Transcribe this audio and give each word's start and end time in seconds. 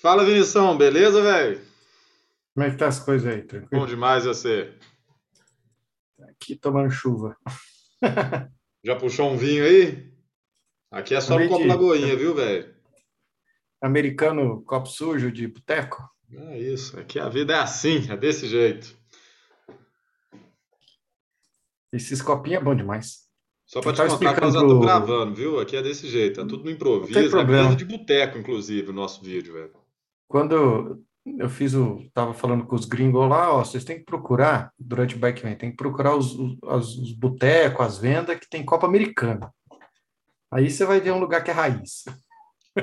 Fala, 0.00 0.24
Vinição, 0.24 0.78
beleza, 0.78 1.20
velho? 1.20 1.60
Como 2.54 2.64
é 2.64 2.70
que 2.70 2.76
tá 2.76 2.86
as 2.86 3.00
coisas 3.00 3.32
aí? 3.32 3.40
Bom 3.42 3.48
Tranquilo? 3.48 3.86
demais 3.86 4.24
você. 4.24 4.72
Aqui 6.30 6.54
tomando 6.54 6.90
chuva. 6.90 7.36
Já 8.84 8.94
puxou 8.94 9.30
um 9.30 9.36
vinho 9.36 9.64
aí? 9.64 10.12
Aqui 10.88 11.16
é 11.16 11.20
só 11.20 11.34
Acabei 11.34 11.48
Copo 11.48 11.62
de. 11.62 11.68
Lagoinha, 11.68 12.16
viu, 12.16 12.32
velho? 12.32 12.72
Americano, 13.82 14.62
copo 14.62 14.88
sujo 14.88 15.32
de 15.32 15.48
boteco. 15.48 16.08
É 16.32 16.58
isso, 16.58 16.98
aqui 16.98 17.18
a 17.18 17.28
vida 17.28 17.54
é 17.54 17.58
assim, 17.58 18.08
é 18.10 18.16
desse 18.16 18.46
jeito. 18.46 18.96
Esses 21.92 22.22
copinhos 22.22 22.60
é 22.60 22.64
bom 22.64 22.74
demais. 22.74 23.26
Só 23.66 23.80
pra 23.80 23.90
Eu 23.90 23.94
te 23.94 24.02
contar 24.02 24.34
que 24.34 24.40
nós 24.40 24.52
explicando 24.52 24.52
já 24.52 24.60
estamos 24.60 24.84
gravando, 24.84 25.34
viu? 25.34 25.58
Aqui 25.58 25.76
é 25.76 25.82
desse 25.82 26.08
jeito, 26.08 26.40
é 26.40 26.46
tudo 26.46 26.64
no 26.64 26.70
improviso, 26.70 27.18
é 27.18 27.74
de 27.74 27.84
boteco, 27.84 28.38
inclusive, 28.38 28.90
o 28.90 28.94
nosso 28.94 29.22
vídeo, 29.22 29.54
velho. 29.54 29.87
Quando 30.28 31.02
eu 31.38 31.48
fiz 31.48 31.74
o. 31.74 31.98
Tava 32.14 32.34
falando 32.34 32.66
com 32.66 32.76
os 32.76 32.84
gringos 32.84 33.28
lá, 33.28 33.52
ó, 33.52 33.64
vocês 33.64 33.84
têm 33.84 33.98
que 33.98 34.04
procurar, 34.04 34.72
durante 34.78 35.16
o 35.16 35.18
Backman, 35.18 35.56
tem 35.56 35.70
que 35.70 35.76
procurar 35.76 36.14
os, 36.14 36.34
os, 36.34 36.98
os 36.98 37.12
botecos, 37.12 37.84
as 37.84 37.98
vendas 37.98 38.38
que 38.38 38.48
tem 38.48 38.64
copo 38.64 38.86
americano. 38.86 39.50
Aí 40.52 40.70
você 40.70 40.84
vai 40.84 41.00
ver 41.00 41.12
um 41.12 41.18
lugar 41.18 41.42
que 41.42 41.50
é 41.50 41.54
raiz. 41.54 42.04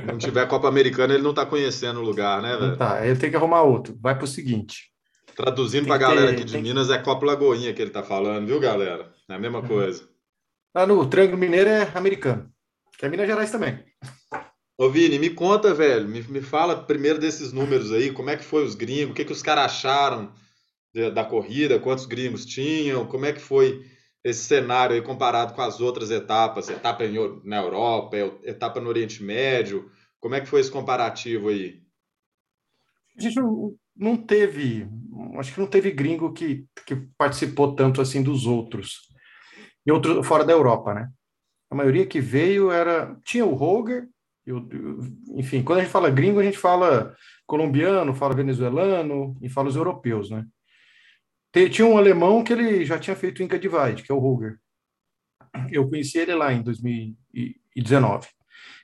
Não 0.06 0.18
tiver 0.18 0.46
Copa 0.48 0.68
Americana, 0.68 1.14
ele 1.14 1.24
não 1.24 1.34
tá 1.34 1.46
conhecendo 1.46 2.00
o 2.02 2.04
lugar, 2.04 2.42
né, 2.42 2.54
Não 2.54 2.60
velho? 2.60 2.78
tá, 2.78 2.96
aí 3.00 3.16
tenho 3.16 3.32
que 3.32 3.38
arrumar 3.38 3.62
outro. 3.62 3.98
Vai 4.02 4.18
pro 4.18 4.28
seguinte: 4.28 4.92
Traduzindo 5.36 5.84
tem 5.84 5.88
pra 5.88 5.98
que 5.98 6.04
galera 6.04 6.32
aqui 6.32 6.44
de 6.44 6.52
Tem 6.52 6.62
que, 6.62 6.68
Minas, 6.68 6.90
é 6.90 6.98
Copo 6.98 7.26
Lagoinha 7.26 7.74
que 7.74 7.82
ele 7.82 7.92
tá 7.92 8.04
falando, 8.04 8.46
viu, 8.46 8.60
galera? 8.60 9.14
É 9.30 9.34
a 9.34 9.40
mesma 9.40 9.62
coisa. 9.62 10.08
lá 10.76 10.86
no 10.86 11.06
Triângulo 11.08 11.38
Mineiro 11.38 11.70
é 11.70 11.90
americano, 11.96 12.52
que 12.98 13.06
é 13.06 13.10
Minas 13.10 13.26
Gerais 13.28 13.52
também. 13.52 13.84
Ô 14.78 14.90
Vini, 14.90 15.18
me 15.18 15.30
conta, 15.30 15.74
velho, 15.74 16.08
me, 16.08 16.22
me 16.24 16.42
fala 16.42 16.84
primeiro 16.84 17.18
desses 17.18 17.54
números 17.54 17.94
aí, 17.94 18.12
como 18.12 18.30
é 18.30 18.36
que 18.36 18.44
foi 18.44 18.64
os 18.64 18.76
gringos, 18.76 19.12
o 19.12 19.14
que 19.14 19.24
que 19.24 19.32
os 19.32 19.42
caras 19.42 19.66
acharam 19.66 20.34
da, 20.94 21.10
da 21.10 21.24
corrida, 21.24 21.80
quantos 21.80 22.06
gringos 22.06 22.46
tinham, 22.46 23.08
como 23.08 23.26
é 23.26 23.32
que 23.32 23.40
foi 23.40 23.86
esse 24.22 24.44
cenário 24.44 24.94
aí 24.94 25.02
comparado 25.02 25.54
com 25.54 25.62
as 25.62 25.80
outras 25.80 26.12
etapas, 26.12 26.68
etapa 26.68 27.06
em 27.06 27.14
na 27.46 27.62
Europa, 27.62 28.18
etapa 28.44 28.82
no 28.82 28.90
Oriente 28.90 29.24
Médio, 29.24 29.90
como 30.20 30.36
é 30.36 30.42
que 30.42 30.48
foi 30.48 30.60
esse 30.60 30.72
comparativo 30.72 31.48
aí? 31.48 31.82
A 33.18 33.22
gente 33.22 33.36
não, 33.36 33.74
não 33.96 34.18
teve, 34.18 34.90
acho 35.38 35.54
que 35.54 35.60
não 35.62 35.68
teve 35.68 35.92
gringo 35.92 36.34
que, 36.34 36.66
que 36.86 36.96
participou 37.18 37.76
tanto 37.76 38.02
assim 38.02 38.22
dos 38.22 38.46
outros, 38.46 39.08
e 39.86 39.92
outros 39.92 40.28
fora 40.28 40.44
da 40.44 40.52
Europa, 40.52 40.94
né? 40.94 41.10
A 41.70 41.76
maioria 41.76 42.06
que 42.06 42.20
veio 42.20 42.72
era, 42.72 43.18
tinha 43.24 43.46
o 43.46 43.54
Roger, 43.54 44.10
e 44.46 44.52
o- 44.54 44.68
enfim, 45.36 45.64
quando 45.64 45.80
a 45.80 45.82
gente 45.84 45.92
fala 45.92 46.10
gringo, 46.10 46.40
a 46.40 46.44
gente 46.44 46.58
fala 46.58 47.16
colombiano, 47.48 48.14
fala 48.14 48.36
venezuelano 48.36 49.36
e 49.42 49.50
fala 49.50 49.70
os 49.70 49.76
europeus, 49.76 50.30
né? 50.30 50.46
Tinha 51.72 51.88
um 51.88 51.98
alemão 51.98 52.44
que 52.44 52.52
ele 52.52 52.84
já 52.86 53.00
tinha 53.00 53.16
feito 53.16 53.42
Inca 53.42 53.58
Divide, 53.58 54.04
que 54.04 54.12
é 54.12 54.16
o 54.16 54.20
Roger. 54.20 54.58
Eu 55.72 55.88
conheci 55.90 56.18
ele 56.18 56.36
lá 56.36 56.52
em 56.52 56.62
2019. 56.62 58.28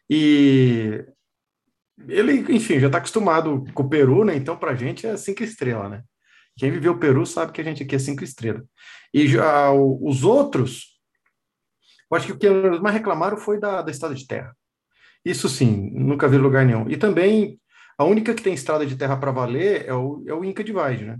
E 0.09 1.05
ele, 2.07 2.39
enfim, 2.55 2.79
já 2.79 2.87
está 2.87 2.97
acostumado 2.97 3.65
com 3.73 3.83
o 3.83 3.89
Peru, 3.89 4.23
né? 4.23 4.35
Então, 4.35 4.57
para 4.57 4.71
a 4.71 4.75
gente 4.75 5.05
é 5.05 5.15
cinco 5.17 5.43
estrelas, 5.43 5.91
né? 5.91 6.03
Quem 6.57 6.71
viveu 6.71 6.93
o 6.93 6.99
Peru 6.99 7.25
sabe 7.25 7.51
que 7.51 7.61
a 7.61 7.63
gente 7.63 7.83
aqui 7.83 7.95
é 7.95 7.99
cinco 7.99 8.23
estrelas. 8.23 8.63
E 9.13 9.27
já 9.27 9.71
os 9.71 10.23
outros, 10.23 10.99
eu 12.09 12.17
acho 12.17 12.27
que 12.27 12.33
o 12.33 12.37
que 12.37 12.47
eles 12.47 12.79
mais 12.79 12.95
reclamaram 12.95 13.37
foi 13.37 13.59
da, 13.59 13.81
da 13.81 13.91
estrada 13.91 14.15
de 14.15 14.25
terra. 14.25 14.55
Isso 15.23 15.47
sim, 15.47 15.91
nunca 15.93 16.27
vi 16.27 16.37
lugar 16.37 16.65
nenhum. 16.65 16.89
E 16.89 16.97
também, 16.97 17.59
a 17.97 18.03
única 18.03 18.33
que 18.33 18.41
tem 18.41 18.53
estrada 18.53 18.85
de 18.85 18.95
terra 18.95 19.17
para 19.17 19.31
valer 19.31 19.85
é 19.85 19.93
o, 19.93 20.23
é 20.27 20.33
o 20.33 20.43
Inca 20.43 20.63
Divide, 20.63 21.05
né? 21.05 21.19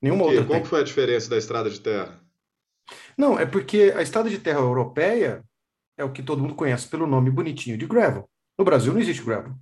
Nenhuma 0.00 0.24
outra 0.24 0.44
Qual 0.44 0.58
tem. 0.58 0.64
foi 0.64 0.80
a 0.80 0.84
diferença 0.84 1.30
da 1.30 1.38
estrada 1.38 1.70
de 1.70 1.80
terra? 1.80 2.20
Não, 3.16 3.38
é 3.38 3.46
porque 3.46 3.92
a 3.96 4.02
estrada 4.02 4.28
de 4.28 4.38
terra 4.38 4.58
europeia 4.58 5.44
é 5.96 6.04
o 6.04 6.12
que 6.12 6.22
todo 6.22 6.42
mundo 6.42 6.54
conhece 6.54 6.88
pelo 6.88 7.06
nome 7.06 7.30
bonitinho 7.30 7.78
de 7.78 7.86
gravel. 7.86 8.28
No 8.58 8.64
Brasil 8.64 8.92
não 8.92 9.00
existe 9.00 9.22
gravel. 9.22 9.54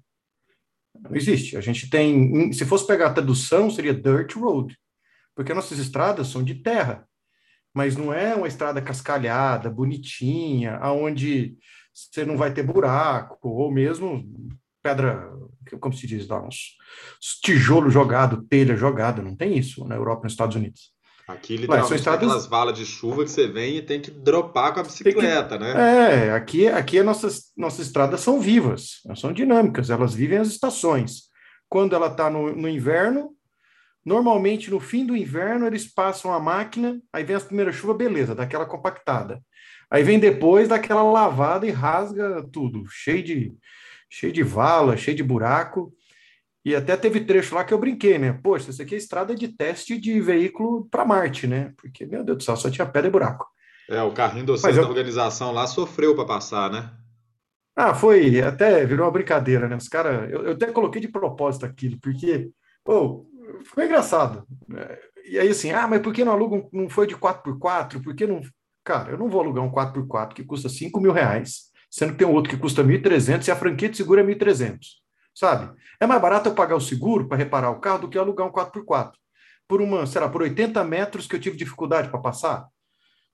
Não 0.98 1.14
existe. 1.14 1.56
A 1.56 1.60
gente 1.60 1.88
tem, 1.88 2.52
se 2.52 2.64
fosse 2.64 2.86
pegar 2.86 3.08
a 3.08 3.12
tradução, 3.12 3.70
seria 3.70 3.94
dirt 3.94 4.34
road, 4.34 4.76
porque 5.34 5.54
nossas 5.54 5.78
estradas 5.78 6.28
são 6.28 6.42
de 6.42 6.54
terra, 6.56 7.06
mas 7.72 7.96
não 7.96 8.12
é 8.12 8.34
uma 8.34 8.48
estrada 8.48 8.82
cascalhada, 8.82 9.70
bonitinha, 9.70 10.76
aonde 10.76 11.56
você 12.10 12.24
não 12.24 12.36
vai 12.36 12.52
ter 12.52 12.62
buraco, 12.62 13.38
ou 13.42 13.70
mesmo 13.70 14.24
pedra, 14.82 15.30
como 15.80 15.94
se 15.94 16.06
diz 16.06 16.26
lá, 16.28 16.42
uns 16.42 16.76
tijolo 17.42 17.90
jogado, 17.90 18.42
telha 18.42 18.76
jogada, 18.76 19.22
não 19.22 19.36
tem 19.36 19.58
isso 19.58 19.84
na 19.84 19.94
Europa 19.94 20.22
e 20.22 20.24
nos 20.24 20.32
Estados 20.32 20.56
Unidos. 20.56 20.92
Aqui, 21.28 21.56
literalmente, 21.56 21.94
estradas 21.94 22.22
aquelas 22.24 22.46
valas 22.46 22.76
de 22.76 22.84
chuva 22.84 23.24
que 23.24 23.30
você 23.30 23.46
vem 23.46 23.76
e 23.76 23.82
tem 23.82 24.00
que 24.00 24.10
dropar 24.10 24.74
com 24.74 24.80
a 24.80 24.82
tem 24.82 24.92
que 24.92 25.04
bicicleta, 25.04 25.58
né? 25.58 26.26
É, 26.26 26.32
aqui, 26.32 26.66
aqui 26.66 26.98
as 26.98 27.06
nossas, 27.06 27.52
nossas 27.56 27.86
estradas 27.86 28.20
são 28.20 28.40
vivas, 28.40 29.00
elas 29.06 29.20
são 29.20 29.32
dinâmicas, 29.32 29.90
elas 29.90 30.12
vivem 30.12 30.38
as 30.38 30.48
estações. 30.48 31.28
Quando 31.68 31.94
ela 31.94 32.08
está 32.08 32.28
no, 32.28 32.52
no 32.54 32.68
inverno, 32.68 33.30
normalmente 34.04 34.70
no 34.70 34.80
fim 34.80 35.06
do 35.06 35.16
inverno 35.16 35.66
eles 35.66 35.86
passam 35.86 36.32
a 36.32 36.40
máquina, 36.40 37.00
aí 37.12 37.22
vem 37.22 37.36
as 37.36 37.44
primeiras 37.44 37.76
chuvas, 37.76 37.96
beleza, 37.96 38.34
daquela 38.34 38.66
compactada. 38.66 39.40
Aí 39.90 40.02
vem 40.02 40.18
depois 40.18 40.68
daquela 40.68 41.02
lavada 41.02 41.66
e 41.66 41.70
rasga 41.70 42.46
tudo, 42.52 42.84
cheio 42.88 43.22
de, 43.22 43.52
cheio 44.08 44.32
de 44.32 44.42
vala, 44.42 44.96
cheio 44.96 45.16
de 45.16 45.22
buraco. 45.22 45.92
E 46.64 46.74
até 46.74 46.96
teve 46.96 47.20
trecho 47.20 47.54
lá 47.54 47.64
que 47.64 47.72
eu 47.72 47.78
brinquei, 47.78 48.18
né? 48.18 48.38
Poxa, 48.42 48.70
isso 48.70 48.82
aqui 48.82 48.94
é 48.94 48.98
estrada 48.98 49.34
de 49.34 49.48
teste 49.48 49.98
de 49.98 50.20
veículo 50.20 50.86
para 50.90 51.04
Marte, 51.04 51.46
né? 51.46 51.72
Porque, 51.76 52.04
meu 52.04 52.22
Deus 52.22 52.38
do 52.38 52.44
céu, 52.44 52.56
só 52.56 52.70
tinha 52.70 52.86
pedra 52.86 53.08
e 53.08 53.10
buraco. 53.10 53.46
É, 53.88 54.02
o 54.02 54.12
carrinho 54.12 54.46
Mas 54.46 54.60
vocês 54.60 54.76
da 54.76 54.82
eu, 54.82 54.88
organização 54.88 55.52
lá 55.52 55.66
sofreu 55.66 56.14
para 56.14 56.26
passar, 56.26 56.70
né? 56.70 56.90
Ah, 57.74 57.94
foi, 57.94 58.40
até 58.42 58.84
virou 58.84 59.06
uma 59.06 59.12
brincadeira, 59.12 59.66
né? 59.66 59.74
Os 59.74 59.88
caras, 59.88 60.30
eu, 60.30 60.44
eu 60.44 60.52
até 60.52 60.70
coloquei 60.70 61.00
de 61.00 61.08
propósito 61.08 61.64
aquilo, 61.64 61.98
porque, 61.98 62.50
pô, 62.84 63.26
ficou 63.64 63.82
engraçado. 63.82 64.46
né? 64.68 64.98
E 65.24 65.38
aí, 65.38 65.48
assim, 65.48 65.70
ah, 65.72 65.88
mas 65.88 66.02
por 66.02 66.12
que 66.12 66.24
não 66.24 66.32
alugam, 66.32 66.68
não 66.72 66.88
foi 66.88 67.06
de 67.06 67.16
quatro 67.16 67.42
por 67.42 67.58
quatro 67.58 68.02
Por 68.02 68.14
que 68.14 68.26
não. 68.26 68.40
Cara, 68.84 69.12
eu 69.12 69.18
não 69.18 69.28
vou 69.28 69.40
alugar 69.40 69.64
um 69.64 69.70
quatro 69.70 69.94
por 69.94 70.08
quatro 70.08 70.34
que 70.34 70.44
custa 70.44 70.68
cinco 70.68 71.00
mil 71.00 71.12
reais, 71.12 71.70
sendo 71.90 72.12
que 72.12 72.18
tem 72.18 72.26
um 72.26 72.32
outro 72.32 72.50
que 72.50 72.56
custa 72.56 72.84
1.300 72.84 73.46
e 73.46 73.50
a 73.50 73.56
franquia 73.56 73.88
de 73.88 73.96
seguro 73.96 74.20
é 74.20 74.24
1.300, 74.24 74.78
sabe? 75.34 75.76
É 75.98 76.06
mais 76.06 76.20
barato 76.22 76.48
eu 76.48 76.54
pagar 76.54 76.76
o 76.76 76.80
seguro 76.80 77.28
para 77.28 77.36
reparar 77.36 77.70
o 77.70 77.80
carro 77.80 78.00
do 78.00 78.08
que 78.08 78.16
alugar 78.16 78.46
um 78.46 78.50
quatro 78.52 78.72
por 78.72 78.84
quatro 78.84 79.18
Por 79.68 79.82
uma, 79.82 80.06
sei 80.06 80.20
lá, 80.20 80.28
por 80.28 80.42
80 80.42 80.82
metros 80.84 81.26
que 81.26 81.36
eu 81.36 81.40
tive 81.40 81.56
dificuldade 81.56 82.08
para 82.08 82.20
passar. 82.20 82.66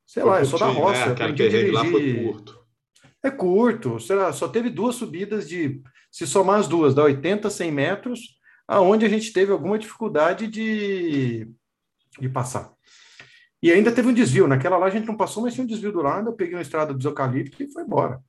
Sei 0.06 0.22
Foi 0.22 0.32
lá, 0.32 0.40
eu 0.40 0.46
sou 0.46 0.58
da 0.58 0.66
curtinho, 0.66 0.86
né? 0.86 0.92
roça, 0.92 1.06
eu 1.06 1.12
Aquele 1.12 1.32
aprendi 1.32 1.42
a 1.42 1.50
perrengue 1.50 1.70
lá 1.72 1.84
foi 1.84 2.24
curto. 2.24 2.66
É 3.22 3.30
curto, 3.30 4.00
sei 4.00 4.16
lá, 4.16 4.32
só 4.32 4.48
teve 4.48 4.70
duas 4.70 4.94
subidas 4.94 5.48
de, 5.48 5.82
se 6.10 6.26
somar 6.26 6.60
as 6.60 6.68
duas, 6.68 6.94
dá 6.94 7.02
80, 7.02 7.50
100 7.50 7.72
metros, 7.72 8.20
aonde 8.68 9.04
a 9.04 9.08
gente 9.08 9.32
teve 9.32 9.52
alguma 9.52 9.78
dificuldade 9.78 10.46
de, 10.46 11.50
de 12.20 12.28
passar. 12.28 12.75
E 13.62 13.72
ainda 13.72 13.90
teve 13.90 14.08
um 14.08 14.12
desvio, 14.12 14.46
naquela 14.46 14.76
lá 14.76 14.86
a 14.86 14.90
gente 14.90 15.06
não 15.06 15.16
passou, 15.16 15.42
mas 15.42 15.54
tinha 15.54 15.64
um 15.64 15.68
desvio 15.68 15.92
do 15.92 16.02
lado, 16.02 16.28
eu 16.28 16.34
peguei 16.34 16.54
uma 16.54 16.62
estrada 16.62 16.92
dos 16.92 17.04
eucaliptos 17.04 17.58
e 17.60 17.72
foi 17.72 17.82
embora. 17.82 18.20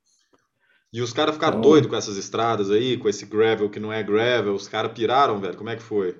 E 0.91 1.01
os 1.01 1.11
caras 1.11 1.35
ficaram 1.35 1.59
doidos 1.59 1.87
Então, 1.87 1.89
com 1.91 1.95
essas 1.97 2.17
estradas 2.17 2.71
aí, 2.71 2.97
com 2.97 3.09
esse 3.09 3.25
gravel 3.25 3.69
que 3.69 3.79
não 3.79 3.91
é 3.91 4.01
gravel, 4.01 4.53
os 4.53 4.67
caras 4.67 4.93
piraram, 4.93 5.39
velho. 5.39 5.57
Como 5.57 5.69
é 5.69 5.75
que 5.75 5.83
foi? 5.83 6.17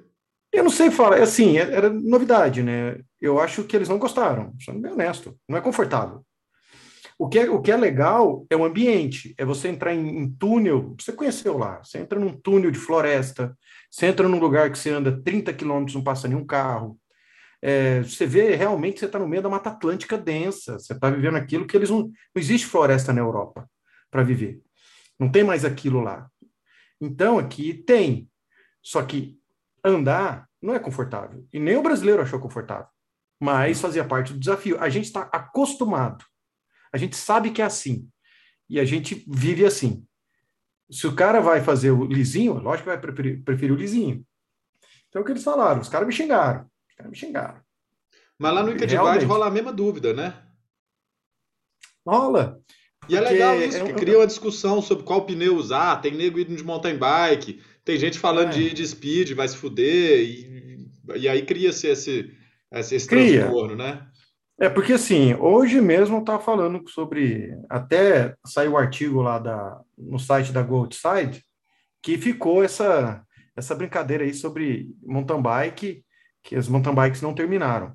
eu 0.53 0.63
não 0.63 0.71
sei 0.71 0.89
falar, 0.89 1.21
assim, 1.21 1.57
é- 1.57 1.71
era 1.73 1.89
novidade, 1.89 2.63
né? 2.63 2.99
Eu 3.21 3.39
acho 3.39 3.63
que 3.63 3.75
eles 3.75 3.89
não 3.89 3.99
gostaram, 3.99 4.53
sendo 4.59 4.79
bem 4.79 4.91
honesto, 4.91 5.37
não 5.47 5.57
é 5.57 5.61
confortável. 5.61 6.23
O 7.19 7.27
que 7.27 7.39
é, 7.39 7.49
o 7.49 7.61
que 7.61 7.71
é 7.71 7.77
legal 7.77 8.45
é 8.49 8.55
o 8.55 8.63
ambiente, 8.63 9.33
é 9.37 9.45
você 9.45 9.67
entrar 9.67 9.93
em, 9.93 10.19
em 10.19 10.29
túnel, 10.31 10.95
você 10.99 11.11
conheceu 11.11 11.57
lá, 11.57 11.83
você 11.83 11.99
entra 11.99 12.19
num 12.19 12.31
túnel 12.33 12.71
de 12.71 12.77
floresta, 12.79 13.57
você 13.89 14.05
entra 14.07 14.27
num 14.27 14.39
lugar 14.39 14.71
que 14.71 14.77
você 14.77 14.89
anda 14.91 15.21
30 15.23 15.51
quilômetros, 15.53 15.95
não 15.95 16.03
passa 16.03 16.27
nenhum 16.27 16.45
carro, 16.45 16.97
É, 17.61 18.01
você 18.01 18.25
vê 18.25 18.55
realmente 18.55 18.99
você 18.99 19.05
está 19.05 19.17
no 19.17 19.27
meio 19.27 19.41
da 19.41 19.49
Mata 19.49 19.69
Atlântica 19.69 20.17
densa, 20.17 20.77
você 20.77 20.93
está 20.93 21.09
vivendo 21.09 21.35
aquilo 21.35 21.65
que 21.65 21.75
eles 21.75 21.89
não. 21.89 22.03
Não 22.03 22.11
existe 22.35 22.67
floresta 22.67 23.11
na 23.11 23.21
Europa 23.21 23.69
para 24.11 24.23
viver. 24.23 24.61
Não 25.19 25.31
tem 25.31 25.43
mais 25.43 25.65
aquilo 25.65 25.99
lá. 25.99 26.29
Então 27.01 27.37
aqui 27.37 27.73
tem. 27.73 28.29
Só 28.81 29.01
que 29.03 29.39
andar 29.83 30.47
não 30.61 30.73
é 30.73 30.79
confortável. 30.79 31.45
E 31.51 31.59
nem 31.59 31.75
o 31.77 31.83
brasileiro 31.83 32.21
achou 32.21 32.39
confortável. 32.39 32.87
Mas 33.39 33.81
fazia 33.81 34.05
parte 34.05 34.33
do 34.33 34.39
desafio. 34.39 34.79
A 34.79 34.89
gente 34.89 35.05
está 35.05 35.21
acostumado. 35.31 36.25
A 36.91 36.97
gente 36.97 37.15
sabe 37.15 37.51
que 37.51 37.61
é 37.61 37.65
assim. 37.65 38.07
E 38.69 38.79
a 38.79 38.85
gente 38.85 39.23
vive 39.27 39.65
assim. 39.65 40.05
Se 40.89 41.05
o 41.05 41.15
cara 41.15 41.39
vai 41.39 41.61
fazer 41.61 41.91
o 41.91 42.05
lisinho, 42.05 42.53
lógico 42.55 42.89
que 42.89 42.95
vai 42.95 42.99
preferir, 42.99 43.43
preferir 43.43 43.73
o 43.73 43.77
lisinho. 43.79 44.25
Então, 45.09 45.21
o 45.21 45.25
que 45.25 45.31
eles 45.31 45.43
falaram? 45.43 45.81
Os 45.81 45.89
caras 45.89 46.07
me 46.07 46.13
xingaram. 46.13 46.69
Caras 46.97 47.11
me 47.11 47.17
xingaram. 47.17 47.61
Mas 48.39 48.53
lá 48.53 48.63
no 48.63 48.69
Inca 48.69 48.85
Divide 48.85 48.95
Realmente. 48.95 49.25
rola 49.25 49.47
a 49.47 49.51
mesma 49.51 49.71
dúvida, 49.71 50.13
né? 50.13 50.43
Rola. 52.05 52.59
E 53.09 53.15
é 53.15 53.21
legal 53.21 53.55
isso, 53.61 53.83
que 53.85 53.93
cria 53.93 54.17
uma 54.17 54.27
discussão 54.27 54.81
sobre 54.81 55.03
qual 55.03 55.25
pneu 55.25 55.55
usar. 55.55 56.01
Tem 56.01 56.13
nego 56.13 56.39
indo 56.39 56.55
de 56.55 56.63
mountain 56.63 56.97
bike, 56.97 57.61
tem 57.85 57.97
gente 57.97 58.19
falando 58.19 58.49
é. 58.49 58.51
de, 58.51 58.73
de 58.73 58.87
speed, 58.87 59.33
vai 59.33 59.47
se 59.47 59.55
fuder, 59.55 60.19
e, 60.19 60.89
e 61.15 61.29
aí 61.29 61.45
cria-se 61.45 61.87
esse, 61.87 62.35
esse, 62.71 62.95
esse 62.95 63.07
cria. 63.07 63.41
transtorno, 63.41 63.75
né? 63.75 64.07
É, 64.59 64.67
porque 64.67 64.93
assim, 64.93 65.35
hoje 65.35 65.79
mesmo 65.79 66.17
eu 66.17 66.21
estava 66.21 66.41
falando 66.41 66.83
sobre. 66.89 67.55
Até 67.69 68.35
saiu 68.45 68.71
o 68.71 68.73
um 68.73 68.77
artigo 68.77 69.21
lá 69.21 69.37
da, 69.37 69.79
no 69.97 70.17
site 70.17 70.51
da 70.51 70.63
Goldside, 70.63 71.43
que 72.01 72.17
ficou 72.17 72.63
essa, 72.63 73.23
essa 73.55 73.75
brincadeira 73.75 74.23
aí 74.23 74.33
sobre 74.33 74.89
mountain 75.03 75.41
bike, 75.41 76.03
que 76.47 76.55
as 76.55 76.69
mountain 76.69 76.95
bikes 76.95 77.21
não 77.21 77.33
terminaram. 77.33 77.93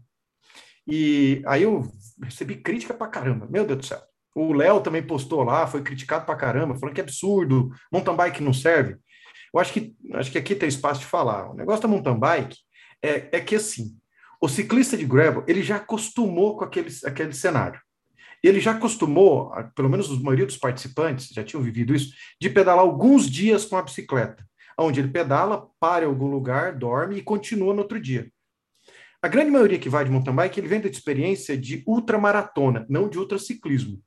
E 0.86 1.42
aí 1.46 1.62
eu 1.62 1.90
recebi 2.22 2.56
crítica 2.56 2.92
pra 2.92 3.06
caramba, 3.06 3.48
meu 3.50 3.66
Deus 3.66 3.78
do 3.78 3.86
céu. 3.86 4.02
O 4.34 4.52
Léo 4.52 4.82
também 4.82 5.02
postou 5.02 5.42
lá, 5.42 5.66
foi 5.66 5.82
criticado 5.82 6.26
pra 6.26 6.36
caramba, 6.36 6.76
falando 6.76 6.94
que 6.94 7.00
é 7.00 7.04
absurdo, 7.04 7.70
mountain 7.90 8.14
bike 8.14 8.42
não 8.42 8.52
serve. 8.52 8.96
Eu 9.54 9.58
acho 9.58 9.72
que, 9.72 9.94
acho 10.14 10.30
que 10.30 10.36
aqui 10.36 10.54
tem 10.54 10.68
espaço 10.68 11.00
de 11.00 11.06
falar. 11.06 11.50
O 11.50 11.54
negócio 11.54 11.82
da 11.82 11.88
mountain 11.88 12.18
bike 12.18 12.58
é, 13.02 13.36
é 13.36 13.40
que 13.40 13.56
assim, 13.56 13.96
o 14.38 14.48
ciclista 14.48 14.98
de 14.98 15.06
gravel, 15.06 15.44
ele 15.48 15.62
já 15.62 15.76
acostumou 15.76 16.58
com 16.58 16.64
aquele, 16.64 16.90
aquele 17.06 17.32
cenário. 17.32 17.80
Ele 18.42 18.60
já 18.60 18.72
acostumou, 18.72 19.50
pelo 19.74 19.88
menos 19.88 20.10
a 20.10 20.22
maioria 20.22 20.46
dos 20.46 20.58
participantes 20.58 21.28
já 21.28 21.42
tinham 21.42 21.62
vivido 21.62 21.94
isso, 21.94 22.12
de 22.38 22.50
pedalar 22.50 22.84
alguns 22.84 23.30
dias 23.30 23.64
com 23.64 23.78
a 23.78 23.82
bicicleta, 23.82 24.44
onde 24.76 25.00
ele 25.00 25.08
pedala, 25.08 25.68
para 25.80 26.04
em 26.04 26.08
algum 26.08 26.26
lugar, 26.26 26.76
dorme 26.76 27.16
e 27.16 27.22
continua 27.22 27.72
no 27.72 27.80
outro 27.80 27.98
dia. 27.98 28.30
A 29.22 29.28
grande 29.28 29.52
maioria 29.52 29.78
que 29.78 29.88
vai 29.88 30.04
de 30.04 30.10
mountain 30.10 30.34
bike, 30.34 30.58
ele 30.58 30.66
vem 30.66 30.80
da 30.80 30.88
experiência 30.88 31.56
de 31.56 31.84
ultramaratona, 31.86 32.84
não 32.88 33.08
de 33.08 33.20
ultraciclismo. 33.20 34.02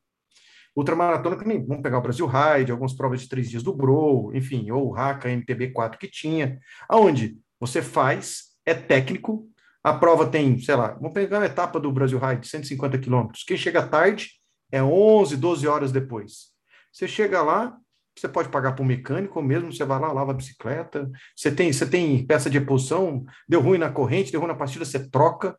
Ultramaratona 0.76 1.38
também, 1.38 1.66
vamos 1.66 1.82
pegar 1.82 2.00
o 2.00 2.02
Brasil 2.02 2.28
Ride, 2.28 2.70
algumas 2.70 2.92
provas 2.92 3.22
de 3.22 3.30
três 3.30 3.50
dias 3.50 3.64
do 3.64 3.74
Bro, 3.74 4.36
enfim, 4.36 4.70
ou 4.72 4.90
o 4.90 4.96
Haka 4.96 5.30
MTB4 5.30 5.98
que 5.98 6.10
tinha, 6.10 6.60
aonde 6.90 7.38
você 7.58 7.82
faz, 7.82 8.48
é 8.66 8.74
técnico, 8.74 9.50
a 9.82 9.94
prova 9.94 10.28
tem, 10.28 10.60
sei 10.60 10.76
lá, 10.76 10.90
vamos 10.96 11.14
pegar 11.14 11.40
uma 11.40 11.46
etapa 11.46 11.80
do 11.80 11.94
Brasil 11.94 12.20
Ride, 12.20 12.46
150 12.46 12.98
quilômetros. 12.98 13.44
Quem 13.46 13.56
chega 13.56 13.88
tarde 13.88 14.32
é 14.70 14.84
11, 14.84 15.38
12 15.38 15.66
horas 15.66 15.92
depois. 15.94 16.48
Você 16.92 17.08
chega 17.08 17.42
lá, 17.42 17.78
você 18.16 18.28
pode 18.28 18.50
pagar 18.50 18.74
para 18.74 18.84
um 18.84 18.88
mecânico, 18.88 19.38
ou 19.38 19.46
mesmo 19.46 19.72
você 19.72 19.84
vai 19.84 20.00
lá, 20.00 20.12
lava 20.12 20.32
a 20.32 20.36
bicicleta, 20.36 21.10
você 21.36 21.52
tem, 21.52 21.72
você 21.72 21.86
tem 21.86 22.26
peça 22.26 22.50
de 22.50 22.58
reposição, 22.60 23.26
deu 23.48 23.62
ruim 23.62 23.78
na 23.78 23.90
corrente, 23.90 24.32
deu 24.32 24.40
ruim 24.40 24.50
na 24.50 24.56
pastilha, 24.56 24.86
você 24.86 25.10
troca, 25.10 25.58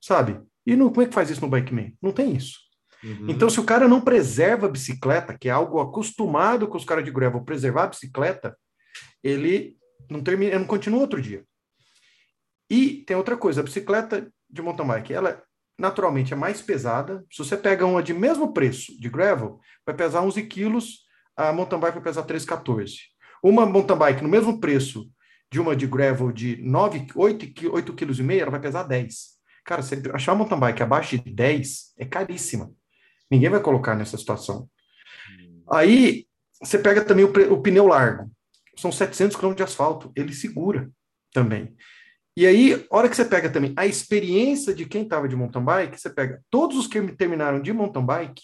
sabe? 0.00 0.40
E 0.66 0.76
não, 0.76 0.90
como 0.90 1.02
é 1.02 1.06
que 1.06 1.14
faz 1.14 1.30
isso 1.30 1.40
no 1.40 1.48
Bikeman? 1.48 1.96
Não 2.02 2.12
tem 2.12 2.34
isso. 2.34 2.58
Uhum. 3.02 3.26
Então, 3.28 3.48
se 3.48 3.60
o 3.60 3.64
cara 3.64 3.86
não 3.86 4.00
preserva 4.00 4.66
a 4.66 4.70
bicicleta, 4.70 5.36
que 5.38 5.48
é 5.48 5.52
algo 5.52 5.80
acostumado 5.80 6.66
com 6.66 6.76
os 6.76 6.84
caras 6.84 7.04
de 7.04 7.10
gravel, 7.10 7.42
preservar 7.42 7.84
a 7.84 7.88
bicicleta, 7.88 8.56
ele 9.22 9.76
não 10.10 10.22
termina, 10.22 10.52
ele 10.52 10.60
não 10.60 10.66
continua 10.66 11.00
outro 11.00 11.20
dia. 11.20 11.44
E 12.68 13.04
tem 13.06 13.16
outra 13.16 13.36
coisa, 13.36 13.60
a 13.60 13.64
bicicleta 13.64 14.30
de 14.50 14.60
mountain 14.62 14.86
bike, 14.86 15.12
ela 15.12 15.42
naturalmente 15.78 16.32
é 16.32 16.36
mais 16.36 16.60
pesada. 16.60 17.24
Se 17.30 17.38
você 17.38 17.56
pega 17.56 17.86
uma 17.86 18.02
de 18.02 18.14
mesmo 18.14 18.52
preço 18.52 18.98
de 18.98 19.08
gravel, 19.08 19.60
vai 19.84 19.94
pesar 19.94 20.22
11 20.22 20.42
quilos, 20.44 21.05
a 21.36 21.52
mountain 21.52 21.78
bike 21.78 21.94
vai 21.94 22.02
pesar 22.02 22.24
3,14. 22.24 22.94
Uma 23.42 23.66
mountain 23.66 23.96
bike 23.96 24.22
no 24.22 24.28
mesmo 24.28 24.58
preço 24.58 25.08
de 25.52 25.60
uma 25.60 25.76
de 25.76 25.86
gravel 25.86 26.32
de 26.32 26.56
9, 26.62 27.08
8, 27.14 27.72
8 27.72 27.92
quilos 27.94 28.18
e 28.18 28.22
meio, 28.22 28.42
ela 28.42 28.50
vai 28.50 28.60
pesar 28.60 28.82
10. 28.82 29.36
Cara, 29.64 29.82
se 29.82 30.00
achar 30.12 30.32
uma 30.32 30.38
mountain 30.38 30.58
bike 30.58 30.82
abaixo 30.82 31.18
de 31.18 31.30
10, 31.30 31.92
é 31.98 32.04
caríssima. 32.04 32.70
Ninguém 33.30 33.50
vai 33.50 33.60
colocar 33.60 33.94
nessa 33.94 34.16
situação. 34.16 34.68
Aí, 35.70 36.26
você 36.62 36.78
pega 36.78 37.04
também 37.04 37.24
o, 37.24 37.52
o 37.52 37.60
pneu 37.60 37.86
largo. 37.86 38.30
São 38.76 38.92
700 38.92 39.36
km 39.36 39.54
de 39.54 39.62
asfalto. 39.62 40.12
Ele 40.14 40.32
segura 40.32 40.90
também. 41.32 41.74
E 42.36 42.46
aí, 42.46 42.86
hora 42.90 43.08
que 43.08 43.16
você 43.16 43.24
pega 43.24 43.50
também 43.50 43.72
a 43.76 43.86
experiência 43.86 44.74
de 44.74 44.84
quem 44.84 45.02
estava 45.02 45.26
de 45.26 45.34
mountain 45.34 45.64
bike, 45.64 45.98
você 45.98 46.10
pega 46.10 46.42
todos 46.50 46.76
os 46.76 46.86
que 46.86 47.00
terminaram 47.12 47.60
de 47.60 47.72
mountain 47.72 48.04
bike, 48.04 48.42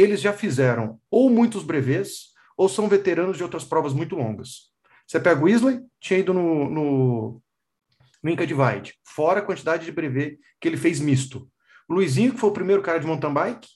eles 0.00 0.20
já 0.20 0.32
fizeram 0.32 1.00
ou 1.10 1.28
muitos 1.28 1.64
brevês, 1.64 2.28
ou 2.56 2.68
são 2.68 2.88
veteranos 2.88 3.36
de 3.36 3.42
outras 3.42 3.64
provas 3.64 3.92
muito 3.92 4.14
longas. 4.14 4.72
Você 5.04 5.18
pega 5.18 5.42
o 5.42 5.48
Isley, 5.48 5.80
tinha 6.00 6.20
ido 6.20 6.32
no, 6.32 6.70
no, 6.70 7.42
no 8.22 8.30
Inca 8.30 8.46
Divide, 8.46 8.94
fora 9.04 9.40
a 9.40 9.42
quantidade 9.44 9.84
de 9.84 9.90
brevê 9.90 10.38
que 10.60 10.68
ele 10.68 10.76
fez 10.76 11.00
misto. 11.00 11.50
O 11.88 11.94
Luizinho, 11.94 12.32
que 12.32 12.38
foi 12.38 12.48
o 12.48 12.52
primeiro 12.52 12.80
cara 12.80 13.00
de 13.00 13.06
mountain 13.08 13.32
bike, 13.32 13.68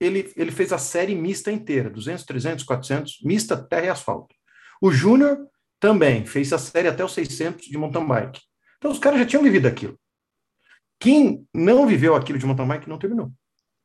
ele, 0.00 0.32
ele 0.36 0.50
fez 0.50 0.72
a 0.72 0.78
série 0.78 1.14
mista 1.14 1.52
inteira, 1.52 1.90
200, 1.90 2.24
300, 2.24 2.64
400, 2.64 3.20
mista, 3.22 3.56
terra 3.56 3.86
e 3.86 3.90
asfalto. 3.90 4.34
O 4.80 4.90
Júnior 4.90 5.38
também 5.78 6.24
fez 6.24 6.50
a 6.52 6.58
série 6.58 6.88
até 6.88 7.04
os 7.04 7.12
600 7.12 7.66
de 7.66 7.76
mountain 7.76 8.06
bike. 8.06 8.40
Então, 8.78 8.90
os 8.90 8.98
caras 8.98 9.18
já 9.18 9.26
tinham 9.26 9.42
vivido 9.42 9.68
aquilo. 9.68 9.98
Quem 10.98 11.46
não 11.52 11.86
viveu 11.86 12.14
aquilo 12.14 12.38
de 12.38 12.46
mountain 12.46 12.66
bike 12.66 12.88
não 12.88 12.98
terminou. 12.98 13.30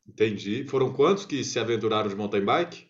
Entendi. 0.07 0.65
Foram 0.65 0.94
quantos 0.94 1.25
que 1.25 1.44
se 1.44 1.59
aventuraram 1.59 2.09
de 2.09 2.15
mountain 2.15 2.44
bike? 2.44 2.88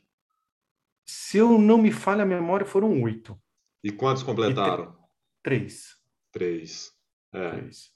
Se 1.05 1.37
eu 1.37 1.57
não 1.57 1.77
me 1.77 1.91
falha 1.91 2.23
a 2.23 2.25
memória, 2.25 2.65
foram 2.65 3.01
oito. 3.01 3.37
E 3.83 3.91
quantos 3.91 4.23
completaram? 4.23 4.85
E 4.85 5.43
três. 5.43 5.95
Três. 6.31 6.91
É. 7.33 7.49
Três. 7.51 7.91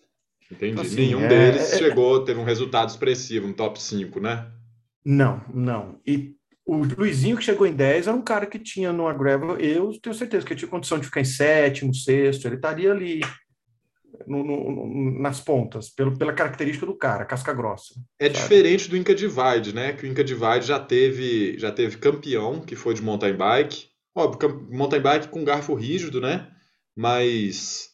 Entendi. 0.51 0.71
Então, 0.73 0.83
assim, 0.83 0.95
Nenhum 0.95 1.21
é... 1.21 1.27
deles 1.27 1.73
é, 1.73 1.75
é, 1.75 1.77
chegou, 1.77 2.23
teve 2.25 2.39
um 2.39 2.43
resultado 2.43 2.89
expressivo, 2.89 3.47
um 3.47 3.53
top 3.53 3.81
5, 3.81 4.19
né? 4.19 4.51
Não, 5.03 5.43
não. 5.53 5.99
E 6.05 6.35
o 6.65 6.83
Luizinho, 6.83 7.37
que 7.37 7.43
chegou 7.43 7.65
em 7.65 7.73
10, 7.73 8.07
era 8.07 8.15
um 8.15 8.21
cara 8.21 8.45
que 8.45 8.59
tinha 8.59 8.93
no 8.93 9.11
Gravel. 9.17 9.57
Eu 9.57 9.91
tenho 9.99 10.13
certeza 10.13 10.45
que 10.45 10.53
ele 10.53 10.59
tinha 10.59 10.69
condição 10.69 10.99
de 10.99 11.05
ficar 11.05 11.21
em 11.21 11.25
sétimo, 11.25 11.93
sexto. 11.93 12.45
Ele 12.45 12.55
estaria 12.55 12.91
ali 12.91 13.21
no, 14.27 14.43
no, 14.43 15.19
nas 15.19 15.39
pontas, 15.39 15.89
pelo, 15.89 16.17
pela 16.17 16.33
característica 16.33 16.85
do 16.85 16.95
cara, 16.95 17.25
casca 17.25 17.53
grossa. 17.53 17.93
É 18.19 18.25
sabe? 18.25 18.37
diferente 18.37 18.89
do 18.89 18.97
Inca 18.97 19.15
Divide, 19.15 19.73
né? 19.73 19.93
Que 19.93 20.05
o 20.05 20.09
Inca 20.09 20.23
Divide 20.23 20.65
já 20.65 20.79
teve, 20.79 21.57
já 21.57 21.71
teve 21.71 21.97
campeão, 21.97 22.61
que 22.61 22.75
foi 22.75 22.93
de 22.93 23.01
mountain 23.01 23.35
bike. 23.35 23.87
Óbvio, 24.15 24.67
mountain 24.69 25.01
bike 25.01 25.27
com 25.29 25.43
garfo 25.43 25.73
rígido, 25.73 26.19
né? 26.19 26.49
Mas, 26.95 27.89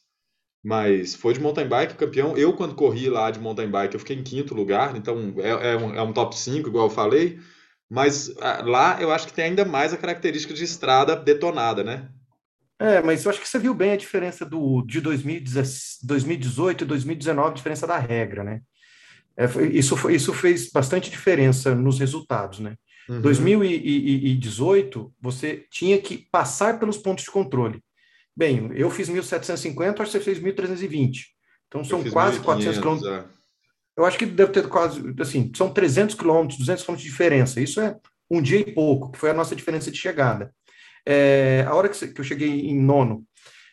mas 0.64 1.16
foi 1.16 1.34
de 1.34 1.40
mountain 1.40 1.68
bike 1.68 1.96
campeão. 1.96 2.36
Eu, 2.36 2.54
quando 2.54 2.76
corri 2.76 3.10
lá 3.10 3.30
de 3.32 3.40
mountain 3.40 3.70
bike, 3.70 3.94
eu 3.94 4.00
fiquei 4.00 4.16
em 4.16 4.24
quinto 4.24 4.56
lugar, 4.56 4.96
então 4.96 5.34
é, 5.38 5.74
é, 5.74 5.78
um, 5.78 5.96
é 5.96 6.02
um 6.02 6.14
top 6.14 6.38
5, 6.38 6.68
igual 6.68 6.88
eu 6.88 6.92
falei. 6.92 7.40
Mas 7.90 8.36
ah, 8.42 8.62
lá 8.66 9.02
eu 9.02 9.12
acho 9.12 9.28
que 9.28 9.34
tem 9.34 9.46
ainda 9.46 9.64
mais 9.64 9.94
a 9.94 9.98
característica 9.98 10.54
de 10.54 10.64
estrada 10.64 11.16
detonada, 11.16 11.84
né? 11.84 12.10
É, 12.80 13.02
mas 13.02 13.26
eu 13.26 13.32
acho 13.32 13.42
que 13.42 13.48
você 13.48 13.58
viu 13.58 13.74
bem 13.74 13.92
a 13.92 13.98
diferença 13.98 14.46
do, 14.46 14.84
de 14.84 15.02
2018 15.02 16.84
e 16.84 16.88
2019, 16.88 17.50
a 17.50 17.54
diferença 17.54 17.88
da 17.88 17.98
regra, 17.98 18.44
né? 18.44 18.62
É, 19.36 19.46
isso, 19.72 19.98
foi, 19.98 20.16
isso 20.16 20.34
fez 20.34 20.72
bastante 20.72 21.10
diferença 21.10 21.74
nos 21.74 22.00
resultados, 22.00 22.60
né? 22.60 22.76
Uhum. 23.10 23.22
2018, 23.22 25.14
você 25.20 25.66
tinha 25.72 25.98
que 26.00 26.28
passar 26.32 26.80
pelos 26.80 26.98
pontos 26.98 27.24
de 27.24 27.32
controle. 27.32 27.82
Bem, 28.36 28.70
eu 28.76 28.90
fiz 28.92 29.10
1.750, 29.10 30.02
acho 30.02 30.12
que 30.12 30.18
você 30.18 30.20
fez 30.20 30.40
1.320. 30.40 31.22
Então, 31.68 31.84
são 31.84 32.04
quase 32.12 32.40
400 32.40 32.80
quilômetros. 32.80 33.12
É. 33.12 33.26
Eu 33.98 34.06
acho 34.06 34.18
que 34.18 34.26
deve 34.26 34.52
ter 34.52 34.68
quase, 34.68 35.02
assim, 35.20 35.52
são 35.56 35.74
300 35.74 36.16
quilômetros, 36.16 36.60
200 36.60 36.84
quilômetros 36.84 37.04
de 37.04 37.12
diferença. 37.12 37.60
Isso 37.60 37.82
é 37.82 37.96
um 38.30 38.42
dia 38.42 38.60
e 38.60 38.72
pouco, 38.72 39.12
que 39.12 39.18
foi 39.18 39.32
a 39.32 39.34
nossa 39.34 39.56
diferença 39.56 39.90
de 39.90 39.98
chegada. 39.98 40.54
É, 41.10 41.64
a 41.66 41.74
hora 41.74 41.88
que, 41.88 42.20
eu 42.20 42.24
cheguei 42.24 42.50
em 42.50 42.78
nono, 42.78 43.26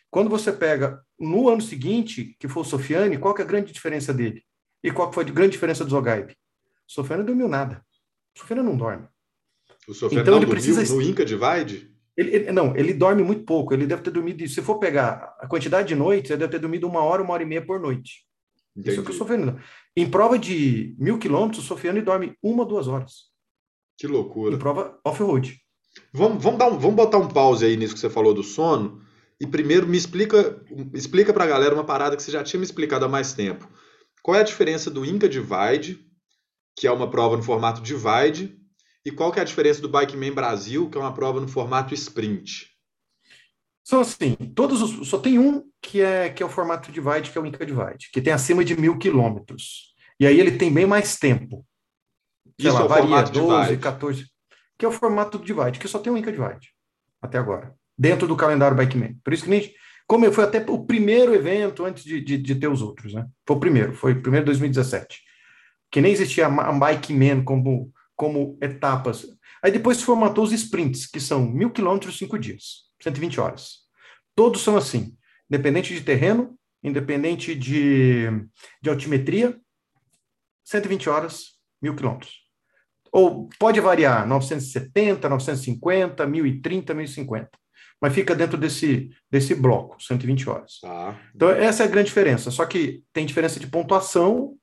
quando 0.09 0.29
você 0.29 0.53
pega 0.53 1.01
no 1.19 1.49
ano 1.49 1.61
seguinte, 1.61 2.33
que 2.39 2.47
foi 2.47 2.61
o 2.61 2.65
Sofiane, 2.65 3.17
qual 3.17 3.33
que 3.33 3.41
é 3.41 3.43
a 3.43 3.47
grande 3.47 3.73
diferença 3.73 4.13
dele? 4.13 4.41
E 4.81 4.89
qual 4.89 5.09
que 5.09 5.15
foi 5.15 5.25
a 5.25 5.27
grande 5.27 5.51
diferença 5.51 5.83
do 5.83 5.89
Zogaib? 5.89 6.31
O 6.31 6.91
Sofiane 6.93 7.19
não 7.19 7.27
dormiu 7.27 7.49
nada. 7.49 7.85
O 8.33 8.39
Sofiane 8.39 8.63
não 8.63 8.77
dorme. 8.77 9.05
O 9.85 9.93
Sofiane 9.93 10.21
então, 10.21 10.35
não 10.35 10.43
ele 10.43 10.49
precisa... 10.49 10.95
no 10.95 11.01
Inca 11.01 11.25
Divide? 11.25 11.93
Ele, 12.15 12.35
ele, 12.35 12.51
não, 12.53 12.73
ele 12.73 12.93
dorme 12.93 13.21
muito 13.21 13.43
pouco. 13.43 13.73
Ele 13.73 13.85
deve 13.85 14.01
ter 14.01 14.11
dormido, 14.11 14.47
se 14.47 14.61
for 14.61 14.79
pegar 14.79 15.35
a 15.37 15.45
quantidade 15.45 15.89
de 15.89 15.95
noites, 15.95 16.31
ele 16.31 16.39
deve 16.39 16.53
ter 16.53 16.59
dormido 16.59 16.87
uma 16.87 17.01
hora, 17.03 17.21
uma 17.21 17.33
hora 17.33 17.43
e 17.43 17.45
meia 17.45 17.65
por 17.65 17.81
noite. 17.81 18.25
Entendi. 18.77 18.91
Isso 18.91 18.99
é 18.99 19.03
o 19.03 19.05
que 19.05 19.11
o 19.11 19.13
Sofiane 19.13 19.59
Em 19.97 20.09
prova 20.09 20.39
de 20.39 20.95
mil 20.97 21.19
quilômetros, 21.19 21.65
o 21.65 21.67
Sofiane 21.67 22.01
dorme 22.01 22.33
uma, 22.41 22.65
duas 22.65 22.87
horas. 22.87 23.29
Que 23.97 24.07
loucura. 24.07 24.55
Em 24.55 24.59
prova 24.59 24.97
off-road. 25.03 25.64
Vamos, 26.11 26.43
vamos, 26.43 26.59
dar 26.59 26.67
um, 26.67 26.77
vamos 26.77 26.95
botar 26.95 27.17
um 27.17 27.27
pause 27.27 27.65
aí 27.65 27.75
nisso 27.75 27.93
que 27.93 27.99
você 27.99 28.09
falou 28.09 28.33
do 28.33 28.43
sono. 28.43 29.01
E 29.39 29.45
primeiro 29.45 29.87
me 29.87 29.97
explica, 29.97 30.61
explica 30.93 31.33
para 31.33 31.43
a 31.43 31.47
galera 31.47 31.73
uma 31.73 31.83
parada 31.83 32.15
que 32.15 32.23
você 32.23 32.31
já 32.31 32.43
tinha 32.43 32.59
me 32.59 32.65
explicado 32.65 33.05
há 33.05 33.07
mais 33.07 33.33
tempo. 33.33 33.69
Qual 34.23 34.35
é 34.35 34.39
a 34.39 34.43
diferença 34.43 34.89
do 34.89 35.05
Inca 35.05 35.27
Divide, 35.27 35.99
que 36.75 36.87
é 36.87 36.91
uma 36.91 37.09
prova 37.09 37.35
no 37.35 37.43
formato 37.43 37.81
Divide, 37.81 38.57
e 39.05 39.11
qual 39.11 39.31
que 39.31 39.39
é 39.39 39.41
a 39.41 39.45
diferença 39.45 39.81
do 39.81 39.89
Bikeman 39.89 40.31
Brasil, 40.31 40.89
que 40.89 40.97
é 40.97 41.01
uma 41.01 41.13
prova 41.13 41.39
no 41.39 41.47
formato 41.47 41.93
Sprint? 41.93 42.71
São 43.83 43.99
assim, 43.99 44.33
todos 44.55 44.81
os, 44.81 45.07
só 45.07 45.19
tem 45.19 45.37
um 45.37 45.63
que 45.79 46.01
é 46.01 46.29
que 46.29 46.41
é 46.41 46.45
o 46.45 46.49
formato 46.49 46.91
Divide, 46.91 47.29
que 47.29 47.37
é 47.37 47.41
o 47.41 47.45
Inca 47.45 47.65
Divide, 47.65 48.09
que 48.11 48.21
tem 48.21 48.33
acima 48.33 48.65
de 48.65 48.75
mil 48.75 48.97
quilômetros. 48.97 49.93
E 50.19 50.25
aí 50.25 50.39
ele 50.39 50.57
tem 50.57 50.73
bem 50.73 50.87
mais 50.87 51.17
tempo. 51.17 51.63
Sei 52.59 52.69
Isso 52.69 52.79
lá, 52.79 52.85
é 52.85 52.87
varia 52.87 53.21
12, 53.21 53.63
divide. 53.65 53.81
14. 53.81 54.34
Que 54.77 54.85
é 54.85 54.87
o 54.87 54.91
formato 54.91 55.37
do 55.37 55.45
Divide, 55.45 55.79
que 55.79 55.87
só 55.87 55.99
tem 55.99 56.11
um 56.11 56.17
Inca 56.17 56.31
Divide 56.31 56.73
até 57.21 57.37
agora, 57.37 57.75
dentro 57.97 58.27
do 58.27 58.35
calendário 58.35 58.77
Bikeman. 58.77 59.17
Por 59.23 59.33
isso 59.33 59.43
que 59.43 59.49
nem, 59.49 59.73
como 60.07 60.31
foi 60.31 60.43
até 60.43 60.63
o 60.69 60.85
primeiro 60.85 61.33
evento 61.33 61.83
antes 61.85 62.03
de, 62.03 62.21
de, 62.21 62.37
de, 62.37 62.55
ter 62.55 62.67
os 62.67 62.81
outros, 62.81 63.13
né? 63.13 63.25
Foi 63.45 63.55
o 63.55 63.59
primeiro, 63.59 63.93
foi 63.93 64.13
o 64.13 64.21
primeiro 64.21 64.45
2017, 64.45 65.21
que 65.91 66.01
nem 66.01 66.11
existia 66.11 66.47
a 66.47 66.71
Bikeman 66.71 67.43
como, 67.43 67.91
como 68.15 68.57
etapas. 68.61 69.25
Aí 69.63 69.71
depois 69.71 69.97
se 69.97 70.05
formatou 70.05 70.43
os 70.43 70.51
sprints, 70.51 71.07
que 71.07 71.19
são 71.19 71.41
mil 71.45 71.71
quilômetros, 71.71 72.17
cinco 72.17 72.37
dias, 72.37 72.85
120 73.01 73.39
horas. 73.39 73.85
Todos 74.35 74.61
são 74.61 74.77
assim, 74.77 75.17
independente 75.49 75.93
de 75.93 76.01
terreno, 76.01 76.57
independente 76.83 77.55
de, 77.55 78.25
de 78.81 78.89
altimetria, 78.89 79.59
120 80.63 81.09
horas, 81.09 81.55
mil 81.81 81.95
quilômetros. 81.95 82.44
Ou 83.15 83.47
pode 83.57 83.79
variar, 83.79 84.27
970, 84.27 85.29
950, 85.29 86.27
1030, 86.27 86.93
1050. 86.93 87.49
Mas 88.01 88.13
fica 88.13 88.35
dentro 88.35 88.57
desse, 88.57 89.09
desse 89.31 89.55
bloco, 89.55 90.03
120 90.03 90.49
horas. 90.49 90.81
Ah. 90.83 91.15
Então, 91.33 91.49
essa 91.49 91.83
é 91.83 91.85
a 91.85 91.89
grande 91.89 92.09
diferença. 92.09 92.51
Só 92.51 92.65
que 92.65 93.03
tem 93.13 93.25
diferença 93.25 93.57
de 93.57 93.67
pontuação. 93.67 94.57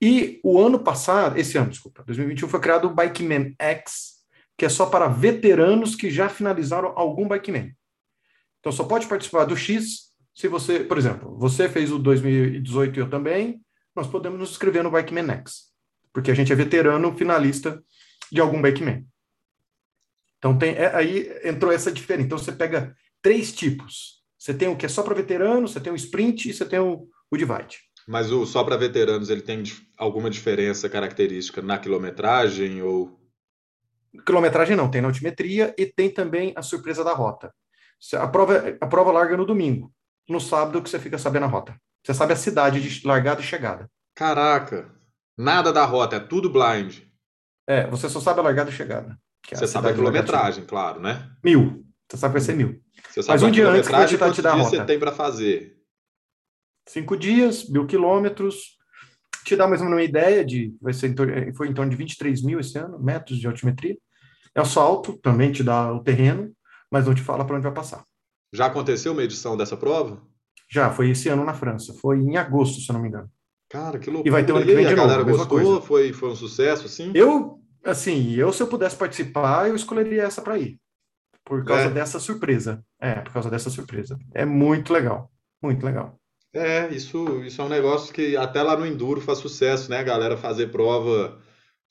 E 0.00 0.38
o 0.44 0.60
ano 0.60 0.78
passado, 0.78 1.36
esse 1.36 1.58
ano, 1.58 1.70
desculpa, 1.70 2.04
2021, 2.04 2.48
foi 2.48 2.60
criado 2.60 2.84
o 2.86 2.94
Bikeman 2.94 3.56
X, 3.58 4.20
que 4.56 4.64
é 4.64 4.68
só 4.68 4.86
para 4.86 5.08
veteranos 5.08 5.96
que 5.96 6.12
já 6.12 6.28
finalizaram 6.28 6.92
algum 6.94 7.26
Bikeman. 7.26 7.74
Então, 8.60 8.70
só 8.70 8.84
pode 8.84 9.08
participar 9.08 9.46
do 9.46 9.56
X 9.56 10.10
se 10.32 10.46
você, 10.46 10.78
por 10.78 10.96
exemplo, 10.96 11.36
você 11.36 11.68
fez 11.68 11.90
o 11.90 11.98
2018 11.98 12.96
e 12.96 13.02
eu 13.02 13.10
também, 13.10 13.60
nós 13.96 14.06
podemos 14.06 14.38
nos 14.38 14.50
inscrever 14.52 14.84
no 14.84 14.92
Bikeman 14.92 15.28
X 15.32 15.69
porque 16.12 16.30
a 16.30 16.34
gente 16.34 16.52
é 16.52 16.56
veterano 16.56 17.16
finalista 17.16 17.82
de 18.30 18.40
algum 18.40 18.60
Backman. 18.60 19.06
Então 20.38 20.56
tem 20.56 20.74
é, 20.74 20.94
aí 20.94 21.30
entrou 21.44 21.72
essa 21.72 21.92
diferença. 21.92 22.26
Então 22.26 22.38
você 22.38 22.52
pega 22.52 22.94
três 23.22 23.52
tipos. 23.52 24.20
Você 24.38 24.54
tem 24.54 24.68
o 24.68 24.76
que 24.76 24.86
é 24.86 24.88
só 24.88 25.02
para 25.02 25.14
veteranos, 25.14 25.72
você 25.72 25.80
tem 25.80 25.92
o 25.92 25.96
sprint 25.96 26.48
e 26.48 26.54
você 26.54 26.64
tem 26.64 26.78
o, 26.78 27.06
o 27.30 27.36
divide. 27.36 27.78
Mas 28.08 28.32
o 28.32 28.46
só 28.46 28.64
para 28.64 28.76
veteranos 28.76 29.28
ele 29.28 29.42
tem 29.42 29.62
alguma 29.98 30.30
diferença 30.30 30.88
característica 30.88 31.60
na 31.60 31.78
quilometragem 31.78 32.82
ou 32.82 33.20
quilometragem 34.24 34.74
não, 34.74 34.90
tem 34.90 35.02
na 35.02 35.08
altimetria 35.08 35.74
e 35.78 35.86
tem 35.86 36.10
também 36.10 36.52
a 36.56 36.62
surpresa 36.62 37.04
da 37.04 37.12
rota. 37.12 37.52
A 38.14 38.26
prova, 38.26 38.76
a 38.80 38.86
prova 38.86 39.12
larga 39.12 39.36
no 39.36 39.44
domingo. 39.44 39.92
No 40.28 40.40
sábado 40.40 40.82
que 40.82 40.88
você 40.88 40.98
fica 40.98 41.18
sabendo 41.18 41.44
a 41.44 41.48
rota. 41.48 41.76
Você 42.02 42.14
sabe 42.14 42.32
a 42.32 42.36
cidade 42.36 42.80
de 42.80 43.06
largada 43.06 43.42
e 43.42 43.44
chegada. 43.44 43.90
Caraca! 44.14 44.90
Nada 45.36 45.72
da 45.72 45.84
rota, 45.84 46.16
é 46.16 46.20
tudo 46.20 46.50
blind. 46.50 47.00
É, 47.66 47.86
você 47.86 48.08
só 48.08 48.20
sabe 48.20 48.40
a 48.40 48.42
largada 48.42 48.70
e 48.70 48.72
chegada. 48.72 49.18
É 49.50 49.56
você 49.56 49.66
sabe 49.66 49.88
a 49.88 49.94
quilometragem, 49.94 50.64
claro, 50.64 51.00
né? 51.00 51.30
Mil. 51.42 51.84
Você 52.08 52.16
sabe 52.16 52.34
que 52.34 52.40
vai 52.40 52.46
ser 52.46 52.56
mil. 52.56 52.80
Você 53.08 53.22
sabe 53.22 53.40
Mas 53.40 53.42
um 53.42 53.50
dia 53.50 53.68
antes 53.68 53.88
que 53.88 54.16
vai 54.16 54.30
te, 54.30 54.34
te 54.34 54.42
dar 54.42 54.52
a 54.52 54.54
rota. 54.54 54.70
você 54.70 54.84
tem 54.84 54.98
para 54.98 55.12
fazer? 55.12 55.76
Cinco 56.88 57.16
dias, 57.16 57.68
mil 57.68 57.86
quilômetros. 57.86 58.78
Te 59.44 59.56
dá 59.56 59.66
mais 59.66 59.80
ou 59.80 59.86
menos 59.86 60.00
uma 60.00 60.04
ideia 60.04 60.44
de. 60.44 60.74
Vai 60.80 60.92
ser 60.92 61.08
em 61.08 61.54
foi 61.54 61.68
em 61.68 61.74
torno 61.74 61.90
de 61.90 61.96
23 61.96 62.42
mil 62.42 62.60
esse 62.60 62.78
ano, 62.78 62.98
metros 62.98 63.38
de 63.38 63.46
altimetria. 63.46 63.96
É 64.54 64.60
o 64.60 64.64
salto, 64.64 65.16
também 65.18 65.52
te 65.52 65.62
dá 65.62 65.92
o 65.92 66.02
terreno, 66.02 66.52
mas 66.90 67.06
não 67.06 67.14
te 67.14 67.22
fala 67.22 67.44
para 67.44 67.56
onde 67.56 67.62
vai 67.62 67.72
passar. 67.72 68.04
Já 68.52 68.66
aconteceu 68.66 69.12
uma 69.12 69.22
edição 69.22 69.56
dessa 69.56 69.76
prova? 69.76 70.20
Já, 70.68 70.90
foi 70.90 71.10
esse 71.10 71.28
ano 71.28 71.44
na 71.44 71.54
França. 71.54 71.94
Foi 71.94 72.18
em 72.18 72.36
agosto, 72.36 72.80
se 72.80 72.90
eu 72.90 72.94
não 72.94 73.00
me 73.00 73.08
engano. 73.08 73.30
Cara, 73.70 74.00
que 74.00 74.10
loucura. 74.10 74.28
E 74.28 74.30
vai 74.32 74.44
ter 74.44 74.52
um 74.52 74.56
ano 74.56 74.66
que 74.66 74.74
vem 74.74 74.84
de 74.84 74.92
a 74.92 74.96
novo. 74.96 75.08
galera 75.08 75.22
gostou? 75.22 75.80
Foi, 75.80 76.12
foi 76.12 76.28
um 76.28 76.34
sucesso, 76.34 76.86
assim? 76.86 77.12
Eu, 77.14 77.60
assim, 77.84 78.34
eu 78.34 78.52
se 78.52 78.60
eu 78.60 78.66
pudesse 78.66 78.96
participar, 78.96 79.68
eu 79.68 79.76
escolheria 79.76 80.24
essa 80.24 80.42
para 80.42 80.58
ir. 80.58 80.76
Por 81.44 81.64
causa 81.64 81.84
é. 81.84 81.90
dessa 81.90 82.18
surpresa. 82.18 82.84
É, 83.00 83.14
por 83.14 83.32
causa 83.32 83.48
dessa 83.48 83.70
surpresa. 83.70 84.18
É 84.34 84.44
muito 84.44 84.92
legal. 84.92 85.30
Muito 85.62 85.86
legal. 85.86 86.18
É, 86.52 86.88
isso, 86.88 87.44
isso 87.44 87.62
é 87.62 87.64
um 87.64 87.68
negócio 87.68 88.12
que 88.12 88.36
até 88.36 88.60
lá 88.60 88.76
no 88.76 88.84
Enduro 88.84 89.20
faz 89.20 89.38
sucesso, 89.38 89.88
né? 89.88 89.98
A 89.98 90.04
galera 90.04 90.36
fazer 90.36 90.72
prova, 90.72 91.40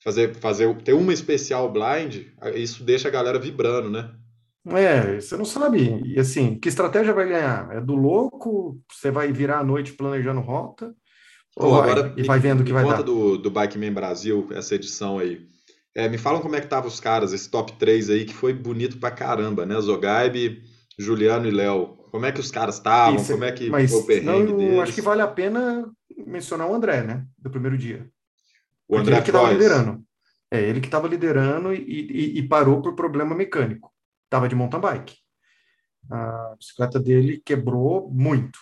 fazer, 0.04 0.34
fazer 0.36 0.74
ter 0.82 0.92
uma 0.92 1.14
especial 1.14 1.72
blind, 1.72 2.26
isso 2.54 2.84
deixa 2.84 3.08
a 3.08 3.10
galera 3.10 3.38
vibrando, 3.38 3.88
né? 3.88 4.14
É, 4.66 5.18
você 5.18 5.34
não 5.38 5.46
sabe. 5.46 6.02
E 6.04 6.20
assim, 6.20 6.58
que 6.58 6.68
estratégia 6.68 7.14
vai 7.14 7.26
ganhar? 7.26 7.72
É 7.72 7.80
do 7.80 7.94
louco? 7.94 8.78
Você 8.92 9.10
vai 9.10 9.32
virar 9.32 9.60
a 9.60 9.64
noite 9.64 9.94
planejando 9.94 10.40
rota? 10.40 10.94
Oh, 11.56 11.74
agora, 11.74 12.12
e 12.16 12.22
vai 12.22 12.38
vendo 12.38 12.64
que 12.64 12.72
vai 12.72 12.84
conta 12.84 12.98
dar. 12.98 13.02
do, 13.02 13.36
do 13.36 13.50
Bikeman 13.50 13.92
Brasil, 13.92 14.48
essa 14.52 14.74
edição 14.74 15.18
aí. 15.18 15.46
É, 15.94 16.08
me 16.08 16.18
falam 16.18 16.40
como 16.40 16.54
é 16.54 16.60
que 16.60 16.68
tava 16.68 16.86
os 16.86 17.00
caras, 17.00 17.32
esse 17.32 17.50
top 17.50 17.72
3 17.72 18.10
aí, 18.10 18.24
que 18.24 18.32
foi 18.32 18.54
bonito 18.54 18.98
pra 18.98 19.10
caramba, 19.10 19.66
né? 19.66 19.80
Zogaib, 19.80 20.62
Juliano 20.98 21.48
e 21.48 21.50
Léo. 21.50 21.98
Como 22.10 22.26
é 22.26 22.32
que 22.32 22.40
os 22.40 22.50
caras 22.50 22.76
estavam? 22.76 23.24
Como 23.24 23.44
é 23.44 23.52
que 23.52 23.68
mas 23.68 23.90
foi 23.90 24.00
o 24.00 24.06
perrengue 24.06 24.52
não, 24.52 24.58
deles? 24.58 24.78
Acho 24.78 24.94
que 24.94 25.00
vale 25.00 25.22
a 25.22 25.28
pena 25.28 25.90
mencionar 26.26 26.68
o 26.68 26.74
André, 26.74 27.02
né? 27.02 27.24
Do 27.38 27.50
primeiro 27.50 27.76
dia. 27.76 28.08
O 28.88 28.96
André 28.96 29.16
ele 29.16 29.22
que 29.22 29.30
estava 29.30 29.52
liderando. 29.52 30.04
É, 30.50 30.60
ele 30.60 30.80
que 30.80 30.88
estava 30.88 31.08
liderando 31.08 31.72
e, 31.72 31.78
e, 31.78 32.38
e, 32.38 32.48
parou 32.48 32.82
por 32.82 32.94
problema 32.94 33.36
mecânico. 33.36 33.92
Tava 34.28 34.48
de 34.48 34.54
mountain 34.56 34.80
bike. 34.80 35.14
A 36.10 36.54
bicicleta 36.58 36.98
dele 36.98 37.40
quebrou 37.44 38.10
muito. 38.10 38.58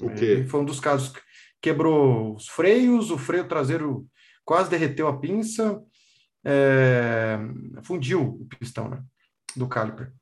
O 0.00 0.10
quê? 0.10 0.46
foi 0.48 0.60
um 0.60 0.64
dos 0.64 0.80
casos 0.80 1.12
quebrou 1.60 2.34
os 2.34 2.48
freios, 2.48 3.10
o 3.10 3.18
freio 3.18 3.46
traseiro 3.46 4.06
quase 4.44 4.70
derreteu 4.70 5.08
a 5.08 5.18
pinça, 5.18 5.82
é, 6.44 7.38
fundiu 7.82 8.38
o 8.40 8.46
pistão 8.58 8.88
né, 8.88 9.02
do 9.54 9.68
caliper. 9.68 10.12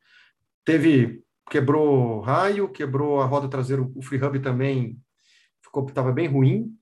Teve, 0.64 1.22
quebrou 1.48 2.20
raio, 2.20 2.68
quebrou 2.68 3.20
a 3.20 3.26
roda 3.26 3.48
traseira, 3.48 3.82
o 3.82 4.02
free 4.02 4.22
hub 4.22 4.40
também 4.40 4.98
ficou, 5.62 5.86
estava 5.86 6.12
bem 6.12 6.26
ruim. 6.26 6.74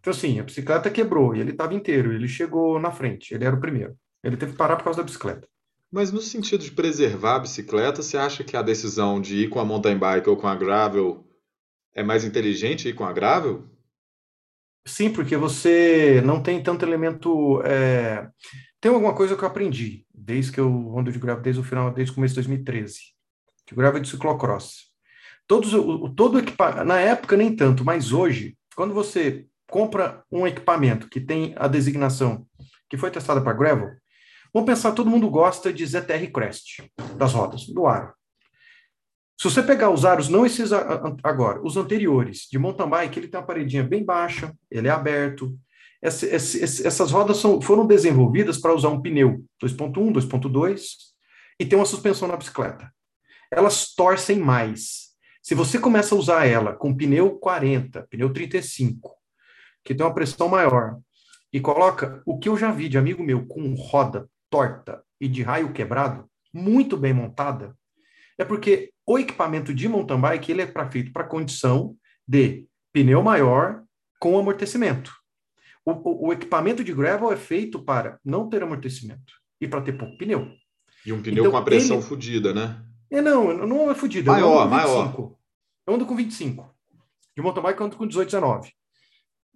Então, 0.00 0.12
assim, 0.12 0.38
a 0.38 0.44
bicicleta 0.44 0.90
quebrou 0.90 1.34
e 1.34 1.40
ele 1.40 1.50
estava 1.50 1.74
inteiro, 1.74 2.12
ele 2.12 2.28
chegou 2.28 2.80
na 2.80 2.90
frente, 2.90 3.34
ele 3.34 3.44
era 3.44 3.54
o 3.54 3.60
primeiro. 3.60 3.96
Ele 4.22 4.36
teve 4.36 4.52
que 4.52 4.58
parar 4.58 4.76
por 4.76 4.84
causa 4.84 4.98
da 4.98 5.04
bicicleta. 5.04 5.46
Mas 5.90 6.12
no 6.12 6.20
sentido 6.20 6.62
de 6.62 6.70
preservar 6.70 7.36
a 7.36 7.40
bicicleta, 7.40 8.02
você 8.02 8.16
acha 8.16 8.44
que 8.44 8.56
a 8.56 8.62
decisão 8.62 9.20
de 9.20 9.44
ir 9.44 9.48
com 9.48 9.58
a 9.58 9.64
mountain 9.64 9.98
bike 9.98 10.28
ou 10.28 10.36
com 10.36 10.46
a 10.46 10.54
gravel 10.54 11.26
é 11.94 12.02
mais 12.02 12.24
inteligente 12.24 12.88
ir 12.88 12.94
com 12.94 13.04
a 13.04 13.12
gravel? 13.12 13.68
Sim, 14.88 15.12
porque 15.12 15.36
você 15.36 16.22
não 16.24 16.42
tem 16.42 16.62
tanto 16.62 16.84
elemento. 16.84 17.60
É... 17.62 18.26
Tem 18.80 18.90
alguma 18.90 19.14
coisa 19.14 19.36
que 19.36 19.42
eu 19.42 19.48
aprendi 19.48 20.06
desde 20.14 20.52
que 20.52 20.60
eu 20.60 20.98
ando 20.98 21.12
de 21.12 21.18
gravel, 21.18 21.42
desde 21.42 21.60
o 21.60 21.64
final, 21.64 21.92
desde 21.92 22.12
o 22.12 22.14
começo 22.14 22.34
de 22.34 22.40
2013, 22.40 22.98
que 23.66 23.74
gravel 23.74 24.00
de 24.00 24.08
ciclocross. 24.08 24.88
Todos, 25.46 25.72
o, 25.74 26.08
todo 26.10 26.42
na 26.84 27.00
época 27.00 27.36
nem 27.36 27.54
tanto, 27.54 27.84
mas 27.84 28.12
hoje, 28.12 28.56
quando 28.76 28.94
você 28.94 29.46
compra 29.70 30.22
um 30.30 30.46
equipamento 30.46 31.08
que 31.08 31.20
tem 31.20 31.54
a 31.56 31.66
designação 31.66 32.46
que 32.88 32.96
foi 32.96 33.10
testada 33.10 33.40
para 33.40 33.52
gravel, 33.52 33.90
vamos 34.52 34.66
pensar, 34.66 34.92
todo 34.92 35.10
mundo 35.10 35.28
gosta 35.30 35.72
de 35.72 35.86
ZTR 35.86 36.30
Crest, 36.32 36.82
das 37.16 37.32
rodas, 37.32 37.66
do 37.66 37.86
ar. 37.86 38.14
Se 39.40 39.44
você 39.44 39.62
pegar 39.62 39.90
os 39.90 40.04
aros, 40.04 40.28
não 40.28 40.44
esses 40.44 40.72
agora, 41.22 41.62
os 41.62 41.76
anteriores, 41.76 42.48
de 42.50 42.58
mountain 42.58 42.88
bike, 42.88 43.20
ele 43.20 43.28
tem 43.28 43.38
uma 43.38 43.46
paredinha 43.46 43.84
bem 43.84 44.04
baixa, 44.04 44.52
ele 44.68 44.88
é 44.88 44.90
aberto. 44.90 45.56
Essa, 46.02 46.26
essa, 46.26 46.88
essas 46.88 47.12
rodas 47.12 47.36
são, 47.36 47.60
foram 47.60 47.86
desenvolvidas 47.86 48.58
para 48.58 48.74
usar 48.74 48.88
um 48.88 49.00
pneu 49.00 49.44
2.1, 49.62 50.12
2.2 50.12 50.80
e 51.60 51.64
tem 51.64 51.78
uma 51.78 51.84
suspensão 51.84 52.26
na 52.26 52.36
bicicleta. 52.36 52.92
Elas 53.48 53.94
torcem 53.94 54.40
mais. 54.40 55.08
Se 55.40 55.54
você 55.54 55.78
começa 55.78 56.16
a 56.16 56.18
usar 56.18 56.44
ela 56.44 56.72
com 56.72 56.94
pneu 56.94 57.38
40, 57.38 58.08
pneu 58.10 58.32
35, 58.32 59.14
que 59.84 59.94
tem 59.94 60.04
uma 60.04 60.14
pressão 60.14 60.48
maior, 60.48 60.98
e 61.52 61.60
coloca 61.60 62.20
o 62.26 62.38
que 62.38 62.48
eu 62.48 62.56
já 62.56 62.72
vi 62.72 62.88
de 62.88 62.98
amigo 62.98 63.22
meu 63.22 63.46
com 63.46 63.72
roda 63.74 64.28
torta 64.50 65.02
e 65.20 65.28
de 65.28 65.42
raio 65.42 65.72
quebrado, 65.72 66.28
muito 66.52 66.96
bem 66.96 67.12
montada, 67.12 67.76
é 68.38 68.44
porque 68.44 68.92
o 69.04 69.18
equipamento 69.18 69.74
de 69.74 69.88
mountain 69.88 70.20
bike 70.20 70.52
ele 70.52 70.62
é 70.62 70.66
pra, 70.66 70.88
feito 70.90 71.12
para 71.12 71.24
condição 71.24 71.96
de 72.26 72.64
pneu 72.92 73.22
maior 73.22 73.82
com 74.20 74.38
amortecimento. 74.38 75.12
O, 75.84 75.92
o, 75.92 76.28
o, 76.28 76.32
equipamento 76.32 76.84
de 76.84 76.92
gravel 76.92 77.32
é 77.32 77.36
feito 77.36 77.82
para 77.82 78.18
não 78.24 78.48
ter 78.48 78.62
amortecimento 78.62 79.32
e 79.60 79.66
para 79.66 79.80
ter 79.80 79.92
pouco 79.92 80.16
pneu. 80.16 80.48
E 81.04 81.12
um 81.12 81.22
pneu 81.22 81.44
então, 81.44 81.50
com 81.50 81.56
a 81.56 81.62
pressão 81.62 81.96
ele... 81.96 82.06
fodida, 82.06 82.52
né? 82.52 82.84
É, 83.10 83.20
não, 83.20 83.66
não 83.66 83.90
é 83.90 83.94
fodida. 83.94 84.32
Maior, 84.32 84.64
eu 84.64 84.68
maior. 84.68 85.34
Eu 85.86 85.94
ando 85.94 86.06
com 86.06 86.14
25. 86.14 86.68
De 87.34 87.42
mountain 87.42 87.62
bike 87.62 87.80
eu 87.80 87.86
ando 87.86 87.96
com 87.96 88.06
18, 88.06 88.26
19. 88.26 88.72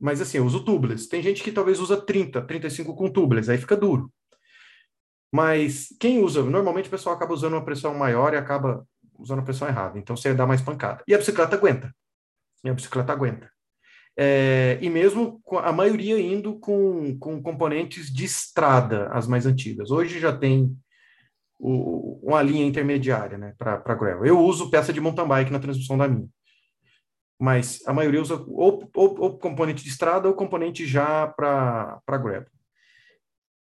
Mas 0.01 0.21
assim, 0.21 0.39
eu 0.39 0.47
uso 0.47 0.65
tubeless. 0.65 1.09
Tem 1.09 1.23
gente 1.23 1.43
que 1.43 1.53
talvez 1.53 1.79
usa 1.79 2.01
30, 2.01 2.43
35 2.43 2.97
com 2.97 3.11
tubeless, 3.11 3.51
aí 3.51 3.59
fica 3.59 3.77
duro. 3.77 4.11
Mas 5.33 5.89
quem 5.99 6.23
usa, 6.23 6.43
normalmente 6.43 6.89
o 6.89 6.91
pessoal 6.91 7.17
acaba 7.17 7.33
usando 7.33 7.55
uma 7.55 7.65
pressão 7.65 7.95
maior 7.95 8.35
e 8.35 8.37
acaba 8.37 8.87
usando 9.19 9.39
a 9.39 9.43
pressão 9.43 9.67
errada. 9.67 9.99
Então 9.99 10.15
você 10.15 10.35
dá 10.35 10.47
mais 10.47 10.61
pancada. 10.61 11.03
E 11.09 11.15
a 11.15 11.19
bicicleta 11.19 11.57
aguenta. 11.57 11.95
E 12.63 12.69
a 12.69 12.75
bicicleta 12.75 13.13
aguenta. 13.13 13.51
É, 14.15 14.79
e 14.83 14.91
mesmo 14.91 15.41
a 15.63 15.73
maioria 15.73 16.21
indo 16.21 16.59
com, 16.59 17.19
com 17.19 17.43
componentes 17.43 18.13
de 18.13 18.27
estrada, 18.27 19.09
as 19.09 19.27
mais 19.27 19.47
antigas. 19.47 19.91
Hoje 19.91 20.21
já 20.21 20.37
tem 20.37 20.77
o, 21.59 22.21
uma 22.23 22.43
linha 22.43 22.67
intermediária 22.67 23.39
né, 23.39 23.55
para 23.57 23.95
gravel. 23.95 24.27
Eu 24.27 24.39
uso 24.39 24.71
peça 24.71 24.93
de 24.93 25.01
mountain 25.01 25.27
bike 25.27 25.53
na 25.53 25.61
transmissão 25.61 25.97
da 25.97 26.07
minha. 26.07 26.29
Mas 27.41 27.81
a 27.87 27.93
maioria 27.93 28.21
usa 28.21 28.35
ou, 28.35 28.91
ou, 28.95 29.21
ou 29.21 29.39
componente 29.39 29.83
de 29.83 29.89
estrada 29.89 30.29
ou 30.29 30.35
componente 30.35 30.87
já 30.87 31.27
para 31.27 32.03
gravel. 32.07 32.52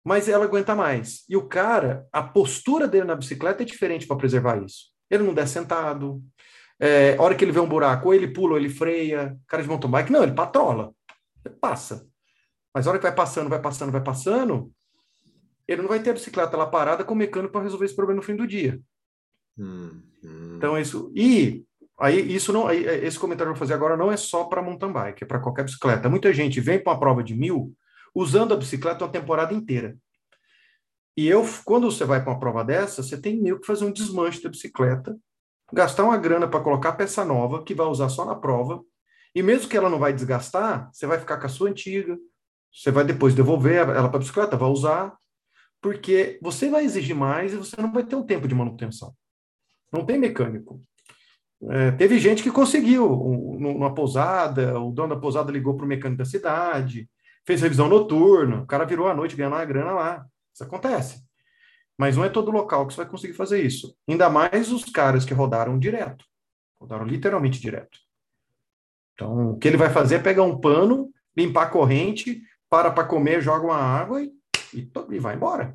Mas 0.04 0.28
ela 0.28 0.44
aguenta 0.44 0.75
mais. 0.75 1.25
E 1.28 1.37
o 1.37 1.49
cara, 1.49 2.06
a 2.12 2.23
postura 2.23 2.87
dele 2.87 3.06
na 3.06 3.16
bicicleta 3.16 3.62
é 3.62 3.66
diferente 3.66 4.06
para 4.06 4.16
preservar 4.16 4.62
isso. 4.62 4.92
Ele 5.11 5.23
não 5.23 5.32
desce 5.32 5.54
sentado. 5.54 6.23
É, 6.78 7.16
a 7.16 7.23
hora 7.23 7.34
que 7.34 7.42
ele 7.42 7.52
vê 7.52 7.61
um 7.61 7.68
buraco, 7.68 8.08
ou 8.08 8.14
ele 8.14 8.28
pula 8.28 8.52
ou 8.52 8.58
ele 8.58 8.68
freia. 8.68 9.38
Cara 9.46 9.62
de 9.62 9.68
mountain 9.68 9.90
bike, 9.90 10.12
não, 10.12 10.23
ele 10.23 10.32
patrola. 10.32 10.92
Ele 11.44 11.54
passa. 11.54 12.06
Mas 12.75 12.87
a 12.87 12.90
hora 12.90 12.99
que 12.99 13.06
vai 13.06 13.14
passando, 13.14 13.49
vai 13.49 13.61
passando, 13.61 13.92
vai 13.92 14.02
passando, 14.02 14.70
ele 15.66 15.80
não 15.80 15.88
vai 15.88 16.00
ter 16.00 16.11
a 16.11 16.14
bicicleta 16.14 16.56
lá 16.56 16.66
parada 16.66 17.04
com 17.04 17.14
o 17.14 17.16
mecânico 17.16 17.52
para 17.52 17.62
resolver 17.62 17.87
esse 17.87 17.96
problema 17.96 18.20
no 18.20 18.26
fim 18.26 18.37
do 18.37 18.46
dia. 18.46 18.80
Hum, 19.56 20.02
hum. 20.23 20.54
Então, 20.56 20.78
isso. 20.78 21.11
E 21.14 21.64
aí, 21.99 22.34
isso 22.34 22.52
não. 22.52 22.66
Aí, 22.66 22.84
esse 22.84 23.18
comentário 23.18 23.52
que 23.52 23.54
eu 23.54 23.58
vou 23.58 23.66
fazer 23.66 23.75
agora 23.75 23.96
não 23.96 24.12
é 24.12 24.16
só 24.16 24.44
para 24.44 24.61
mountain 24.61 24.92
bike, 24.92 25.25
é 25.25 25.26
para 25.26 25.38
qualquer 25.38 25.64
bicicleta. 25.64 26.11
Muita 26.11 26.32
gente 26.32 26.61
vem 26.61 26.78
para 26.78 26.92
uma 26.92 27.00
prova 27.00 27.23
de 27.23 27.34
mil 27.34 27.73
usando 28.14 28.54
a 28.54 28.56
bicicleta 28.56 29.04
uma 29.04 29.11
temporada 29.11 29.52
inteira. 29.52 29.97
E 31.16 31.26
eu, 31.26 31.44
quando 31.64 31.90
você 31.90 32.04
vai 32.04 32.23
para 32.23 32.33
uma 32.33 32.40
prova 32.40 32.64
dessa, 32.64 33.02
você 33.02 33.21
tem 33.21 33.40
meio 33.40 33.61
que 33.61 33.66
fazer 33.66 33.85
um 33.85 33.92
desmanche 33.92 34.42
da 34.42 34.49
bicicleta, 34.49 35.16
gastar 35.73 36.04
uma 36.04 36.16
grana 36.16 36.49
para 36.49 36.61
colocar 36.61 36.92
peça 36.92 37.25
nova, 37.25 37.62
que 37.62 37.75
vai 37.75 37.87
usar 37.87 38.09
só 38.09 38.25
na 38.25 38.35
prova, 38.35 38.83
e 39.35 39.42
mesmo 39.42 39.68
que 39.68 39.76
ela 39.76 39.90
não 39.90 39.99
vai 39.99 40.12
desgastar, 40.12 40.90
você 40.92 41.06
vai 41.06 41.18
ficar 41.18 41.38
com 41.38 41.47
a 41.47 41.49
sua 41.49 41.68
antiga, 41.68 42.16
você 42.73 42.90
vai 42.90 43.04
depois 43.04 43.35
devolver 43.35 43.76
ela 43.76 44.09
para 44.09 44.16
a 44.16 44.21
bicicleta, 44.21 44.56
vai 44.56 44.68
usar, 44.68 45.16
porque 45.80 46.38
você 46.42 46.68
vai 46.68 46.85
exigir 46.85 47.14
mais 47.14 47.52
e 47.52 47.56
você 47.56 47.80
não 47.80 47.92
vai 47.92 48.04
ter 48.04 48.16
um 48.16 48.25
tempo 48.25 48.49
de 48.49 48.54
manutenção. 48.54 49.14
Não 49.92 50.04
tem 50.04 50.18
mecânico. 50.18 50.83
É, 51.71 51.92
teve 51.92 52.18
gente 52.18 52.42
que 52.42 52.50
conseguiu, 52.50 53.11
um, 53.11 53.59
numa 53.59 53.94
pousada, 53.94 54.78
o 54.80 54.90
dono 54.90 55.14
da 55.14 55.21
pousada 55.21 55.52
ligou 55.52 55.76
para 55.76 55.85
o 55.85 55.88
mecânico 55.88 56.18
da 56.18 56.25
cidade, 56.25 57.09
fez 57.47 57.61
revisão 57.61 57.89
noturna, 57.89 58.63
o 58.63 58.67
cara 58.67 58.85
virou 58.85 59.09
à 59.09 59.15
noite 59.15 59.37
ganhando 59.37 59.55
uma 59.55 59.65
grana 59.65 59.93
lá. 59.93 60.27
Isso 60.53 60.65
acontece. 60.65 61.23
Mas 61.97 62.17
não 62.17 62.25
é 62.25 62.29
todo 62.29 62.51
local 62.51 62.87
que 62.87 62.95
você 62.95 63.03
vai 63.03 63.11
conseguir 63.11 63.35
fazer 63.35 63.63
isso. 63.63 63.97
Ainda 64.09 64.29
mais 64.29 64.73
os 64.73 64.85
caras 64.85 65.25
que 65.25 65.35
rodaram 65.35 65.79
direto. 65.79 66.25
Rodaram 66.81 67.07
literalmente 67.07 67.61
direto. 67.61 67.99
Então, 69.15 69.51
o 69.51 69.59
que 69.59 69.69
ele 69.69 69.77
vai 69.77 69.91
fazer 69.91 70.17
é 70.17 70.19
pegar 70.19 70.43
um 70.43 70.61
pano, 70.61 71.11
limpar 71.37 71.65
a 71.65 71.71
corrente, 71.71 72.43
para 72.69 72.91
para 72.91 73.05
comer, 73.05 73.41
joga 73.41 73.65
uma 73.65 73.77
água 73.77 74.21
e 74.21 74.33
e, 74.75 74.91
e 75.11 75.19
vai 75.19 75.37
embora. 75.37 75.75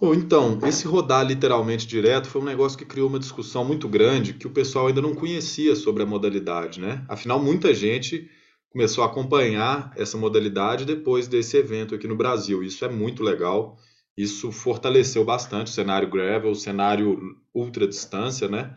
Ou 0.00 0.14
então, 0.14 0.58
esse 0.64 0.86
rodar 0.86 1.24
literalmente 1.24 1.86
direto 1.86 2.26
foi 2.26 2.40
um 2.40 2.46
negócio 2.46 2.76
que 2.76 2.84
criou 2.84 3.08
uma 3.08 3.20
discussão 3.20 3.64
muito 3.64 3.88
grande 3.88 4.34
que 4.34 4.48
o 4.48 4.50
pessoal 4.50 4.88
ainda 4.88 5.00
não 5.00 5.14
conhecia 5.14 5.76
sobre 5.76 6.02
a 6.02 6.06
modalidade, 6.06 6.80
né? 6.80 7.04
Afinal, 7.08 7.40
muita 7.40 7.72
gente 7.72 8.28
começou 8.72 9.04
a 9.04 9.06
acompanhar 9.06 9.92
essa 9.96 10.16
modalidade 10.16 10.86
depois 10.86 11.28
desse 11.28 11.56
evento 11.58 11.94
aqui 11.94 12.08
no 12.08 12.16
Brasil. 12.16 12.62
Isso 12.62 12.84
é 12.84 12.88
muito 12.88 13.22
legal. 13.22 13.78
Isso 14.16 14.50
fortaleceu 14.50 15.24
bastante 15.24 15.68
o 15.68 15.74
cenário 15.74 16.08
gravel, 16.08 16.50
o 16.50 16.56
cenário 16.56 17.36
ultra 17.54 17.86
distância, 17.86 18.48
né? 18.48 18.74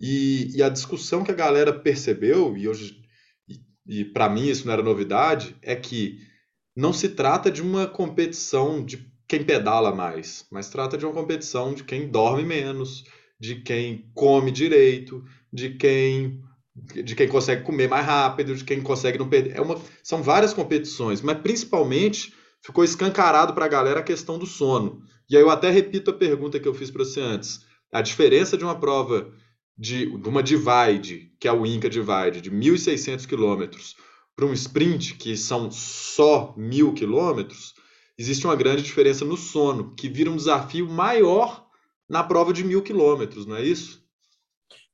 E, 0.00 0.50
e 0.56 0.62
a 0.62 0.68
discussão 0.68 1.24
que 1.24 1.30
a 1.30 1.34
galera 1.34 1.72
percebeu, 1.72 2.56
e 2.56 2.68
hoje, 2.68 3.02
e, 3.48 4.00
e 4.00 4.04
para 4.04 4.28
mim 4.28 4.48
isso 4.48 4.66
não 4.66 4.72
era 4.72 4.82
novidade, 4.82 5.56
é 5.62 5.76
que 5.76 6.18
não 6.76 6.92
se 6.92 7.10
trata 7.10 7.50
de 7.50 7.62
uma 7.62 7.86
competição 7.86 8.84
de 8.84 9.10
quem 9.28 9.44
pedala 9.44 9.94
mais, 9.94 10.46
mas 10.50 10.68
trata 10.68 10.98
de 10.98 11.06
uma 11.06 11.14
competição 11.14 11.72
de 11.72 11.84
quem 11.84 12.10
dorme 12.10 12.44
menos, 12.44 13.04
de 13.38 13.56
quem 13.56 14.10
come 14.14 14.50
direito, 14.50 15.24
de 15.52 15.70
quem 15.70 16.42
de 16.74 17.14
quem 17.14 17.28
consegue 17.28 17.64
comer 17.64 17.88
mais 17.88 18.04
rápido, 18.06 18.54
de 18.54 18.64
quem 18.64 18.80
consegue 18.80 19.18
não 19.18 19.28
perder. 19.28 19.56
É 19.56 19.60
uma, 19.60 19.80
são 20.02 20.22
várias 20.22 20.54
competições, 20.54 21.20
mas 21.20 21.38
principalmente 21.38 22.34
ficou 22.62 22.82
escancarado 22.82 23.52
para 23.52 23.66
a 23.66 23.68
galera 23.68 24.00
a 24.00 24.04
questão 24.04 24.38
do 24.38 24.46
sono. 24.46 25.02
E 25.28 25.36
aí 25.36 25.42
eu 25.42 25.50
até 25.50 25.70
repito 25.70 26.10
a 26.10 26.14
pergunta 26.14 26.58
que 26.58 26.68
eu 26.68 26.74
fiz 26.74 26.90
para 26.90 27.04
você 27.04 27.20
antes. 27.20 27.60
A 27.92 28.00
diferença 28.00 28.56
de 28.56 28.64
uma 28.64 28.78
prova 28.78 29.32
de, 29.76 30.06
de 30.18 30.28
uma 30.28 30.42
divide, 30.42 31.32
que 31.38 31.48
é 31.48 31.52
o 31.52 31.66
Inca 31.66 31.90
Divide, 31.90 32.40
de 32.40 32.50
1.600 32.50 33.26
quilômetros, 33.26 33.96
para 34.34 34.46
um 34.46 34.52
sprint, 34.52 35.14
que 35.14 35.36
são 35.36 35.70
só 35.70 36.54
mil 36.56 36.94
quilômetros, 36.94 37.74
existe 38.18 38.46
uma 38.46 38.56
grande 38.56 38.82
diferença 38.82 39.24
no 39.24 39.36
sono, 39.36 39.94
que 39.94 40.08
vira 40.08 40.30
um 40.30 40.36
desafio 40.36 40.88
maior 40.88 41.66
na 42.08 42.22
prova 42.22 42.52
de 42.52 42.64
mil 42.64 42.82
quilômetros, 42.82 43.46
não 43.46 43.56
é 43.56 43.62
isso? 43.62 44.02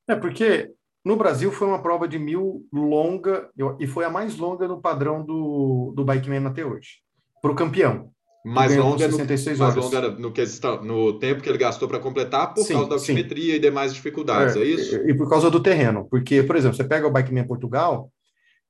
É, 0.08 0.16
porque 0.16 0.72
no 1.08 1.16
Brasil 1.16 1.50
foi 1.50 1.66
uma 1.66 1.80
prova 1.80 2.06
de 2.06 2.18
mil 2.18 2.68
longa, 2.70 3.48
e 3.80 3.86
foi 3.86 4.04
a 4.04 4.10
mais 4.10 4.36
longa 4.36 4.68
no 4.68 4.78
padrão 4.78 5.24
do, 5.24 5.90
do 5.96 6.04
Bikeman 6.04 6.46
até 6.46 6.66
hoje, 6.66 6.98
para 7.40 7.50
o 7.50 7.54
campeão. 7.54 8.10
Mais 8.44 8.76
longa, 8.76 9.08
no, 9.08 9.16
mais 9.16 9.74
longa 9.74 10.10
no, 10.10 10.32
que, 10.32 10.44
no 10.82 11.18
tempo 11.18 11.42
que 11.42 11.48
ele 11.48 11.56
gastou 11.56 11.88
para 11.88 11.98
completar 11.98 12.52
por 12.52 12.62
sim, 12.62 12.74
causa 12.74 12.90
da 12.90 12.96
altimetria 12.96 13.52
sim. 13.52 13.56
e 13.56 13.58
demais 13.58 13.94
dificuldades, 13.94 14.54
é, 14.54 14.60
é 14.60 14.64
isso? 14.64 14.96
E, 14.96 15.12
e 15.12 15.16
por 15.16 15.30
causa 15.30 15.50
do 15.50 15.62
terreno, 15.62 16.06
porque, 16.10 16.42
por 16.42 16.56
exemplo, 16.56 16.76
você 16.76 16.84
pega 16.84 17.06
o 17.06 17.10
Bikeman 17.10 17.46
Portugal, 17.46 18.12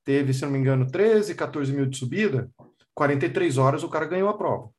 teve, 0.05 0.33
se 0.33 0.43
não 0.43 0.53
me 0.53 0.61
engano, 0.61 0.87
13, 0.89 1.35
14 1.35 1.73
mil 1.73 1.87
de 1.87 1.99
subida, 1.99 2.49
43 2.95 3.59
horas 3.59 3.83
o 3.83 3.89
cara 3.89 4.07
ganhou 4.07 4.29
a 4.29 4.39
prova. 4.39 4.71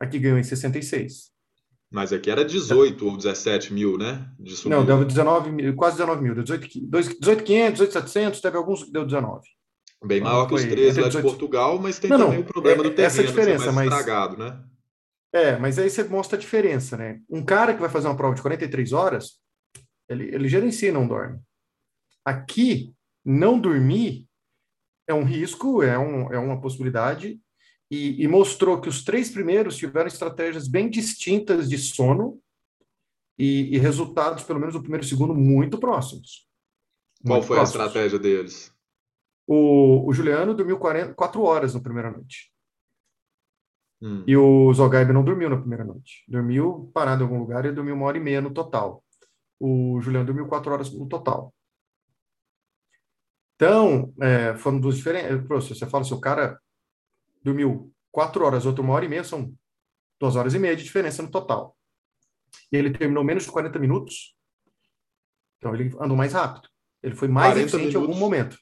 Aqui 0.00 0.18
ganhou 0.18 0.36
em 0.36 0.42
66. 0.42 1.31
Mas 1.92 2.12
aqui 2.12 2.30
era 2.30 2.44
18 2.44 3.06
ou 3.06 3.16
17 3.16 3.72
mil, 3.72 3.98
né? 3.98 4.26
De 4.40 4.56
subida. 4.56 4.76
Não, 4.76 4.86
deu 4.86 5.04
19 5.04 5.50
mil, 5.50 5.76
quase 5.76 5.98
19 5.98 6.22
mil. 6.22 6.34
18, 6.34 6.68
18,500, 6.88 7.80
18,700, 7.80 8.40
teve 8.40 8.56
alguns 8.56 8.84
que 8.84 8.90
deu 8.90 9.04
19. 9.04 9.42
Bem 10.04 10.18
então, 10.18 10.32
maior 10.32 10.46
que 10.46 10.54
os 10.54 10.64
13 10.64 11.00
lá 11.00 11.08
18... 11.08 11.10
de 11.10 11.22
Portugal, 11.22 11.78
mas 11.78 11.98
tem 11.98 12.10
não, 12.10 12.18
também 12.18 12.38
não, 12.38 12.40
o 12.40 12.44
problema 12.44 12.80
é, 12.80 12.84
do 12.84 12.90
terreno, 12.90 13.06
essa 13.06 13.22
diferença, 13.22 13.70
mais 13.70 13.88
mas... 13.88 13.98
estragado, 13.98 14.38
né? 14.38 14.64
É, 15.34 15.58
mas 15.58 15.78
aí 15.78 15.88
você 15.88 16.02
mostra 16.04 16.36
a 16.36 16.40
diferença, 16.40 16.96
né? 16.96 17.20
Um 17.28 17.44
cara 17.44 17.74
que 17.74 17.80
vai 17.80 17.90
fazer 17.90 18.08
uma 18.08 18.16
prova 18.16 18.34
de 18.34 18.42
43 18.42 18.92
horas, 18.92 19.38
ele, 20.08 20.34
ele 20.34 20.48
gerencia 20.48 20.88
e 20.88 20.92
não 20.92 21.06
dorme. 21.06 21.38
Aqui, 22.24 22.94
não 23.24 23.58
dormir 23.58 24.26
é 25.06 25.14
um 25.14 25.24
risco, 25.24 25.82
é, 25.82 25.98
um, 25.98 26.32
é 26.32 26.38
uma 26.38 26.60
possibilidade, 26.60 27.40
e, 27.92 28.24
e, 28.24 28.26
mostrou 28.26 28.80
que 28.80 28.88
os 28.88 29.04
três 29.04 29.30
primeiros 29.30 29.76
tiveram 29.76 30.06
estratégias 30.06 30.66
bem 30.66 30.88
distintas 30.88 31.68
de 31.68 31.76
sono 31.76 32.40
e, 33.38 33.76
e 33.76 33.78
resultados, 33.78 34.44
pelo 34.44 34.58
menos 34.58 34.74
o 34.74 34.80
primeiro 34.80 35.04
e 35.04 35.06
o 35.06 35.08
segundo, 35.10 35.34
muito 35.34 35.76
próximos. 35.76 36.48
Qual 37.22 37.36
muito 37.36 37.46
foi 37.46 37.56
próximos. 37.58 37.82
a 37.82 37.86
estratégia 37.86 38.18
deles? 38.18 38.74
O, 39.46 40.08
o 40.08 40.12
Juliano 40.14 40.54
dormiu 40.54 40.78
4 40.78 41.14
quatro 41.14 41.42
horas 41.42 41.74
na 41.74 41.82
primeira 41.82 42.10
noite. 42.10 42.50
Hum. 44.00 44.24
E 44.26 44.34
o 44.38 44.72
Zogaib 44.72 45.12
não 45.12 45.22
dormiu 45.22 45.50
na 45.50 45.58
primeira 45.58 45.84
noite. 45.84 46.24
Dormiu 46.26 46.90
parado 46.94 47.22
em 47.22 47.26
algum 47.26 47.40
lugar 47.40 47.66
e 47.66 47.72
dormiu 47.72 47.94
uma 47.94 48.06
hora 48.06 48.16
e 48.16 48.22
meia 48.22 48.40
no 48.40 48.54
total. 48.54 49.04
O 49.60 50.00
Juliano 50.00 50.24
dormiu 50.24 50.48
quatro 50.48 50.72
horas 50.72 50.90
no 50.90 51.06
total. 51.06 51.54
Então, 53.54 54.14
é, 54.18 54.56
foram 54.56 54.80
duas 54.80 54.96
diferentes. 54.96 55.46
Você 55.46 55.86
fala, 55.86 56.04
se 56.04 56.14
o 56.14 56.20
cara 56.20 56.58
dormiu 57.42 57.92
quatro 58.10 58.44
horas, 58.44 58.66
outro 58.66 58.82
uma 58.82 58.94
hora 58.94 59.04
e 59.04 59.08
meia, 59.08 59.24
são 59.24 59.52
duas 60.20 60.36
horas 60.36 60.54
e 60.54 60.58
meia 60.58 60.76
de 60.76 60.84
diferença 60.84 61.22
no 61.22 61.30
total. 61.30 61.76
E 62.70 62.76
ele 62.76 62.90
terminou 62.90 63.24
menos 63.24 63.44
de 63.44 63.50
40 63.50 63.78
minutos. 63.78 64.34
Então, 65.58 65.74
ele 65.74 65.94
andou 66.00 66.16
mais 66.16 66.32
rápido. 66.32 66.68
Ele 67.02 67.14
foi 67.14 67.28
mais 67.28 67.56
eficiente 67.56 67.86
minutos, 67.86 67.94
em 67.94 68.00
algum 68.00 68.18
momento. 68.18 68.58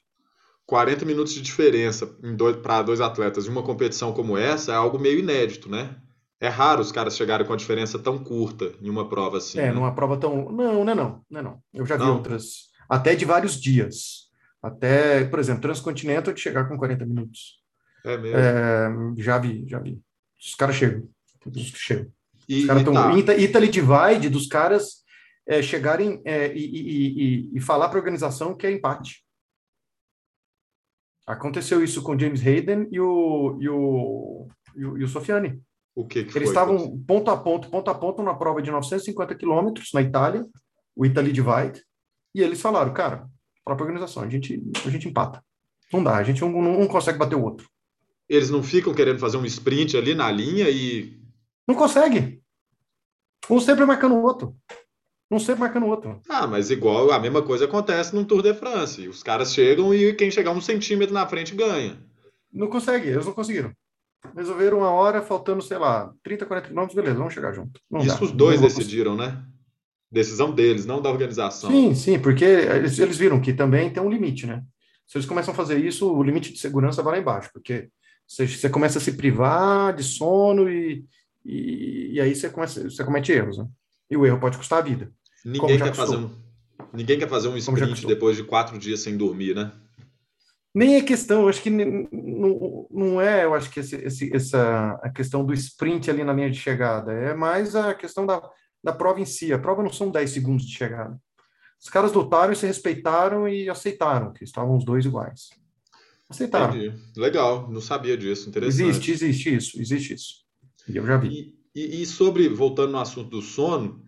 40 0.65 1.05
minutos 1.05 1.33
de 1.33 1.41
diferença 1.41 2.07
para 2.63 2.81
dois 2.81 3.01
atletas 3.01 3.45
em 3.45 3.49
uma 3.49 3.63
competição 3.63 4.13
como 4.13 4.37
essa 4.37 4.71
é 4.71 4.75
algo 4.75 4.97
meio 4.97 5.19
inédito, 5.19 5.69
né? 5.69 5.97
É 6.39 6.47
raro 6.47 6.81
os 6.81 6.91
caras 6.91 7.15
chegarem 7.15 7.45
com 7.45 7.53
a 7.53 7.57
diferença 7.57 7.99
tão 7.99 8.17
curta 8.17 8.73
em 8.81 8.89
uma 8.89 9.07
prova 9.07 9.37
assim. 9.37 9.59
É, 9.59 9.67
né? 9.67 9.73
numa 9.73 9.93
prova 9.93 10.17
tão. 10.17 10.51
Não, 10.51 10.83
não 10.83 10.91
é 10.91 10.95
não. 10.95 11.25
não, 11.29 11.39
é 11.39 11.43
não. 11.43 11.63
Eu 11.71 11.85
já 11.85 11.97
vi 11.97 12.03
não. 12.03 12.15
outras, 12.15 12.69
até 12.89 13.15
de 13.15 13.25
vários 13.25 13.61
dias. 13.61 14.31
Até, 14.61 15.25
por 15.25 15.39
exemplo, 15.39 15.61
Transcontinental 15.61 16.33
de 16.33 16.39
chegar 16.39 16.67
com 16.67 16.77
40 16.77 17.05
minutos. 17.05 17.60
É 18.03 18.17
mesmo? 18.17 18.37
É, 18.37 19.21
já 19.21 19.37
vi, 19.37 19.65
já 19.67 19.79
vi. 19.79 20.01
Os 20.39 20.55
caras 20.55 20.75
chegam. 20.75 21.07
Os 21.45 21.67
chegam. 21.75 22.11
E, 22.47 22.61
os 22.61 22.65
caras 22.65 22.81
estão. 22.81 22.93
Tá. 22.93 23.37
Italy 23.37 23.67
Divide 23.69 24.29
dos 24.29 24.47
caras 24.47 25.03
é, 25.47 25.61
chegarem 25.61 26.21
é, 26.25 26.53
e, 26.53 26.63
e, 26.63 27.57
e, 27.57 27.59
falar 27.59 27.89
para 27.89 27.97
a 27.97 28.01
organização 28.01 28.55
que 28.55 28.65
é 28.65 28.71
empate. 28.71 29.23
Aconteceu 31.27 31.83
isso 31.83 32.01
com 32.01 32.17
James 32.17 32.45
Hayden 32.45 32.87
e 32.91 32.99
o, 32.99 33.57
e 33.61 33.69
o, 33.69 34.47
e 34.75 34.85
o, 34.85 34.97
e 34.97 35.03
o 35.03 35.07
Sofiane. 35.07 35.61
O 35.93 36.05
que, 36.05 36.23
que 36.23 36.37
Eles 36.37 36.49
estavam 36.49 36.97
ponto 37.01 37.29
a 37.29 37.37
ponto, 37.37 37.69
ponto 37.69 37.89
a 37.89 37.95
ponto, 37.95 38.23
na 38.23 38.33
prova 38.33 38.61
de 38.61 38.71
950 38.71 39.35
quilômetros 39.35 39.91
na 39.93 40.01
Itália, 40.01 40.45
o 40.95 41.05
Italy 41.05 41.31
Divide, 41.31 41.83
e 42.33 42.41
eles 42.41 42.61
falaram, 42.61 42.93
cara, 42.93 43.29
própria 43.63 43.85
organização. 43.85 44.23
A 44.23 44.29
gente, 44.29 44.61
a 44.85 44.89
gente 44.89 45.07
empata. 45.07 45.43
Não 45.91 46.03
dá, 46.03 46.15
a 46.15 46.23
gente 46.23 46.43
um, 46.43 46.61
não 46.61 46.87
consegue 46.87 47.17
bater 47.17 47.35
o 47.35 47.43
outro. 47.43 47.69
Eles 48.31 48.49
não 48.49 48.63
ficam 48.63 48.93
querendo 48.93 49.19
fazer 49.19 49.35
um 49.35 49.43
sprint 49.43 49.97
ali 49.97 50.15
na 50.15 50.31
linha 50.31 50.69
e. 50.69 51.19
Não 51.67 51.75
consegue. 51.75 52.41
Um 53.49 53.59
sempre 53.59 53.85
marcando 53.85 54.15
o 54.15 54.21
outro. 54.21 54.55
Um 55.29 55.37
sempre 55.37 55.59
marcando 55.59 55.83
o 55.83 55.89
outro. 55.89 56.21
Ah, 56.29 56.47
mas 56.47 56.71
igual 56.71 57.11
a 57.11 57.19
mesma 57.19 57.41
coisa 57.41 57.65
acontece 57.65 58.15
no 58.15 58.23
Tour 58.23 58.41
de 58.41 58.53
France. 58.53 59.05
Os 59.05 59.21
caras 59.21 59.53
chegam 59.53 59.93
e 59.93 60.13
quem 60.13 60.31
chegar 60.31 60.51
um 60.51 60.61
centímetro 60.61 61.13
na 61.13 61.27
frente 61.27 61.53
ganha. 61.53 62.01
Não 62.53 62.67
consegue, 62.67 63.09
eles 63.09 63.25
não 63.25 63.33
conseguiram. 63.33 63.73
Resolveram 64.33 64.77
uma 64.77 64.91
hora, 64.91 65.21
faltando, 65.21 65.61
sei 65.61 65.77
lá, 65.77 66.13
30, 66.23 66.45
40 66.45 66.67
quilômetros, 66.69 66.95
beleza, 66.95 67.17
vamos 67.17 67.33
chegar 67.33 67.51
junto. 67.51 67.81
Não 67.89 67.99
Isso 67.99 68.17
dá, 68.17 68.23
os 68.23 68.31
dois 68.31 68.61
decidiram, 68.61 69.17
né? 69.17 69.43
Decisão 70.09 70.53
deles, 70.53 70.85
não 70.85 71.01
da 71.01 71.09
organização. 71.09 71.69
Sim, 71.69 71.93
sim, 71.95 72.17
porque 72.17 72.45
eles, 72.45 72.97
eles 72.97 73.17
viram 73.17 73.41
que 73.41 73.51
também 73.51 73.89
tem 73.89 74.01
um 74.01 74.09
limite, 74.09 74.47
né? 74.47 74.63
Se 75.05 75.17
eles 75.17 75.27
começam 75.27 75.53
a 75.53 75.57
fazer 75.57 75.77
isso, 75.83 76.09
o 76.09 76.23
limite 76.23 76.53
de 76.53 76.59
segurança 76.59 77.03
vai 77.03 77.15
lá 77.15 77.19
embaixo, 77.19 77.49
porque 77.51 77.89
você, 78.31 78.47
você 78.47 78.69
começa 78.69 78.97
a 78.97 79.01
se 79.01 79.11
privar 79.11 79.93
de 79.93 80.03
sono 80.03 80.69
e, 80.69 81.05
e, 81.43 82.13
e 82.13 82.21
aí 82.21 82.33
você, 82.33 82.49
começa, 82.49 82.81
você 82.81 83.03
comete 83.03 83.33
erros, 83.33 83.57
né? 83.57 83.67
E 84.09 84.15
o 84.15 84.25
erro 84.25 84.39
pode 84.39 84.57
custar 84.57 84.79
a 84.79 84.81
vida. 84.81 85.11
Ninguém 85.43 85.77
quer, 85.77 85.93
fazer 85.93 86.15
um, 86.15 86.31
ninguém 86.93 87.19
quer 87.19 87.27
fazer 87.27 87.49
um 87.49 87.57
sprint 87.57 88.07
depois 88.07 88.37
de 88.37 88.43
quatro 88.45 88.79
dias 88.79 89.01
sem 89.01 89.17
dormir, 89.17 89.53
né? 89.53 89.73
Nem 90.73 90.95
é 90.95 91.01
questão, 91.01 91.41
eu 91.41 91.49
acho 91.49 91.61
que 91.61 91.69
não, 91.69 92.87
não 92.89 93.19
é, 93.21 93.43
eu 93.43 93.53
acho 93.53 93.69
que 93.69 93.81
esse, 93.81 93.97
esse, 93.97 94.33
essa 94.33 94.97
a 95.03 95.09
questão 95.09 95.43
do 95.43 95.53
sprint 95.53 96.09
ali 96.09 96.23
na 96.23 96.31
linha 96.31 96.49
de 96.49 96.57
chegada, 96.57 97.11
é 97.11 97.33
mais 97.33 97.75
a 97.75 97.93
questão 97.93 98.25
da, 98.25 98.41
da 98.81 98.93
prova 98.93 99.19
em 99.19 99.25
si. 99.25 99.51
A 99.51 99.59
prova 99.59 99.83
não 99.83 99.91
são 99.91 100.09
10 100.09 100.29
segundos 100.31 100.65
de 100.65 100.73
chegada. 100.73 101.19
Os 101.77 101.89
caras 101.89 102.13
lutaram 102.13 102.53
e 102.53 102.55
se 102.55 102.65
respeitaram 102.65 103.49
e 103.49 103.69
aceitaram 103.69 104.31
que 104.31 104.45
estavam 104.45 104.77
os 104.77 104.85
dois 104.85 105.03
iguais. 105.03 105.49
Aceitaram. 106.31 106.75
Entendi. 106.75 106.97
Legal, 107.17 107.69
não 107.69 107.81
sabia 107.81 108.17
disso, 108.17 108.47
interessante. 108.47 108.89
Existe, 108.89 109.11
existe 109.11 109.55
isso, 109.55 109.81
existe 109.81 110.13
isso. 110.13 110.33
E 110.87 110.95
eu 110.95 111.05
já 111.05 111.17
vi. 111.17 111.53
E, 111.75 111.81
e, 111.81 112.01
e 112.01 112.05
sobre, 112.05 112.47
voltando 112.47 112.93
no 112.93 112.99
assunto 112.99 113.29
do 113.29 113.41
sono, 113.41 113.97
o 113.97 114.01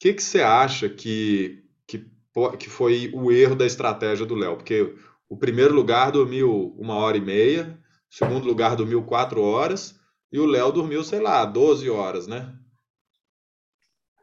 que, 0.00 0.12
que 0.12 0.22
você 0.22 0.42
acha 0.42 0.88
que, 0.88 1.62
que, 1.86 2.04
que 2.58 2.68
foi 2.68 3.10
o 3.14 3.30
erro 3.30 3.54
da 3.54 3.64
estratégia 3.64 4.26
do 4.26 4.34
Léo? 4.34 4.56
Porque 4.56 4.94
o 5.28 5.36
primeiro 5.36 5.72
lugar 5.72 6.10
dormiu 6.10 6.74
uma 6.76 6.96
hora 6.96 7.16
e 7.16 7.20
meia, 7.20 7.78
o 8.10 8.14
segundo 8.14 8.46
lugar 8.46 8.74
dormiu 8.74 9.04
quatro 9.04 9.40
horas, 9.40 9.98
e 10.32 10.40
o 10.40 10.46
Léo 10.46 10.72
dormiu, 10.72 11.04
sei 11.04 11.20
lá, 11.20 11.44
12 11.44 11.88
horas, 11.88 12.26
né? 12.26 12.52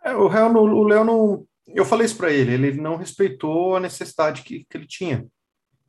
É, 0.03 0.13
o 0.13 0.27
Léo 0.27 0.51
não, 0.51 0.63
o 0.63 0.83
Léo 0.83 1.03
não. 1.05 1.47
Eu 1.67 1.85
falei 1.85 2.05
isso 2.05 2.17
para 2.17 2.31
ele, 2.31 2.53
ele 2.53 2.81
não 2.81 2.97
respeitou 2.97 3.75
a 3.75 3.79
necessidade 3.79 4.41
que, 4.41 4.65
que 4.69 4.77
ele 4.77 4.87
tinha 4.87 5.25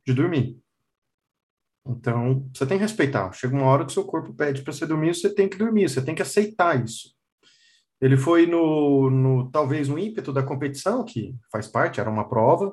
de 0.06 0.12
dormir. 0.12 0.56
Então, 1.88 2.46
você 2.55 2.66
tem 2.66 2.77
que 2.77 2.83
respeitar. 2.83 3.33
Chega 3.33 3.57
uma 3.57 3.66
hora 3.66 3.87
que 3.87 3.92
seu 3.92 4.05
corpo 4.05 4.35
pede 4.35 4.62
para 4.62 4.72
você 4.72 4.87
dormir, 4.87 5.14
você 5.14 5.33
tem 5.33 5.48
que 5.48 5.57
dormir, 5.57 5.88
você 5.88 6.03
tem 6.03 6.14
que 6.14 6.22
aceitar 6.22 6.85
isso. 6.85 7.14
Ele 8.01 8.16
foi 8.16 8.46
no, 8.46 9.11
no 9.11 9.51
talvez 9.51 9.88
no 9.88 9.98
ímpeto 9.98 10.33
da 10.33 10.42
competição, 10.42 11.05
que 11.05 11.35
faz 11.51 11.66
parte, 11.66 11.98
era 11.98 12.11
uma 12.11 12.29
prova, 12.29 12.72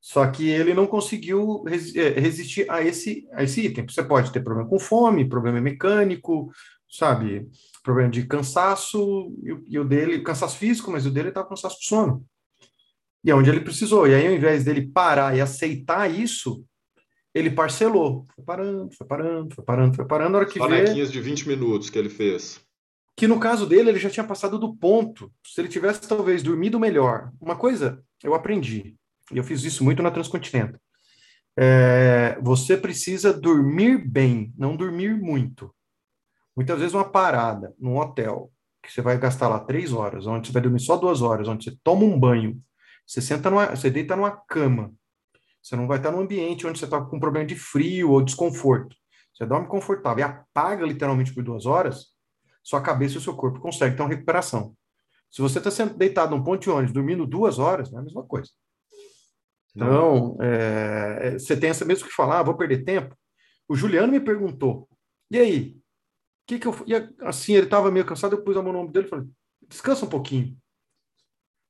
só 0.00 0.26
que 0.28 0.48
ele 0.48 0.72
não 0.72 0.86
conseguiu 0.86 1.64
é, 1.66 2.20
resistir 2.20 2.70
a 2.70 2.80
esse, 2.82 3.28
a 3.32 3.42
esse 3.42 3.66
item. 3.66 3.86
Você 3.86 4.02
pode 4.02 4.32
ter 4.32 4.42
problema 4.42 4.68
com 4.68 4.78
fome, 4.78 5.28
problema 5.28 5.60
mecânico, 5.60 6.50
sabe? 6.88 7.48
Problema 7.82 8.08
de 8.08 8.26
cansaço, 8.26 9.32
e 9.42 9.74
e 9.74 9.78
o 9.78 9.84
dele, 9.84 10.22
cansaço 10.22 10.56
físico, 10.56 10.90
mas 10.90 11.04
o 11.04 11.10
dele 11.10 11.28
estava 11.28 11.46
com 11.46 11.54
cansaço 11.54 11.80
de 11.80 11.86
sono. 11.86 12.24
E 13.24 13.30
é 13.30 13.34
onde 13.34 13.50
ele 13.50 13.60
precisou. 13.60 14.06
E 14.06 14.14
aí, 14.14 14.26
ao 14.26 14.32
invés 14.32 14.64
dele 14.64 14.86
parar 14.86 15.36
e 15.36 15.40
aceitar 15.40 16.08
isso, 16.08 16.64
ele 17.34 17.50
parcelou. 17.50 18.26
Foi 18.34 18.44
parando, 18.44 18.90
foi 18.96 19.06
parando, 19.06 19.54
foi 19.54 19.64
parando, 19.64 19.96
foi 19.96 20.04
parando. 20.06 20.30
Na 20.30 20.38
hora 20.38 20.46
que 20.46 20.58
vê... 20.58 20.84
de 21.06 21.20
20 21.20 21.48
minutos 21.48 21.90
que 21.90 21.98
ele 21.98 22.08
fez. 22.08 22.60
Que 23.16 23.26
no 23.26 23.40
caso 23.40 23.66
dele, 23.66 23.90
ele 23.90 23.98
já 23.98 24.10
tinha 24.10 24.26
passado 24.26 24.58
do 24.58 24.74
ponto. 24.76 25.32
Se 25.44 25.60
ele 25.60 25.68
tivesse, 25.68 26.08
talvez, 26.08 26.42
dormido 26.42 26.78
melhor. 26.78 27.32
Uma 27.40 27.56
coisa 27.56 28.02
eu 28.22 28.34
aprendi 28.34 28.96
e 29.32 29.38
eu 29.38 29.44
fiz 29.44 29.62
isso 29.64 29.84
muito 29.84 30.02
na 30.02 30.10
Transcontinental. 30.10 30.80
É, 31.56 32.38
você 32.40 32.76
precisa 32.76 33.32
dormir 33.32 33.98
bem, 33.98 34.52
não 34.56 34.76
dormir 34.76 35.20
muito. 35.20 35.74
Muitas 36.56 36.78
vezes 36.78 36.94
uma 36.94 37.08
parada 37.08 37.74
num 37.78 37.98
hotel, 37.98 38.50
que 38.82 38.92
você 38.92 39.02
vai 39.02 39.18
gastar 39.18 39.48
lá 39.48 39.58
três 39.60 39.92
horas, 39.92 40.26
onde 40.26 40.46
você 40.46 40.52
vai 40.52 40.62
dormir 40.62 40.80
só 40.80 40.96
duas 40.96 41.20
horas, 41.20 41.48
onde 41.48 41.64
você 41.64 41.76
toma 41.82 42.04
um 42.04 42.18
banho, 42.18 42.60
você 43.06 43.20
senta 43.20 43.50
numa, 43.50 43.74
você 43.74 43.90
deita 43.90 44.14
numa 44.14 44.30
cama, 44.30 44.92
você 45.68 45.76
não 45.76 45.86
vai 45.86 45.98
estar 45.98 46.10
num 46.10 46.20
ambiente 46.20 46.66
onde 46.66 46.78
você 46.78 46.86
está 46.86 46.98
com 46.98 47.20
problema 47.20 47.44
de 47.44 47.54
frio 47.54 48.10
ou 48.12 48.22
desconforto. 48.22 48.96
Você 49.34 49.44
dorme 49.44 49.68
confortável 49.68 50.20
e 50.20 50.22
apaga 50.22 50.86
literalmente 50.86 51.34
por 51.34 51.44
duas 51.44 51.66
horas, 51.66 52.06
sua 52.62 52.80
cabeça 52.80 53.16
e 53.16 53.18
o 53.18 53.20
seu 53.20 53.36
corpo 53.36 53.60
conseguem 53.60 53.94
ter 53.94 54.02
uma 54.02 54.08
recuperação. 54.08 54.74
Se 55.30 55.42
você 55.42 55.58
está 55.58 55.84
deitado 55.84 56.34
num 56.34 56.42
ponto 56.42 56.62
de 56.62 56.70
ônibus, 56.70 56.94
dormindo 56.94 57.26
duas 57.26 57.58
horas, 57.58 57.92
é 57.92 57.98
a 57.98 58.02
mesma 58.02 58.24
coisa. 58.24 58.50
Então, 59.76 60.38
é, 60.40 61.32
você 61.32 61.54
tem 61.54 61.68
essa 61.68 61.84
mesmo 61.84 62.08
que 62.08 62.14
falar, 62.14 62.40
ah, 62.40 62.42
vou 62.44 62.56
perder 62.56 62.82
tempo. 62.84 63.14
O 63.68 63.76
Juliano 63.76 64.10
me 64.10 64.20
perguntou, 64.20 64.88
e 65.30 65.38
aí? 65.38 65.76
Que 66.46 66.58
que 66.58 66.66
eu, 66.66 66.74
e 66.86 66.94
assim, 67.20 67.52
ele 67.52 67.66
estava 67.66 67.90
meio 67.90 68.06
cansado, 68.06 68.34
eu 68.34 68.42
pus 68.42 68.56
a 68.56 68.62
mão 68.62 68.72
no 68.72 68.78
ombro 68.78 68.92
dele 68.92 69.06
e 69.06 69.10
falei, 69.10 69.26
descansa 69.68 70.06
um 70.06 70.08
pouquinho. 70.08 70.56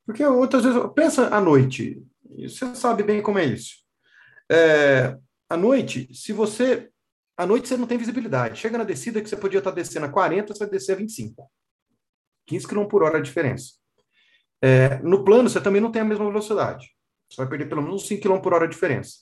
Porque 0.06 0.24
outras 0.24 0.62
vezes, 0.64 0.80
pensa 0.94 1.34
à 1.34 1.40
noite, 1.40 2.00
você 2.38 2.72
sabe 2.76 3.02
bem 3.02 3.20
como 3.20 3.40
é 3.40 3.44
isso. 3.44 3.87
É, 4.50 5.16
à 5.48 5.56
noite, 5.56 6.08
se 6.12 6.32
você. 6.32 6.90
À 7.36 7.46
noite 7.46 7.68
você 7.68 7.76
não 7.76 7.86
tem 7.86 7.98
visibilidade. 7.98 8.58
Chega 8.58 8.78
na 8.78 8.84
descida 8.84 9.22
que 9.22 9.28
você 9.28 9.36
podia 9.36 9.58
estar 9.58 9.70
descendo 9.70 10.06
a 10.06 10.08
40, 10.08 10.52
você 10.52 10.58
vai 10.60 10.70
descer 10.70 10.92
a 10.92 10.96
25. 10.96 11.48
15 12.46 12.66
km 12.66 12.86
por 12.86 13.02
hora 13.02 13.18
a 13.18 13.22
diferença. 13.22 13.74
É, 14.60 14.98
no 14.98 15.24
plano, 15.24 15.48
você 15.48 15.60
também 15.60 15.80
não 15.80 15.92
tem 15.92 16.02
a 16.02 16.04
mesma 16.04 16.24
velocidade. 16.24 16.88
Você 17.30 17.36
vai 17.36 17.48
perder 17.48 17.68
pelo 17.68 17.82
menos 17.82 18.06
5 18.08 18.22
km 18.22 18.40
por 18.40 18.54
hora 18.54 18.66
de 18.66 18.74
diferença. 18.74 19.18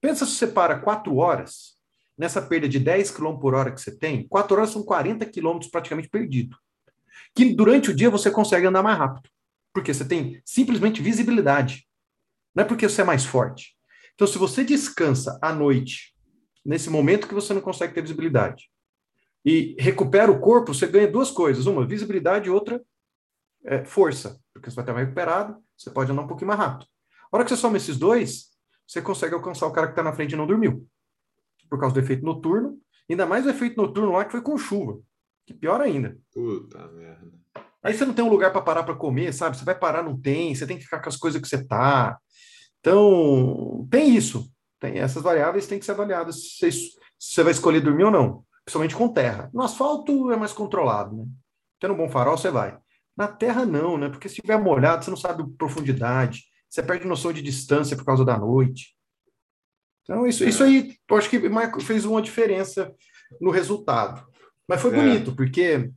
Pensa 0.00 0.26
se 0.26 0.32
você 0.32 0.46
para 0.46 0.78
4 0.78 1.16
horas, 1.16 1.76
nessa 2.18 2.42
perda 2.42 2.68
de 2.68 2.78
10 2.78 3.10
km 3.10 3.38
por 3.38 3.54
hora 3.54 3.72
que 3.72 3.80
você 3.80 3.96
tem, 3.96 4.26
4 4.28 4.56
horas 4.56 4.70
são 4.70 4.82
40 4.82 5.24
km 5.26 5.58
praticamente 5.70 6.08
perdido. 6.08 6.56
Que 7.34 7.54
durante 7.54 7.90
o 7.90 7.94
dia 7.94 8.10
você 8.10 8.30
consegue 8.30 8.66
andar 8.66 8.82
mais 8.82 8.98
rápido. 8.98 9.30
Porque 9.72 9.94
você 9.94 10.04
tem 10.04 10.42
simplesmente 10.44 11.00
visibilidade. 11.00 11.86
Não 12.54 12.64
é 12.64 12.66
porque 12.66 12.88
você 12.88 13.02
é 13.02 13.04
mais 13.04 13.24
forte. 13.24 13.75
Então, 14.16 14.26
se 14.26 14.38
você 14.38 14.64
descansa 14.64 15.38
à 15.40 15.52
noite, 15.52 16.16
nesse 16.64 16.90
momento 16.90 17.28
que 17.28 17.34
você 17.34 17.54
não 17.54 17.60
consegue 17.60 17.94
ter 17.94 18.00
visibilidade, 18.00 18.68
e 19.44 19.76
recupera 19.78 20.32
o 20.32 20.40
corpo, 20.40 20.74
você 20.74 20.88
ganha 20.88 21.06
duas 21.06 21.30
coisas: 21.30 21.66
uma, 21.66 21.86
visibilidade 21.86 22.48
e 22.48 22.50
outra, 22.50 22.82
é, 23.64 23.84
força. 23.84 24.40
Porque 24.52 24.68
você 24.70 24.74
vai 24.74 24.82
estar 24.82 24.92
mais 24.94 25.06
recuperado, 25.06 25.62
você 25.76 25.90
pode 25.90 26.10
andar 26.10 26.22
um 26.22 26.26
pouquinho 26.26 26.48
mais 26.48 26.58
rápido. 26.58 26.86
A 27.30 27.36
hora 27.36 27.44
que 27.44 27.50
você 27.50 27.56
soma 27.56 27.76
esses 27.76 27.96
dois, 27.96 28.46
você 28.86 29.02
consegue 29.02 29.34
alcançar 29.34 29.66
o 29.66 29.72
cara 29.72 29.86
que 29.86 29.92
está 29.92 30.02
na 30.02 30.12
frente 30.12 30.32
e 30.32 30.36
não 30.36 30.46
dormiu. 30.46 30.88
Por 31.68 31.78
causa 31.78 31.94
do 31.94 32.00
efeito 32.00 32.24
noturno. 32.24 32.80
Ainda 33.08 33.26
mais 33.26 33.46
o 33.46 33.50
efeito 33.50 33.76
noturno 33.76 34.12
lá 34.12 34.24
que 34.24 34.32
foi 34.32 34.40
com 34.40 34.56
chuva. 34.56 34.98
Que 35.44 35.54
pior 35.54 35.80
ainda. 35.80 36.18
Puta 36.32 36.88
merda. 36.88 37.32
Aí 37.82 37.94
você 37.94 38.04
não 38.04 38.14
tem 38.14 38.24
um 38.24 38.30
lugar 38.30 38.50
para 38.50 38.62
parar 38.62 38.82
para 38.82 38.96
comer, 38.96 39.32
sabe? 39.32 39.56
Você 39.56 39.64
vai 39.64 39.78
parar, 39.78 40.02
não 40.02 40.20
tem. 40.20 40.52
Você 40.54 40.66
tem 40.66 40.76
que 40.76 40.84
ficar 40.84 41.00
com 41.00 41.08
as 41.08 41.16
coisas 41.16 41.40
que 41.40 41.46
você 41.46 41.64
tá. 41.64 42.18
Então, 42.86 43.88
tem 43.90 44.14
isso. 44.14 44.48
Tem 44.78 44.98
essas 44.98 45.22
variáveis 45.22 45.66
têm 45.66 45.78
que 45.78 45.84
ser 45.84 45.92
avaliadas 45.92 46.56
se 46.56 46.70
você 47.18 47.42
vai 47.42 47.50
escolher 47.50 47.80
dormir 47.80 48.04
ou 48.04 48.10
não. 48.10 48.44
Principalmente 48.64 48.94
com 48.94 49.08
terra. 49.08 49.50
No 49.52 49.62
asfalto 49.62 50.30
é 50.30 50.36
mais 50.36 50.52
controlado, 50.52 51.16
né? 51.16 51.24
Tendo 51.80 51.94
um 51.94 51.96
bom 51.96 52.08
farol, 52.08 52.38
você 52.38 52.50
vai. 52.50 52.78
Na 53.16 53.26
terra, 53.26 53.64
não, 53.64 53.98
né? 53.98 54.08
Porque 54.08 54.28
se 54.28 54.40
tiver 54.40 54.58
molhado, 54.58 55.04
você 55.04 55.10
não 55.10 55.16
sabe 55.16 55.44
profundidade 55.56 56.44
você 56.68 56.82
perde 56.82 57.06
noção 57.06 57.32
de 57.32 57.42
distância 57.42 57.96
por 57.96 58.04
causa 58.04 58.24
da 58.24 58.36
noite. 58.38 58.94
Então, 60.02 60.26
isso, 60.26 60.44
é. 60.44 60.48
isso 60.48 60.62
aí, 60.62 60.96
eu 61.08 61.16
acho 61.16 61.30
que 61.30 61.40
fez 61.80 62.04
uma 62.04 62.20
diferença 62.20 62.94
no 63.40 63.50
resultado. 63.50 64.26
Mas 64.68 64.80
foi 64.80 64.92
é. 64.92 64.96
bonito, 64.96 65.34
porque 65.34 65.90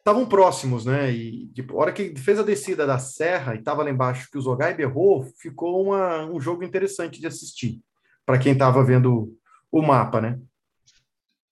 estavam 0.00 0.26
próximos, 0.26 0.84
né? 0.84 1.12
E 1.12 1.48
tipo, 1.48 1.74
a 1.74 1.82
hora 1.82 1.92
que 1.92 2.16
fez 2.18 2.38
a 2.38 2.42
descida 2.42 2.86
da 2.86 2.98
serra 2.98 3.54
e 3.54 3.58
estava 3.58 3.82
lá 3.82 3.90
embaixo 3.90 4.28
que 4.30 4.38
o 4.38 4.40
Zogai 4.40 4.74
berrou, 4.74 5.22
ficou 5.38 5.84
uma, 5.84 6.26
um 6.26 6.40
jogo 6.40 6.64
interessante 6.64 7.20
de 7.20 7.26
assistir 7.26 7.80
para 8.26 8.38
quem 8.38 8.52
estava 8.52 8.82
vendo 8.84 9.36
o 9.70 9.82
mapa, 9.82 10.20
né? 10.20 10.40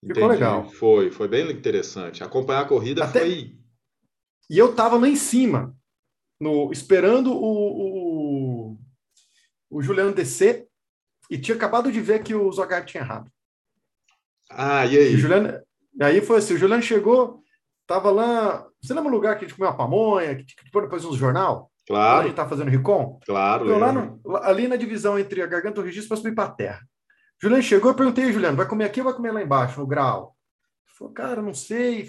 Ficou 0.01 0.23
Entendi. 0.23 0.33
legal. 0.33 0.69
Foi, 0.69 1.11
foi 1.11 1.27
bem 1.27 1.49
interessante. 1.51 2.23
Acompanhar 2.23 2.61
a 2.61 2.67
corrida 2.67 3.03
Até... 3.03 3.19
foi. 3.19 3.57
E 4.49 4.57
eu 4.57 4.71
estava 4.71 4.97
lá 4.97 5.07
em 5.07 5.15
cima, 5.15 5.75
no, 6.39 6.71
esperando 6.71 7.31
o, 7.31 8.71
o, 8.71 8.77
o 9.69 9.81
Juliano 9.81 10.13
descer 10.13 10.67
e 11.29 11.37
tinha 11.37 11.55
acabado 11.55 11.91
de 11.91 12.01
ver 12.01 12.23
que 12.23 12.33
o 12.33 12.51
Zogar 12.51 12.83
tinha 12.83 13.03
errado. 13.03 13.31
Ah, 14.49 14.85
e 14.87 14.97
aí? 14.97 15.13
E 15.13 15.17
Juliano, 15.17 15.61
aí 16.01 16.21
foi 16.21 16.39
assim, 16.39 16.55
o 16.55 16.57
Juliano 16.57 16.81
chegou, 16.81 17.43
tava 17.89 18.11
lá, 18.11 18.67
você 18.79 18.93
lembra 18.93 19.09
o 19.09 19.15
lugar 19.15 19.35
que 19.35 19.45
a 19.45 19.47
gente 19.47 19.57
comeu 19.57 19.71
uma 19.71 19.75
pamonha, 19.75 20.35
que, 20.35 20.43
que 20.43 20.79
depois 20.79 21.03
uns 21.03 21.17
jornal? 21.17 21.71
Claro. 21.87 22.19
A 22.19 22.23
gente 22.27 22.35
tá 22.35 22.47
fazendo 22.47 22.69
Ricom? 22.69 23.19
Claro. 23.25 23.65
Então, 23.65 23.79
lá 23.79 23.91
no, 23.91 24.37
ali 24.43 24.67
na 24.67 24.75
divisão 24.75 25.17
entre 25.17 25.41
a 25.41 25.47
garganta 25.47 25.79
e 25.79 25.81
o 25.81 25.85
registro, 25.85 26.09
para 26.09 26.17
subir 26.17 26.35
para 26.35 26.43
a 26.43 26.51
terra. 26.51 26.87
Juliano 27.41 27.63
chegou, 27.63 27.89
eu 27.89 27.95
perguntei, 27.95 28.31
Juliano, 28.31 28.55
vai 28.55 28.67
comer 28.67 28.85
aqui 28.85 28.99
ou 28.99 29.05
vai 29.05 29.15
comer 29.15 29.31
lá 29.31 29.41
embaixo, 29.41 29.79
no 29.79 29.87
grau? 29.87 30.37
Ele 30.87 30.95
falou, 30.95 31.13
cara, 31.13 31.41
não 31.41 31.53
sei. 31.53 32.07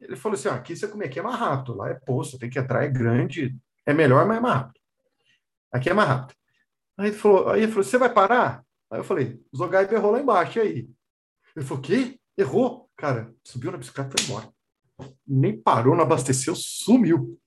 ele 0.00 0.16
falou 0.16 0.38
assim: 0.38 0.48
ah, 0.48 0.54
aqui 0.54 0.74
você 0.74 0.88
come 0.88 1.04
aqui 1.04 1.18
é 1.18 1.22
mais 1.22 1.38
rápido, 1.38 1.76
lá 1.76 1.90
é 1.90 1.94
poço, 1.94 2.38
tem 2.38 2.48
que 2.48 2.58
entrar, 2.58 2.82
é 2.82 2.88
grande, 2.88 3.54
é 3.84 3.92
melhor, 3.92 4.24
mas 4.26 4.38
é 4.38 4.40
mais 4.40 4.54
rápido. 4.54 4.80
Aqui 5.70 5.90
é 5.90 5.94
mais 5.94 6.08
rápido. 6.08 6.34
Aí 6.96 7.08
ele 7.08 7.16
falou, 7.16 7.50
aí 7.50 7.62
ele 7.62 7.72
falou: 7.72 7.84
você 7.84 7.98
vai 7.98 8.10
parar? 8.10 8.64
Aí 8.90 9.00
eu 9.00 9.04
falei: 9.04 9.38
o 9.52 9.56
Zogaib 9.58 9.92
errou 9.92 10.12
lá 10.12 10.20
embaixo, 10.20 10.58
e 10.58 10.62
aí? 10.62 10.90
Ele 11.54 11.66
falou: 11.66 11.82
o 11.82 11.82
quê? 11.82 12.18
Errou? 12.38 12.90
Cara, 12.96 13.34
subiu 13.44 13.70
na 13.70 13.76
bicicleta 13.76 14.14
e 14.16 14.24
foi 14.24 14.34
embora. 14.34 14.61
Nem 15.26 15.56
parou, 15.56 15.94
não 15.94 16.02
abasteceu, 16.02 16.54
sumiu. 16.56 17.38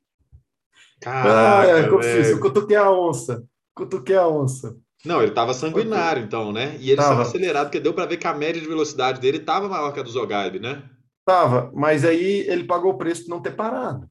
Caraca, 1.02 1.60
ah, 1.62 1.68
é, 1.68 2.32
eu 2.32 2.40
cutuquei 2.40 2.76
a 2.76 2.90
onça. 2.92 3.44
Cutuquei 3.76 4.16
a 4.16 4.28
onça. 4.28 4.78
Não, 5.06 5.22
ele 5.22 5.32
tava 5.32 5.54
sanguinário, 5.54 6.24
então, 6.24 6.52
né? 6.52 6.78
E 6.80 6.90
ele 6.90 6.96
Tava. 6.96 7.10
estava 7.10 7.22
acelerado, 7.22 7.68
porque 7.68 7.80
deu 7.80 7.94
para 7.94 8.08
ver 8.08 8.18
que 8.18 8.26
a 8.26 8.34
média 8.34 8.60
de 8.60 8.68
velocidade 8.68 9.22
dele 9.22 9.38
estava 9.38 9.70
maior 9.70 9.92
que 9.94 10.00
a 10.00 10.04
do 10.04 10.10
Zogaib, 10.10 10.60
né? 10.60 10.90
Tava, 11.24 11.72
mas 11.76 12.04
aí 12.04 12.48
ele 12.48 12.64
pagou 12.64 12.92
o 12.94 12.98
preço 12.98 13.24
de 13.24 13.30
não 13.30 13.42
ter 13.42 13.56
parado. 13.56 14.10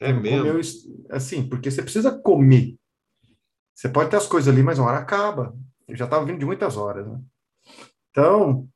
É 0.00 0.10
Ele 0.10 0.20
mesmo. 0.20 0.38
comeu 0.46 0.60
assim, 1.10 1.48
porque 1.48 1.70
você 1.70 1.82
precisa 1.82 2.16
comer. 2.16 2.76
Você 3.74 3.88
pode 3.88 4.10
ter 4.10 4.16
as 4.16 4.26
coisas 4.26 4.52
ali, 4.52 4.62
mas 4.62 4.78
uma 4.78 4.88
hora 4.88 4.98
acaba. 4.98 5.56
Eu 5.88 5.96
já 5.96 6.04
estava 6.04 6.24
vindo 6.24 6.38
de 6.38 6.44
muitas 6.44 6.76
horas, 6.76 7.06
né? 7.06 7.20
Então, 8.10 8.68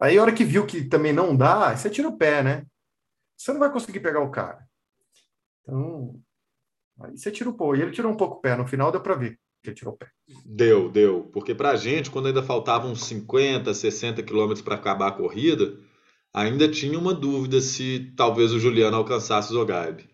aí 0.00 0.18
a 0.18 0.22
hora 0.22 0.32
que 0.32 0.44
viu 0.44 0.66
que 0.66 0.84
também 0.84 1.12
não 1.12 1.36
dá, 1.36 1.76
você 1.76 1.90
tira 1.90 2.08
o 2.08 2.16
pé, 2.16 2.42
né? 2.42 2.66
Você 3.36 3.52
não 3.52 3.60
vai 3.60 3.72
conseguir 3.72 4.00
pegar 4.00 4.20
o 4.20 4.30
cara. 4.30 4.66
Então, 5.62 6.20
aí 7.00 7.16
você 7.16 7.30
tira 7.30 7.48
o 7.48 7.54
pé. 7.54 7.78
E 7.78 7.82
ele 7.82 7.90
tirou 7.90 8.12
um 8.12 8.16
pouco 8.16 8.36
o 8.36 8.40
pé. 8.40 8.56
No 8.56 8.66
final 8.66 8.92
deu 8.92 9.00
para 9.00 9.14
ver 9.14 9.38
que 9.62 9.70
ele 9.70 9.76
tirou 9.76 9.94
o 9.94 9.96
pé. 9.96 10.08
Deu, 10.44 10.90
deu. 10.90 11.30
Porque 11.32 11.54
pra 11.54 11.76
gente, 11.76 12.10
quando 12.10 12.28
ainda 12.28 12.42
faltavam 12.42 12.90
uns 12.90 13.04
50, 13.04 13.72
60 13.72 14.22
quilômetros 14.22 14.62
para 14.62 14.74
acabar 14.74 15.08
a 15.08 15.12
corrida, 15.12 15.78
ainda 16.32 16.70
tinha 16.70 16.98
uma 16.98 17.14
dúvida 17.14 17.60
se 17.60 18.12
talvez 18.16 18.52
o 18.52 18.60
Juliano 18.60 18.96
alcançasse 18.96 19.50
o 19.50 19.54
Zogaib. 19.54 20.08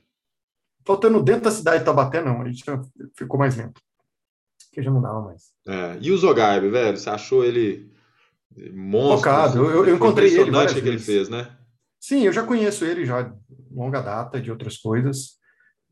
Faltando 0.84 1.22
dentro 1.22 1.42
da 1.42 1.50
cidade 1.50 1.80
de 1.80 1.84
Taubaté, 1.84 2.22
não. 2.22 2.42
A 2.42 2.48
gente 2.48 2.64
ficou 3.16 3.38
mais 3.38 3.56
lento. 3.56 3.80
Que 4.72 4.82
já 4.82 4.90
não 4.90 5.00
dava 5.00 5.20
mais. 5.22 5.52
É, 5.66 5.98
E 6.00 6.12
o 6.12 6.16
Zogaib, 6.16 6.68
velho, 6.70 6.96
você 6.96 7.10
achou 7.10 7.44
ele 7.44 7.90
monstro? 8.74 9.16
Focado. 9.18 9.58
Eu- 9.58 9.70
eu 9.70 9.84
Foi 9.84 9.92
encontrei 9.94 10.38
ele 10.38 10.50
várias 10.50 10.72
que 10.72 10.78
ele 10.80 10.90
vezes. 10.92 11.06
fez, 11.06 11.28
né? 11.28 11.56
Sim, 12.00 12.22
eu 12.22 12.32
já 12.32 12.42
conheço 12.44 12.84
ele 12.84 13.04
já 13.04 13.22
de 13.22 13.34
longa 13.70 14.00
data 14.00 14.40
de 14.40 14.50
outras 14.50 14.76
coisas. 14.78 15.38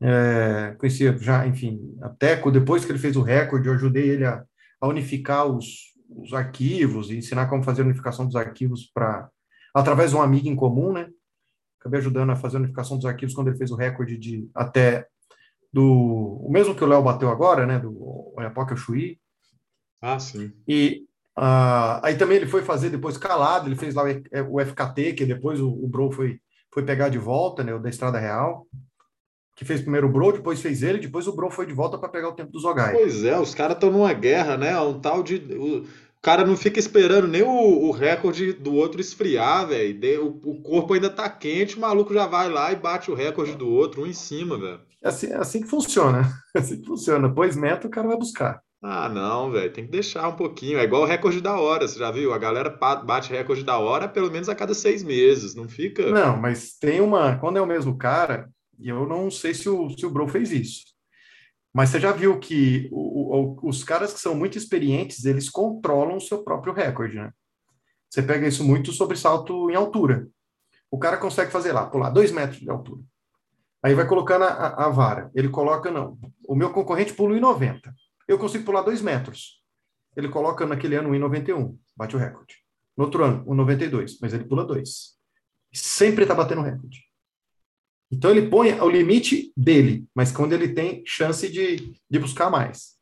É, 0.01 0.75
conhecia 0.77 1.17
já, 1.17 1.47
enfim, 1.47 1.79
até 2.01 2.35
depois 2.51 2.83
que 2.85 2.91
ele 2.91 2.99
fez 2.99 3.15
o 3.15 3.21
recorde, 3.21 3.67
eu 3.67 3.73
ajudei 3.73 4.09
ele 4.09 4.25
a, 4.25 4.43
a 4.81 4.87
unificar 4.87 5.45
os, 5.47 5.93
os 6.09 6.33
arquivos 6.33 7.09
e 7.09 7.17
ensinar 7.17 7.47
como 7.47 7.63
fazer 7.63 7.81
a 7.81 7.85
unificação 7.85 8.25
dos 8.25 8.35
arquivos 8.35 8.89
para 8.93 9.29
através 9.73 10.11
de 10.11 10.17
um 10.17 10.21
amigo 10.21 10.47
em 10.47 10.55
comum, 10.55 10.91
né? 10.93 11.09
Acabei 11.79 11.99
ajudando 11.99 12.31
a 12.31 12.35
fazer 12.35 12.57
a 12.57 12.59
unificação 12.59 12.97
dos 12.97 13.05
arquivos 13.05 13.33
quando 13.33 13.47
ele 13.49 13.57
fez 13.57 13.71
o 13.71 13.75
recorde 13.75 14.17
de 14.17 14.49
até 14.53 15.07
do 15.71 16.39
o 16.41 16.49
mesmo 16.51 16.73
que 16.75 16.83
o 16.83 16.87
Léo 16.87 17.03
bateu 17.03 17.29
agora, 17.29 17.65
né? 17.65 17.79
Do 17.79 18.33
Oiapoque 18.37 18.75
Chuí. 18.77 19.19
Ah, 20.01 20.19
sim. 20.19 20.51
E 20.67 21.03
ah, 21.35 21.99
aí 22.03 22.15
também 22.15 22.37
ele 22.37 22.47
foi 22.47 22.61
fazer 22.61 22.89
depois 22.89 23.17
calado, 23.17 23.67
ele 23.67 23.75
fez 23.75 23.93
lá 23.93 24.03
o 24.03 24.57
o 24.57 24.65
FKT, 24.65 25.13
que 25.13 25.25
depois 25.25 25.59
o, 25.59 25.69
o 25.69 25.87
Bro 25.87 26.11
foi, 26.11 26.39
foi 26.73 26.83
pegar 26.83 27.09
de 27.09 27.17
volta, 27.17 27.63
né, 27.63 27.73
o 27.73 27.79
da 27.79 27.89
Estrada 27.89 28.19
Real, 28.19 28.65
que 29.55 29.65
fez 29.65 29.81
primeiro 29.81 30.07
o 30.07 30.11
Bro, 30.11 30.33
depois 30.33 30.61
fez 30.61 30.83
ele, 30.83 30.99
depois 30.99 31.27
o 31.27 31.35
Bro 31.35 31.49
foi 31.49 31.65
de 31.65 31.73
volta 31.73 31.97
para 31.97 32.09
pegar 32.09 32.29
o 32.29 32.35
tempo 32.35 32.51
do 32.51 32.59
Zogai. 32.59 32.93
Pois 32.93 33.23
é, 33.23 33.37
os 33.39 33.53
caras 33.53 33.75
estão 33.75 33.91
numa 33.91 34.13
guerra, 34.13 34.57
né? 34.57 34.79
Um 34.79 34.99
tal 34.99 35.23
de. 35.23 35.35
O, 35.35 36.05
cara 36.25 36.43
não 36.43 36.57
fica 36.57 36.79
esperando 36.79 37.27
nem 37.27 37.43
o, 37.43 37.85
o 37.85 37.91
recorde 37.91 38.51
do 38.51 38.73
outro 38.73 38.99
esfriar, 38.99 39.67
velho. 39.67 40.25
O, 40.25 40.51
o 40.53 40.61
corpo 40.63 40.95
ainda 40.95 41.07
tá 41.07 41.29
quente, 41.29 41.77
o 41.77 41.79
maluco 41.79 42.11
já 42.13 42.25
vai 42.25 42.49
lá 42.49 42.71
e 42.71 42.75
bate 42.75 43.11
o 43.11 43.13
recorde 43.13 43.53
do 43.55 43.69
outro, 43.69 44.01
um 44.01 44.07
em 44.07 44.13
cima, 44.13 44.57
velho. 44.57 44.79
É 45.03 45.09
assim, 45.09 45.27
é 45.27 45.35
assim 45.35 45.61
que 45.61 45.67
funciona, 45.67 46.27
é 46.55 46.59
assim 46.59 46.81
que 46.81 46.87
funciona. 46.87 47.31
Pôs 47.31 47.55
meta, 47.55 47.85
o 47.85 47.91
cara 47.91 48.07
vai 48.07 48.17
buscar. 48.17 48.59
Ah, 48.87 49.09
não, 49.09 49.49
velho, 49.51 49.73
tem 49.73 49.85
que 49.85 49.91
deixar 49.91 50.27
um 50.27 50.35
pouquinho. 50.35 50.77
É 50.77 50.83
igual 50.83 51.01
o 51.01 51.05
recorde 51.05 51.41
da 51.41 51.59
hora, 51.59 51.87
você 51.87 51.97
já 51.97 52.11
viu? 52.11 52.31
A 52.33 52.37
galera 52.37 52.69
pa- 52.69 52.97
bate 52.97 53.31
recorde 53.31 53.63
da 53.63 53.79
hora 53.79 54.07
pelo 54.07 54.29
menos 54.29 54.47
a 54.47 54.53
cada 54.53 54.75
seis 54.75 55.01
meses, 55.03 55.55
não 55.55 55.67
fica. 55.67 56.11
Não, 56.11 56.37
mas 56.37 56.77
tem 56.77 57.01
uma, 57.01 57.35
quando 57.39 57.57
é 57.57 57.61
o 57.61 57.65
mesmo 57.65 57.97
cara, 57.97 58.47
e 58.77 58.87
eu 58.89 59.07
não 59.07 59.31
sei 59.31 59.55
se 59.55 59.67
o, 59.67 59.89
se 59.89 60.05
o 60.05 60.09
Bro 60.11 60.27
fez 60.27 60.51
isso, 60.51 60.83
mas 61.73 61.89
você 61.89 61.99
já 61.99 62.11
viu 62.11 62.37
que 62.39 62.87
o- 62.91 63.57
o- 63.63 63.69
os 63.69 63.83
caras 63.83 64.13
que 64.13 64.19
são 64.19 64.35
muito 64.35 64.55
experientes, 64.55 65.25
eles 65.25 65.49
controlam 65.49 66.17
o 66.17 66.21
seu 66.21 66.43
próprio 66.43 66.71
recorde, 66.73 67.15
né? 67.15 67.31
Você 68.07 68.21
pega 68.21 68.47
isso 68.47 68.63
muito 68.63 68.91
sobre 68.91 69.17
salto 69.17 69.67
em 69.71 69.75
altura. 69.75 70.27
O 70.91 70.99
cara 70.99 71.17
consegue 71.17 71.51
fazer 71.51 71.71
lá, 71.73 71.87
pular 71.87 72.11
dois 72.11 72.31
metros 72.31 72.59
de 72.59 72.69
altura. 72.69 73.01
Aí 73.83 73.95
vai 73.95 74.07
colocando 74.07 74.43
a, 74.43 74.47
a- 74.49 74.85
a 74.85 74.89
vara. 74.89 75.31
Ele 75.33 75.49
coloca, 75.49 75.89
não. 75.89 76.17
O 76.47 76.55
meu 76.55 76.69
concorrente 76.71 77.13
pula 77.13 77.33
1,90. 77.35 77.91
Eu 78.27 78.37
consigo 78.37 78.65
pular 78.65 78.81
dois 78.81 79.01
metros. 79.01 79.61
Ele 80.15 80.29
coloca 80.29 80.65
naquele 80.65 80.95
ano 80.95 81.09
1,91. 81.09 81.77
Bate 81.95 82.15
o 82.15 82.19
recorde. 82.19 82.55
No 82.97 83.05
outro 83.05 83.23
ano, 83.23 83.45
1,92. 83.45 84.17
Mas 84.21 84.33
ele 84.33 84.45
pula 84.45 84.65
dois. 84.65 85.15
Sempre 85.73 86.23
está 86.23 86.33
batendo 86.33 86.61
recorde. 86.61 87.03
Então 88.11 88.31
ele 88.31 88.49
põe 88.49 88.71
o 88.79 88.89
limite 88.89 89.51
dele, 89.57 90.07
mas 90.13 90.31
quando 90.31 90.53
ele 90.53 90.69
tem 90.69 91.03
chance 91.05 91.49
de, 91.49 91.93
de 92.09 92.19
buscar 92.19 92.49
mais. 92.49 92.95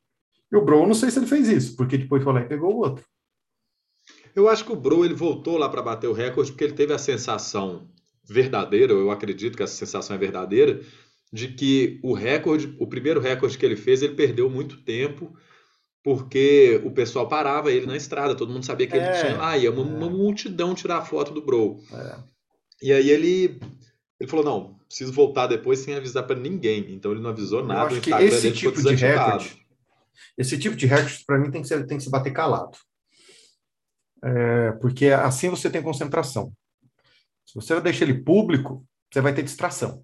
E 0.52 0.56
o 0.56 0.64
Bro, 0.64 0.88
não 0.88 0.94
sei 0.94 1.12
se 1.12 1.20
ele 1.20 1.28
fez 1.28 1.48
isso, 1.50 1.76
porque 1.76 1.98
depois 1.98 2.24
foi 2.24 2.34
lá 2.34 2.42
e 2.42 2.48
pegou 2.48 2.74
o 2.74 2.78
outro. 2.78 3.06
Eu 4.36 4.50
acho 4.50 4.66
que 4.66 4.72
o 4.72 4.76
Bro 4.76 5.06
ele 5.06 5.14
voltou 5.14 5.58
lá 5.58 5.70
para 5.70 5.82
bater 5.82 6.08
o 6.08 6.14
recorde 6.14 6.52
porque 6.52 6.64
ele 6.64 6.74
teve 6.74 6.94
a 6.94 6.98
sensação 6.98 7.88
verdadeira, 8.24 8.94
eu 8.94 9.12
acredito 9.12 9.58
que 9.58 9.64
essa 9.64 9.76
sensação 9.76 10.16
é 10.16 10.20
verdadeira, 10.20 10.82
de 11.34 11.48
que 11.48 12.00
o 12.04 12.14
recorde, 12.14 12.76
o 12.80 12.86
primeiro 12.86 13.20
recorde 13.20 13.58
que 13.58 13.66
ele 13.66 13.76
fez, 13.76 14.04
ele 14.04 14.14
perdeu 14.14 14.48
muito 14.52 14.78
tempo 14.84 15.36
porque 16.04 16.80
o 16.84 16.92
pessoal 16.92 17.28
parava 17.28 17.72
ele 17.72 17.88
na 17.88 17.98
estrada, 17.98 18.36
todo 18.36 18.54
mundo 18.54 18.66
sabia 18.66 18.86
que 18.86 18.96
ele 18.96 19.06
É, 19.06 19.20
tinha 19.20 19.38
lá, 19.38 19.58
ia 19.58 19.72
uma, 19.72 19.82
é. 19.82 19.86
uma 19.86 20.10
multidão 20.10 20.76
tirar 20.76 21.02
foto 21.06 21.34
do 21.34 21.42
Bro. 21.44 21.80
É. 21.92 22.16
E 22.84 22.94
aí 22.94 23.10
ele 23.10 23.60
ele 24.20 24.30
falou: 24.30 24.46
"Não, 24.46 24.76
preciso 24.88 25.12
voltar 25.12 25.48
depois 25.48 25.80
sem 25.80 25.96
avisar 25.96 26.28
para 26.28 26.36
ninguém". 26.40 26.94
Então 26.94 27.12
ele 27.12 27.22
não 27.22 27.32
avisou 27.32 27.62
Eu 27.62 27.66
nada, 27.66 27.86
o 27.86 27.88
acho 27.88 28.02
que 28.02 28.10
Instagram 28.12 28.28
esse 28.28 28.42
dele 28.42 28.56
ficou 28.56 28.72
tipo 28.74 28.90
de 28.90 28.96
recorde, 28.96 29.66
esse 30.38 30.60
tipo 30.60 30.76
de 30.76 30.86
recorde, 30.86 31.24
para 31.26 31.40
mim, 31.40 31.50
tem 31.50 31.62
que, 31.64 31.68
ser, 31.68 31.84
tem 31.88 31.98
que 31.98 32.04
se 32.04 32.12
bater 32.12 32.32
calado. 32.32 32.78
É, 34.24 34.72
porque 34.74 35.08
assim 35.08 35.50
você 35.50 35.68
tem 35.70 35.82
concentração. 35.82 36.54
Se 37.46 37.56
você 37.56 37.80
deixa 37.82 38.04
ele 38.04 38.24
público, 38.24 38.86
você 39.12 39.20
vai 39.20 39.34
ter 39.34 39.42
distração. 39.42 40.04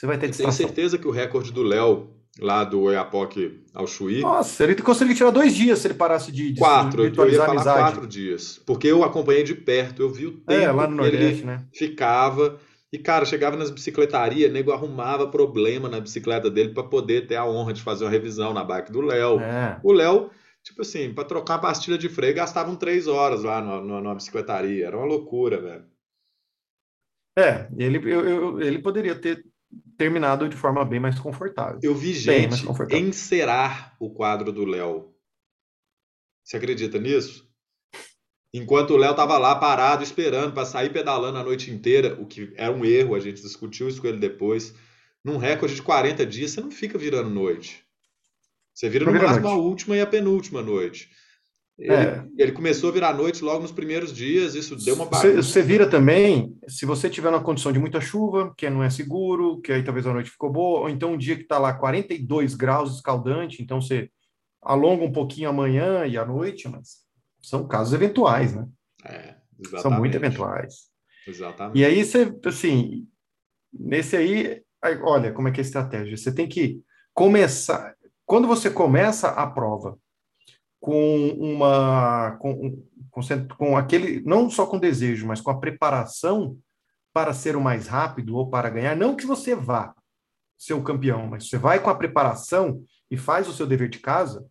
Você 0.00 0.06
vai 0.06 0.16
ter 0.18 0.28
Eu 0.28 0.32
tenho 0.32 0.48
distração. 0.48 0.66
certeza 0.66 0.96
que 0.96 1.06
o 1.06 1.10
recorde 1.10 1.52
do 1.52 1.62
Léo 1.62 2.08
lá 2.40 2.64
do 2.64 2.80
Oiapoque 2.80 3.62
ao 3.74 3.86
Chuí 3.86 4.22
Nossa, 4.22 4.64
ele 4.64 4.74
conseguiria 4.76 5.14
tirar 5.14 5.30
dois 5.30 5.54
dias 5.54 5.78
se 5.78 5.88
ele 5.88 5.94
parasse 5.94 6.32
de, 6.32 6.52
de 6.52 6.58
Quatro, 6.58 7.04
eu 7.04 7.28
ia 7.28 7.42
a 7.42 7.44
falar 7.44 7.50
amizade. 7.50 7.92
quatro 7.92 8.06
dias. 8.06 8.58
Porque 8.64 8.86
eu 8.86 9.04
acompanhei 9.04 9.42
de 9.42 9.54
perto, 9.54 10.00
eu 10.00 10.08
vi 10.10 10.26
o 10.26 10.42
É, 10.48 10.60
tempo 10.60 10.76
lá 10.76 10.86
no 10.86 10.96
que 10.96 11.04
ele 11.06 11.18
Nordeste, 11.18 11.44
né? 11.44 11.66
ficava. 11.74 12.58
E, 12.90 12.98
cara, 12.98 13.26
chegava 13.26 13.58
nas 13.58 13.70
bicicletarias, 13.70 14.50
nego 14.50 14.72
arrumava 14.72 15.28
problema 15.28 15.86
na 15.86 16.00
bicicleta 16.00 16.50
dele 16.50 16.72
para 16.72 16.82
poder 16.82 17.26
ter 17.26 17.36
a 17.36 17.44
honra 17.44 17.74
de 17.74 17.82
fazer 17.82 18.04
uma 18.04 18.10
revisão 18.10 18.54
na 18.54 18.64
bike 18.64 18.90
do 18.90 19.02
Léo. 19.02 19.38
É. 19.38 19.78
O 19.84 19.92
Léo, 19.92 20.30
tipo 20.62 20.80
assim, 20.80 21.12
para 21.12 21.24
trocar 21.24 21.56
uma 21.56 21.60
pastilha 21.60 21.98
de 21.98 22.08
freio, 22.08 22.34
gastavam 22.34 22.74
três 22.74 23.06
horas 23.06 23.42
lá 23.44 23.60
numa, 23.60 23.80
numa, 23.82 24.00
numa 24.00 24.14
bicicletaria. 24.14 24.86
Era 24.86 24.96
uma 24.96 25.04
loucura, 25.06 25.60
velho. 25.60 25.84
É, 27.38 27.68
ele, 27.76 27.98
eu- 28.12 28.28
eu- 28.28 28.60
ele 28.60 28.78
poderia 28.80 29.14
ter 29.14 29.44
terminado 30.00 30.48
de 30.48 30.56
forma 30.56 30.82
bem 30.82 30.98
mais 30.98 31.18
confortável. 31.18 31.78
Eu 31.82 31.94
vi 31.94 32.14
gente 32.14 32.64
encerar 32.96 33.94
o 34.00 34.08
quadro 34.08 34.50
do 34.50 34.64
Léo. 34.64 35.14
Você 36.42 36.56
acredita 36.56 36.98
nisso? 36.98 37.46
Enquanto 38.52 38.94
o 38.94 38.96
Léo 38.96 39.14
tava 39.14 39.36
lá 39.36 39.54
parado, 39.54 40.02
esperando 40.02 40.54
para 40.54 40.64
sair 40.64 40.90
pedalando 40.90 41.36
a 41.36 41.44
noite 41.44 41.70
inteira, 41.70 42.18
o 42.18 42.24
que 42.24 42.50
era 42.56 42.72
um 42.72 42.82
erro, 42.82 43.14
a 43.14 43.20
gente 43.20 43.42
discutiu 43.42 43.90
isso 43.90 44.00
com 44.00 44.06
ele 44.06 44.16
depois. 44.16 44.74
Num 45.22 45.36
recorde 45.36 45.74
de 45.74 45.82
40 45.82 46.24
dias, 46.24 46.52
você 46.52 46.62
não 46.62 46.70
fica 46.70 46.96
virando 46.96 47.28
noite. 47.28 47.84
Você 48.72 48.88
vira 48.88 49.04
no 49.04 49.12
máximo 49.12 49.48
a 49.48 49.54
última 49.54 49.98
e 49.98 50.00
a 50.00 50.06
penúltima 50.06 50.62
noite. 50.62 51.10
Ele, 51.80 51.94
É. 51.94 52.22
ele 52.36 52.52
começou 52.52 52.90
a 52.90 52.92
virar 52.92 53.14
noite 53.14 53.42
logo 53.42 53.62
nos 53.62 53.72
primeiros 53.72 54.12
dias, 54.12 54.54
isso 54.54 54.76
deu 54.76 54.94
uma 54.94 55.06
bagunça. 55.06 55.42
você 55.42 55.62
vira 55.62 55.88
também, 55.88 56.54
se 56.68 56.84
você 56.84 57.08
tiver 57.08 57.30
numa 57.30 57.42
condição 57.42 57.72
de 57.72 57.78
muita 57.78 58.02
chuva, 58.02 58.52
que 58.54 58.68
não 58.68 58.82
é 58.82 58.90
seguro, 58.90 59.62
que 59.62 59.72
aí 59.72 59.82
talvez 59.82 60.06
a 60.06 60.12
noite 60.12 60.30
ficou 60.30 60.52
boa, 60.52 60.80
ou 60.80 60.88
então 60.90 61.14
um 61.14 61.16
dia 61.16 61.36
que 61.36 61.42
está 61.42 61.58
lá 61.58 61.72
42 61.72 62.54
graus 62.54 62.96
escaldante, 62.96 63.62
então 63.62 63.80
você 63.80 64.10
alonga 64.60 65.04
um 65.04 65.12
pouquinho 65.12 65.48
amanhã 65.48 66.04
e 66.04 66.18
à 66.18 66.24
noite, 66.26 66.68
mas 66.68 66.98
são 67.42 67.66
casos 67.66 67.94
eventuais, 67.94 68.54
né? 68.54 68.68
É, 69.06 69.36
São 69.80 69.90
muito 69.90 70.14
eventuais. 70.14 70.90
Exatamente. 71.26 71.78
E 71.78 71.84
aí 71.84 72.04
você, 72.04 72.30
assim, 72.44 73.06
nesse 73.72 74.16
aí, 74.16 74.62
aí, 74.82 74.98
olha 75.02 75.32
como 75.32 75.48
é 75.48 75.50
que 75.50 75.60
é 75.60 75.62
a 75.62 75.66
estratégia. 75.66 76.14
Você 76.14 76.30
tem 76.34 76.46
que 76.46 76.82
começar. 77.14 77.94
Quando 78.26 78.46
você 78.46 78.70
começa 78.70 79.28
a 79.28 79.46
prova, 79.46 79.98
com 80.80 81.28
uma 81.38 82.36
com, 82.40 82.82
com, 83.10 83.20
com 83.56 83.76
aquele 83.76 84.22
não 84.22 84.48
só 84.48 84.66
com 84.66 84.78
desejo, 84.78 85.26
mas 85.26 85.40
com 85.40 85.50
a 85.50 85.58
preparação 85.58 86.56
para 87.12 87.34
ser 87.34 87.56
o 87.56 87.60
mais 87.60 87.86
rápido 87.86 88.36
ou 88.36 88.48
para 88.48 88.70
ganhar, 88.70 88.96
não 88.96 89.16
que 89.16 89.26
você 89.26 89.54
vá 89.54 89.94
ser 90.56 90.74
o 90.74 90.82
campeão, 90.82 91.26
mas 91.26 91.48
você 91.48 91.58
vai 91.58 91.80
com 91.80 91.90
a 91.90 91.94
preparação 91.94 92.82
e 93.10 93.16
faz 93.16 93.48
o 93.48 93.52
seu 93.52 93.66
dever 93.66 93.88
de 93.88 93.98
casa, 93.98 94.46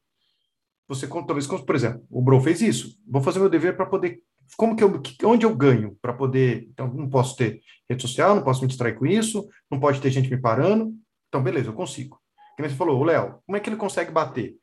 você 0.88 1.08
talvez, 1.08 1.46
por 1.46 1.76
exemplo, 1.76 2.04
o 2.10 2.22
Bro 2.22 2.42
fez 2.42 2.62
isso. 2.62 2.98
Vou 3.08 3.22
fazer 3.22 3.40
meu 3.40 3.50
dever 3.50 3.78
para 3.78 3.86
poder 3.86 4.20
como 4.58 4.76
que 4.76 4.84
eu, 4.84 5.02
onde 5.26 5.46
eu 5.46 5.56
ganho 5.56 5.96
para 6.02 6.12
poder, 6.12 6.68
então 6.72 6.92
não 6.92 7.08
posso 7.08 7.36
ter 7.36 7.62
rede 7.88 8.02
social, 8.02 8.36
não 8.36 8.44
posso 8.44 8.62
me 8.62 8.68
distrair 8.68 8.98
com 8.98 9.06
isso, 9.06 9.48
não 9.70 9.80
pode 9.80 10.02
ter 10.02 10.10
gente 10.10 10.30
me 10.30 10.42
parando. 10.42 10.92
Então 11.28 11.44
beleza, 11.44 11.70
eu 11.70 11.74
consigo. 11.74 12.20
Como 12.58 12.68
você 12.68 12.76
falou, 12.76 13.00
o 13.00 13.04
Léo, 13.04 13.40
como 13.46 13.56
é 13.56 13.60
que 13.60 13.70
ele 13.70 13.78
consegue 13.78 14.12
bater? 14.12 14.56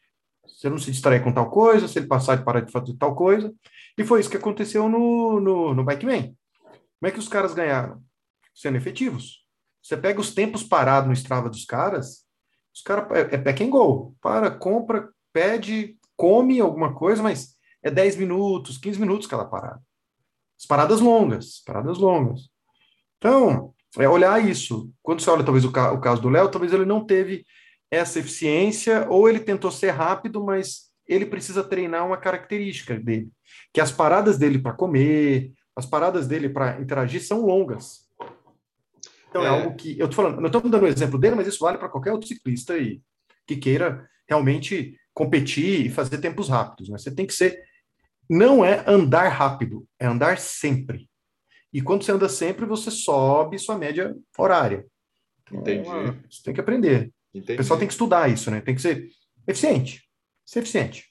Se 0.49 0.69
não 0.69 0.79
se 0.79 0.91
distrair 0.91 1.23
com 1.23 1.33
tal 1.33 1.51
coisa, 1.51 1.89
se 1.89 1.99
ele 1.99 2.07
passar 2.07 2.37
de 2.37 2.45
parar 2.45 2.61
de 2.61 2.73
fazer 2.73 2.95
tal 2.95 3.15
coisa. 3.15 3.53
E 3.99 4.05
foi 4.05 4.21
isso 4.21 4.31
que 4.31 4.37
aconteceu 4.37 4.89
no, 4.89 5.41
no, 5.41 5.75
no 5.75 5.85
Bikeman. 5.85 6.37
Como 6.63 7.09
é 7.09 7.11
que 7.11 7.19
os 7.19 7.29
caras 7.29 7.55
ganharam? 7.55 8.03
Sendo 8.55 8.77
efetivos. 8.77 9.45
Você 9.83 9.97
pega 9.97 10.21
os 10.21 10.35
tempos 10.35 10.63
parados 10.63 11.09
no 11.09 11.15
Strava 11.15 11.49
dos 11.49 11.65
caras, 11.65 12.25
os 12.75 12.83
caras 12.83 13.11
é, 13.13 13.35
é 13.35 13.39
back 13.39 13.63
and 13.63 13.71
go. 13.71 14.17
Para, 14.21 14.51
compra, 14.51 15.09
pede, 15.33 15.97
come 16.17 16.61
alguma 16.61 16.95
coisa, 16.95 17.23
mas 17.23 17.57
é 17.83 17.91
10 17.91 18.17
minutos, 18.17 18.79
15 18.79 18.99
minutos 19.01 19.27
cada 19.27 19.45
parada. 19.45 19.81
As 20.59 20.67
paradas 20.67 21.01
longas, 21.01 21.63
paradas 21.65 21.99
longas. 21.99 22.49
Então, 23.19 23.75
é 23.99 24.09
olhar 24.09 24.45
isso. 24.45 24.91
Quando 25.03 25.21
você 25.21 25.31
olha 25.31 25.45
talvez 25.45 25.65
o, 25.65 25.73
ca 25.73 25.93
o 25.93 26.01
caso 26.01 26.21
do 26.21 26.29
Léo, 26.29 26.51
talvez 26.51 26.73
ele 26.73 26.85
não 26.85 27.05
teve 27.05 27.47
essa 27.91 28.19
eficiência, 28.19 29.07
ou 29.09 29.29
ele 29.29 29.41
tentou 29.41 29.71
ser 29.71 29.91
rápido, 29.91 30.45
mas 30.45 30.91
ele 31.07 31.27
precisa 31.27 31.63
treinar 31.63 32.07
uma 32.07 32.17
característica 32.17 32.99
dele, 32.99 33.31
que 33.73 33.81
as 33.81 33.93
paradas 33.93 34.39
dele 34.39 34.59
para 34.59 34.73
comer, 34.73 35.53
as 35.75 35.87
paradas 35.87 36.27
dele 36.27 36.49
para 36.49 36.81
interagir 36.81 37.23
são 37.23 37.45
longas. 37.47 38.07
Então 39.29 39.43
é. 39.43 39.47
é, 39.47 39.49
algo 39.49 39.77
que 39.77 39.99
eu 39.99 40.09
tô 40.09 40.17
falando, 40.17 40.41
não 40.41 40.47
estou 40.47 40.61
dando 40.63 40.83
o 40.83 40.89
exemplo 40.89 41.19
dele, 41.19 41.37
mas 41.37 41.47
isso 41.47 41.61
vale 41.61 41.79
para 41.79 41.89
qualquer 41.89 42.13
outro 42.13 42.27
ciclista 42.27 42.75
aí 42.75 43.01
que 43.47 43.57
queira 43.57 44.09
realmente 44.29 44.99
competir 45.15 45.87
e 45.87 45.91
fazer 45.91 46.19
tempos 46.19 46.49
rápidos. 46.49 46.89
Né? 46.89 46.99
Você 46.99 47.15
tem 47.15 47.27
que 47.27 47.35
ser, 47.35 47.63
não 48.29 48.65
é 48.65 48.83
andar 48.87 49.29
rápido, 49.29 49.87
é 50.01 50.07
andar 50.07 50.39
sempre. 50.39 51.09
E 51.73 51.81
quando 51.81 52.03
você 52.03 52.13
anda 52.13 52.29
sempre, 52.29 52.67
você 52.67 52.91
sobe 52.91 53.59
sua 53.59 53.79
média 53.79 54.15
horária. 54.37 54.87
Então, 55.43 55.61
Entendi. 55.61 55.89
Você 56.31 56.43
tem 56.43 56.55
que 56.55 56.61
aprender. 56.61 57.13
Entendi. 57.39 57.55
O 57.55 57.57
pessoal 57.59 57.79
tem 57.79 57.89
que 57.89 57.95
estudar 57.95 58.31
isso, 58.31 58.51
né? 58.51 58.61
Tem 58.61 58.75
que 58.75 58.81
ser 58.81 59.09
eficiente. 59.47 60.03
Ser 60.45 60.61
eficiente. 60.61 61.05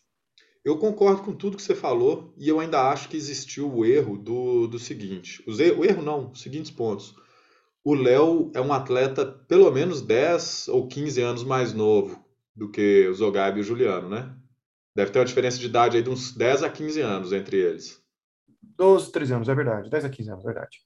Eu 0.63 0.77
concordo 0.79 1.21
com 1.21 1.33
tudo 1.33 1.57
que 1.57 1.63
você 1.63 1.75
falou 1.75 2.33
e 2.37 2.49
eu 2.49 2.59
ainda 2.59 2.89
acho 2.89 3.07
que 3.07 3.15
existiu 3.15 3.71
o 3.71 3.85
erro 3.85 4.17
do, 4.17 4.67
do 4.67 4.79
seguinte. 4.79 5.43
Os 5.45 5.59
er, 5.59 5.77
o 5.77 5.85
erro 5.85 6.01
não, 6.01 6.31
os 6.31 6.41
seguintes 6.41 6.71
pontos. 6.71 7.15
O 7.83 7.93
Léo 7.93 8.51
é 8.55 8.59
um 8.59 8.73
atleta 8.73 9.23
pelo 9.23 9.69
menos 9.69 10.01
10 10.01 10.69
ou 10.69 10.87
15 10.87 11.21
anos 11.21 11.43
mais 11.43 11.71
novo 11.71 12.25
do 12.55 12.71
que 12.71 13.07
o 13.07 13.13
Zogaib 13.13 13.57
e 13.57 13.61
o 13.61 13.63
Juliano, 13.63 14.09
né? 14.09 14.35
Deve 14.95 15.11
ter 15.11 15.19
uma 15.19 15.25
diferença 15.25 15.59
de 15.59 15.67
idade 15.67 15.97
aí 15.97 16.01
de 16.01 16.09
uns 16.09 16.35
10 16.35 16.63
a 16.63 16.69
15 16.69 17.01
anos 17.01 17.31
entre 17.31 17.57
eles. 17.57 18.01
12, 18.77 19.11
13 19.11 19.33
anos, 19.33 19.49
é 19.49 19.53
verdade. 19.53 19.89
10 19.89 20.05
a 20.05 20.09
15 20.09 20.31
anos, 20.31 20.43
é 20.43 20.47
verdade. 20.47 20.77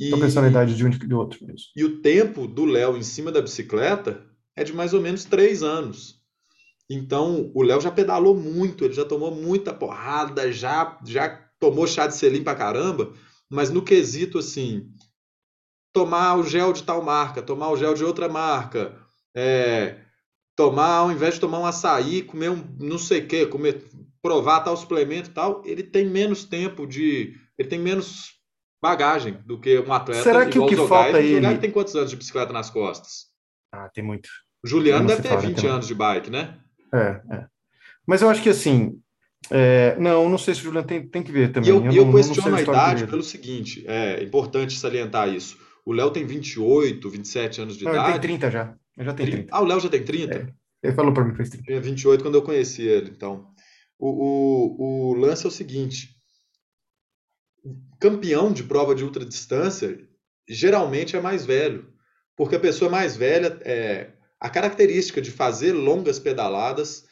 Estou 0.00 0.18
pensando 0.18 0.44
na 0.44 0.50
idade 0.50 0.74
de 0.74 0.84
um 0.84 0.88
e 0.88 0.98
do 0.98 1.18
outro 1.18 1.38
mesmo. 1.46 1.68
E 1.76 1.84
o 1.84 2.00
tempo 2.00 2.46
do 2.46 2.64
Léo 2.64 2.96
em 2.96 3.02
cima 3.02 3.30
da 3.30 3.42
bicicleta 3.42 4.26
é 4.56 4.64
de 4.64 4.72
mais 4.72 4.92
ou 4.92 5.00
menos 5.00 5.24
3 5.24 5.62
anos. 5.62 6.20
Então, 6.88 7.50
o 7.54 7.62
Léo 7.62 7.80
já 7.80 7.90
pedalou 7.90 8.36
muito, 8.36 8.84
ele 8.84 8.94
já 8.94 9.04
tomou 9.04 9.30
muita 9.30 9.72
porrada, 9.72 10.50
já, 10.50 10.98
já 11.04 11.28
tomou 11.60 11.86
chá 11.86 12.06
de 12.06 12.16
selim 12.16 12.42
pra 12.42 12.54
caramba, 12.54 13.12
mas 13.48 13.70
no 13.70 13.82
quesito 13.82 14.38
assim, 14.38 14.90
tomar 15.92 16.36
o 16.36 16.42
gel 16.42 16.72
de 16.72 16.82
tal 16.82 17.02
marca, 17.02 17.42
tomar 17.42 17.70
o 17.70 17.76
gel 17.76 17.94
de 17.94 18.04
outra 18.04 18.28
marca, 18.28 18.98
é, 19.34 20.00
tomar, 20.56 20.96
ao 20.96 21.12
invés 21.12 21.34
de 21.34 21.40
tomar 21.40 21.60
um 21.60 21.66
açaí, 21.66 22.22
comer 22.22 22.50
um 22.50 22.64
não 22.78 22.98
sei 22.98 23.20
o 23.20 23.26
que, 23.28 23.46
comer, 23.46 23.84
provar 24.20 24.60
tal 24.60 24.76
suplemento 24.76 25.30
e 25.30 25.32
tal, 25.32 25.62
ele 25.64 25.82
tem 25.82 26.06
menos 26.06 26.44
tempo 26.44 26.86
de. 26.86 27.34
Ele 27.58 27.68
tem 27.68 27.78
menos 27.78 28.40
bagagem 28.82 29.42
do 29.46 29.60
que 29.60 29.78
um 29.78 29.92
atleta. 29.92 30.22
Será 30.22 30.46
que 30.46 30.58
o 30.58 30.66
que 30.66 30.76
falta 30.76 31.20
ele... 31.20 31.46
O 31.46 31.58
tem 31.58 31.70
quantos 31.70 31.94
anos 31.94 32.10
de 32.10 32.16
bicicleta 32.16 32.52
nas 32.52 32.70
costas? 32.70 33.29
Ah, 33.72 33.88
tem 33.88 34.04
muito. 34.04 34.28
O 34.64 34.68
Juliano 34.68 35.06
deve 35.06 35.22
ter 35.22 35.36
20 35.38 35.66
anos 35.66 35.86
de 35.86 35.94
bike, 35.94 36.30
né? 36.30 36.58
É, 36.92 37.20
é. 37.30 37.46
Mas 38.06 38.22
eu 38.22 38.28
acho 38.28 38.42
que 38.42 38.48
assim. 38.48 39.00
É, 39.50 39.96
não, 39.98 40.28
não 40.28 40.36
sei 40.36 40.54
se 40.54 40.60
o 40.60 40.64
Juliano 40.64 40.86
tem, 40.86 41.06
tem 41.08 41.22
que 41.22 41.32
ver 41.32 41.50
também. 41.50 41.70
E 41.70 41.72
eu, 41.72 41.84
eu, 41.86 41.92
eu 41.92 42.04
não, 42.06 42.12
questiono 42.12 42.50
não 42.50 42.58
a 42.58 42.62
idade 42.62 43.06
pelo 43.06 43.22
seguinte: 43.22 43.84
é 43.86 44.22
importante 44.22 44.78
salientar 44.78 45.28
isso. 45.28 45.58
O 45.84 45.92
Léo 45.92 46.10
tem 46.10 46.26
28, 46.26 47.08
27 47.08 47.60
anos 47.62 47.76
de 47.76 47.84
não, 47.84 47.92
idade. 47.92 48.10
Ele 48.10 48.18
tem 48.18 48.28
30 48.38 48.50
já. 48.50 48.74
Ele 48.96 49.06
já 49.06 49.14
tem 49.14 49.26
30. 49.26 49.48
Ah, 49.50 49.60
o 49.60 49.64
Léo 49.64 49.80
já 49.80 49.88
tem 49.88 50.04
30? 50.04 50.34
É. 50.34 50.52
Ele 50.82 50.94
falou 50.94 51.12
para 51.12 51.24
mim 51.24 51.30
que 51.30 51.36
fez 51.38 51.50
30. 51.50 51.64
Tinha 51.64 51.80
28 51.80 52.22
quando 52.22 52.34
eu 52.34 52.42
conheci 52.42 52.82
ele, 52.82 53.10
então. 53.10 53.48
O, 53.98 54.08
o, 54.08 55.10
o 55.10 55.14
lance 55.14 55.44
é 55.44 55.48
o 55.48 55.52
seguinte: 55.52 56.16
campeão 57.98 58.52
de 58.52 58.62
prova 58.62 58.94
de 58.94 59.04
ultradistância 59.04 59.98
geralmente 60.48 61.16
é 61.16 61.20
mais 61.20 61.46
velho. 61.46 61.92
Porque 62.40 62.56
a 62.56 62.60
pessoa 62.60 62.90
mais 62.90 63.18
velha 63.18 63.60
é, 63.66 64.12
a 64.40 64.48
característica 64.48 65.20
de 65.20 65.30
fazer 65.30 65.74
longas 65.74 66.18
pedaladas 66.18 67.04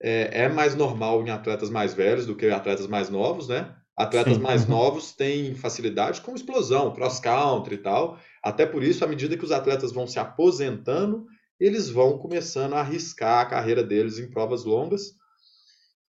é, 0.00 0.44
é, 0.44 0.48
mais 0.48 0.76
normal 0.76 1.26
em 1.26 1.30
atletas 1.30 1.68
mais 1.70 1.92
velhos 1.92 2.24
do 2.24 2.36
que 2.36 2.48
atletas 2.50 2.86
mais 2.86 3.10
novos, 3.10 3.48
né? 3.48 3.74
Atletas 3.96 4.34
Sim. 4.34 4.40
mais 4.40 4.62
uhum. 4.62 4.70
novos 4.70 5.10
têm 5.10 5.56
facilidade 5.56 6.20
com 6.20 6.36
explosão, 6.36 6.94
cross 6.94 7.18
country 7.18 7.74
e 7.74 7.78
tal. 7.78 8.16
Até 8.40 8.64
por 8.64 8.84
isso, 8.84 9.04
à 9.04 9.08
medida 9.08 9.36
que 9.36 9.44
os 9.44 9.50
atletas 9.50 9.90
vão 9.90 10.06
se 10.06 10.20
aposentando, 10.20 11.26
eles 11.58 11.90
vão 11.90 12.16
começando 12.16 12.74
a 12.74 12.80
arriscar 12.80 13.40
a 13.40 13.46
carreira 13.46 13.82
deles 13.82 14.20
em 14.20 14.30
provas 14.30 14.62
longas. 14.64 15.14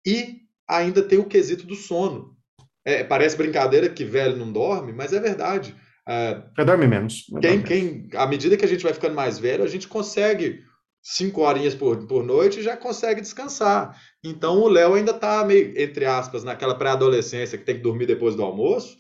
E 0.08 0.44
ainda 0.66 1.04
tem 1.04 1.20
o 1.20 1.28
quesito 1.28 1.68
do 1.68 1.76
sono. 1.76 2.38
É, 2.86 3.04
parece 3.04 3.36
brincadeira 3.36 3.90
que 3.90 4.06
velho 4.06 4.38
não 4.38 4.50
dorme, 4.50 4.94
mas 4.94 5.12
é 5.12 5.20
verdade. 5.20 5.76
É, 6.08 6.42
dorme 6.66 6.88
menos. 6.88 7.26
Quem, 7.42 7.62
quem, 7.62 8.10
à 8.16 8.26
medida 8.26 8.58
que 8.58 8.66
a 8.66 8.68
gente 8.68 8.84
vai 8.84 8.94
ficando 8.94 9.16
mais 9.16 9.38
velho, 9.38 9.64
a 9.64 9.68
gente 9.68 9.88
consegue 9.88 10.64
cinco 11.02 11.42
horinhas 11.42 11.74
por, 11.74 12.08
por 12.08 12.24
noite 12.24 12.60
e 12.60 12.64
já 12.64 12.78
consegue 12.78 13.22
descansar. 13.22 14.00
Então 14.24 14.60
o 14.60 14.68
Léo 14.68 14.94
ainda 14.94 15.12
está 15.12 15.44
meio, 15.44 15.74
entre 15.80 16.06
aspas, 16.06 16.44
naquela 16.44 16.76
pré-adolescência 16.76 17.58
que 17.58 17.66
tem 17.66 17.76
que 17.76 17.82
dormir 17.82 18.06
depois 18.06 18.36
do 18.36 18.44
almoço. 18.44 18.98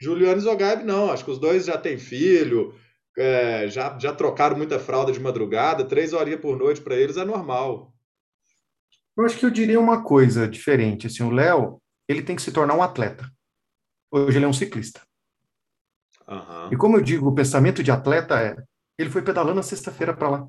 Juliano 0.00 0.38
e 0.38 0.42
Zogaib 0.42 0.84
não, 0.84 1.10
acho 1.10 1.24
que 1.24 1.30
os 1.30 1.38
dois 1.38 1.66
já 1.66 1.76
têm 1.76 1.98
filho, 1.98 2.74
é, 3.18 3.68
já, 3.68 3.98
já 3.98 4.14
trocaram 4.14 4.56
muita 4.56 4.78
fralda 4.78 5.12
de 5.12 5.20
madrugada, 5.20 5.84
três 5.84 6.12
horinhas 6.12 6.40
por 6.40 6.56
noite 6.56 6.80
para 6.80 6.96
eles 6.96 7.16
é 7.16 7.24
normal. 7.24 7.92
Eu 9.16 9.26
acho 9.26 9.38
que 9.38 9.44
eu 9.44 9.50
diria 9.50 9.78
uma 9.78 10.02
coisa 10.02 10.48
diferente. 10.48 11.06
Assim, 11.06 11.22
o 11.22 11.30
Léo, 11.30 11.78
ele 12.08 12.22
tem 12.22 12.34
que 12.34 12.42
se 12.42 12.52
tornar 12.52 12.74
um 12.74 12.82
atleta. 12.82 13.30
Hoje 14.10 14.38
ele 14.38 14.46
é 14.46 14.48
um 14.48 14.52
ciclista. 14.52 15.02
Uhum. 16.30 16.72
E 16.72 16.76
como 16.76 16.96
eu 16.96 17.02
digo, 17.02 17.28
o 17.28 17.34
pensamento 17.34 17.82
de 17.82 17.90
atleta 17.90 18.40
é: 18.40 18.56
ele 18.96 19.10
foi 19.10 19.22
pedalando 19.22 19.56
na 19.56 19.62
sexta-feira 19.62 20.16
para 20.16 20.30
lá. 20.30 20.48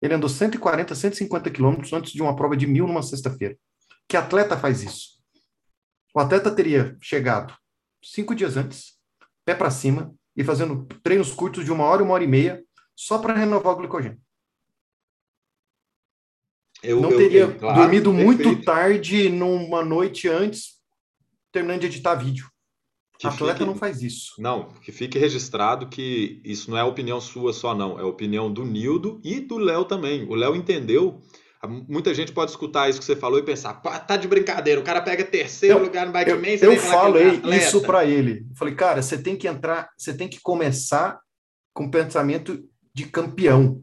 Ele 0.00 0.14
andou 0.14 0.28
140, 0.28 0.94
150 0.94 1.50
quilômetros 1.50 1.92
antes 1.92 2.12
de 2.12 2.22
uma 2.22 2.34
prova 2.34 2.56
de 2.56 2.66
mil 2.66 2.86
numa 2.86 3.02
sexta-feira. 3.02 3.56
Que 4.08 4.16
atleta 4.16 4.56
faz 4.56 4.82
isso? 4.82 5.22
O 6.14 6.20
atleta 6.20 6.50
teria 6.50 6.96
chegado 7.00 7.54
cinco 8.02 8.34
dias 8.34 8.56
antes, 8.56 8.98
pé 9.44 9.54
para 9.54 9.70
cima, 9.70 10.14
e 10.36 10.44
fazendo 10.44 10.86
treinos 11.02 11.32
curtos 11.32 11.64
de 11.64 11.72
uma 11.72 11.84
hora, 11.84 12.02
uma 12.02 12.14
hora 12.14 12.24
e 12.24 12.28
meia, 12.28 12.62
só 12.96 13.18
para 13.18 13.34
renovar 13.34 13.74
o 13.74 13.76
glicogênio. 13.76 14.20
Eu, 16.82 17.00
não 17.00 17.08
teria 17.08 17.42
eu, 17.42 17.58
claro, 17.58 17.80
dormido 17.80 18.12
perfeito. 18.12 18.44
muito 18.44 18.64
tarde 18.64 19.28
numa 19.30 19.82
noite 19.84 20.28
antes, 20.28 20.80
terminando 21.50 21.80
de 21.80 21.86
editar 21.86 22.14
vídeo. 22.14 22.48
Que 23.18 23.26
atleta 23.26 23.58
fique, 23.58 23.66
não 23.66 23.76
faz 23.76 24.02
isso. 24.02 24.34
Não, 24.38 24.70
que 24.82 24.90
fique 24.90 25.18
registrado 25.18 25.86
que 25.86 26.40
isso 26.44 26.70
não 26.70 26.76
é 26.76 26.82
opinião 26.82 27.20
sua 27.20 27.52
só, 27.52 27.74
não. 27.74 27.98
É 27.98 28.02
opinião 28.02 28.52
do 28.52 28.64
Nildo 28.64 29.20
e 29.22 29.40
do 29.40 29.56
Léo 29.56 29.84
também. 29.84 30.24
O 30.28 30.34
Léo 30.34 30.56
entendeu. 30.56 31.20
Muita 31.66 32.12
gente 32.12 32.32
pode 32.32 32.50
escutar 32.50 32.90
isso 32.90 32.98
que 32.98 33.04
você 33.04 33.16
falou 33.16 33.38
e 33.38 33.42
pensar, 33.42 33.74
tá 33.74 34.16
de 34.18 34.28
brincadeira, 34.28 34.78
o 34.78 34.84
cara 34.84 35.00
pega 35.00 35.24
terceiro 35.24 35.78
eu, 35.78 35.82
lugar 35.82 36.04
no 36.04 36.12
Bike 36.12 36.34
Man, 36.34 36.48
Eu, 36.60 36.72
eu 36.72 36.78
falei 36.78 37.40
isso 37.56 37.80
para 37.80 38.04
ele. 38.04 38.46
Eu 38.50 38.56
falei, 38.56 38.74
cara, 38.74 39.00
você 39.00 39.16
tem 39.16 39.34
que 39.34 39.48
entrar, 39.48 39.88
você 39.96 40.12
tem 40.12 40.28
que 40.28 40.40
começar 40.42 41.18
com 41.72 41.90
pensamento 41.90 42.62
de 42.92 43.06
campeão. 43.06 43.82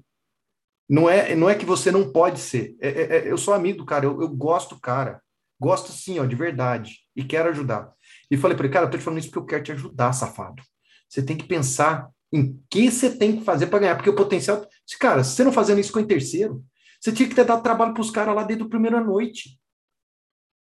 Não 0.88 1.10
é, 1.10 1.34
não 1.36 1.50
é 1.50 1.56
que 1.56 1.66
você 1.66 1.90
não 1.90 2.12
pode 2.12 2.40
ser. 2.40 2.76
É, 2.80 2.90
é, 2.90 3.18
é 3.18 3.32
eu 3.32 3.38
sou 3.38 3.54
amigo 3.54 3.80
do 3.80 3.86
cara, 3.86 4.06
eu, 4.06 4.22
eu 4.22 4.30
gosto 4.30 4.76
do 4.76 4.82
cara. 4.82 5.22
Gosto 5.60 5.92
sim, 5.92 6.20
ó, 6.20 6.26
de 6.26 6.36
verdade. 6.36 7.00
E 7.16 7.24
quero 7.24 7.50
ajudar. 7.50 7.92
E 8.32 8.38
falei 8.38 8.56
para 8.56 8.66
ele, 8.66 8.74
cara, 8.74 8.86
eu 8.86 8.90
tô 8.90 8.98
te 8.98 9.04
falando 9.04 9.20
isso 9.20 9.30
porque 9.30 9.40
eu 9.40 9.46
quero 9.46 9.64
te 9.64 9.72
ajudar, 9.74 10.14
safado. 10.14 10.64
Você 11.10 11.22
tem 11.22 11.36
que 11.36 11.44
pensar 11.44 12.10
em 12.32 12.58
que 12.70 12.90
você 12.90 13.16
tem 13.16 13.38
que 13.38 13.44
fazer 13.44 13.68
para 13.68 13.80
ganhar, 13.80 13.96
porque 13.96 14.10
o 14.10 14.16
potencial. 14.16 14.66
Cara, 14.98 15.22
se 15.22 15.36
você 15.36 15.44
não 15.44 15.52
fazendo 15.52 15.82
isso 15.82 15.92
com 15.92 16.00
o 16.00 16.08
terceiro, 16.08 16.64
você 17.00 17.12
tinha 17.12 17.28
que 17.28 17.36
ter 17.36 17.44
dado 17.44 17.62
trabalho 17.62 17.94
para 17.94 18.02
os 18.02 18.10
caras 18.10 18.34
lá 18.34 18.44
desde 18.44 18.64
a 18.64 18.70
primeira 18.70 19.04
noite. 19.04 19.60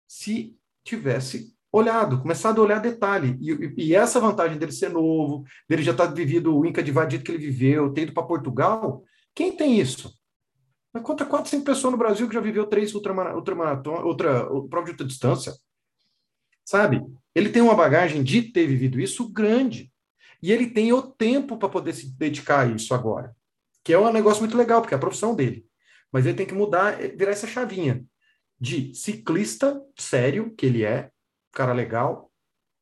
se 0.05 0.55
tivesse 0.83 1.55
olhado, 1.71 2.21
começado 2.21 2.59
a 2.59 2.63
olhar 2.63 2.79
detalhe. 2.79 3.37
E, 3.41 3.85
e 3.85 3.95
essa 3.95 4.19
vantagem 4.19 4.59
dele 4.59 4.71
ser 4.71 4.89
novo, 4.89 5.43
dele 5.67 5.81
já 5.81 5.91
estar 5.91 6.07
tá 6.07 6.13
vivido 6.13 6.55
o 6.55 6.65
Inca 6.65 6.83
de 6.83 6.91
Vadito 6.91 7.23
que 7.23 7.31
ele 7.31 7.43
viveu, 7.43 7.91
ter 7.93 8.01
ido 8.03 8.13
para 8.13 8.23
Portugal, 8.23 9.03
quem 9.33 9.55
tem 9.55 9.79
isso? 9.79 10.13
Conta 11.01 11.25
quatro, 11.25 11.49
cinco 11.49 11.65
pessoas 11.65 11.91
no 11.93 11.97
Brasil 11.97 12.27
que 12.27 12.35
já 12.35 12.41
viveu 12.41 12.67
três 12.67 12.93
ultramaratona, 12.93 14.01
outra, 14.01 14.45
prova 14.69 14.85
de 14.85 14.91
outra 14.91 15.07
distância. 15.07 15.53
Sabe? 16.65 17.03
Ele 17.35 17.49
tem 17.49 17.61
uma 17.61 17.75
bagagem 17.75 18.23
de 18.23 18.41
ter 18.41 18.67
vivido 18.67 18.99
isso 18.99 19.29
grande. 19.29 19.91
E 20.41 20.51
ele 20.51 20.69
tem 20.69 20.91
o 20.91 21.01
tempo 21.01 21.57
para 21.57 21.69
poder 21.69 21.93
se 21.93 22.15
dedicar 22.17 22.67
a 22.67 22.71
isso 22.71 22.93
agora. 22.93 23.35
Que 23.83 23.93
é 23.93 23.99
um 23.99 24.11
negócio 24.11 24.41
muito 24.41 24.57
legal, 24.57 24.81
porque 24.81 24.93
é 24.93 24.97
a 24.97 24.99
profissão 24.99 25.35
dele. 25.35 25.65
Mas 26.11 26.25
ele 26.25 26.37
tem 26.37 26.45
que 26.45 26.53
mudar, 26.53 26.97
virar 26.97 27.31
essa 27.31 27.47
chavinha 27.47 28.03
de 28.59 28.93
ciclista 28.93 29.81
sério, 29.97 30.53
que 30.55 30.65
ele 30.65 30.83
é, 30.83 31.09
cara 31.51 31.73
legal, 31.73 32.31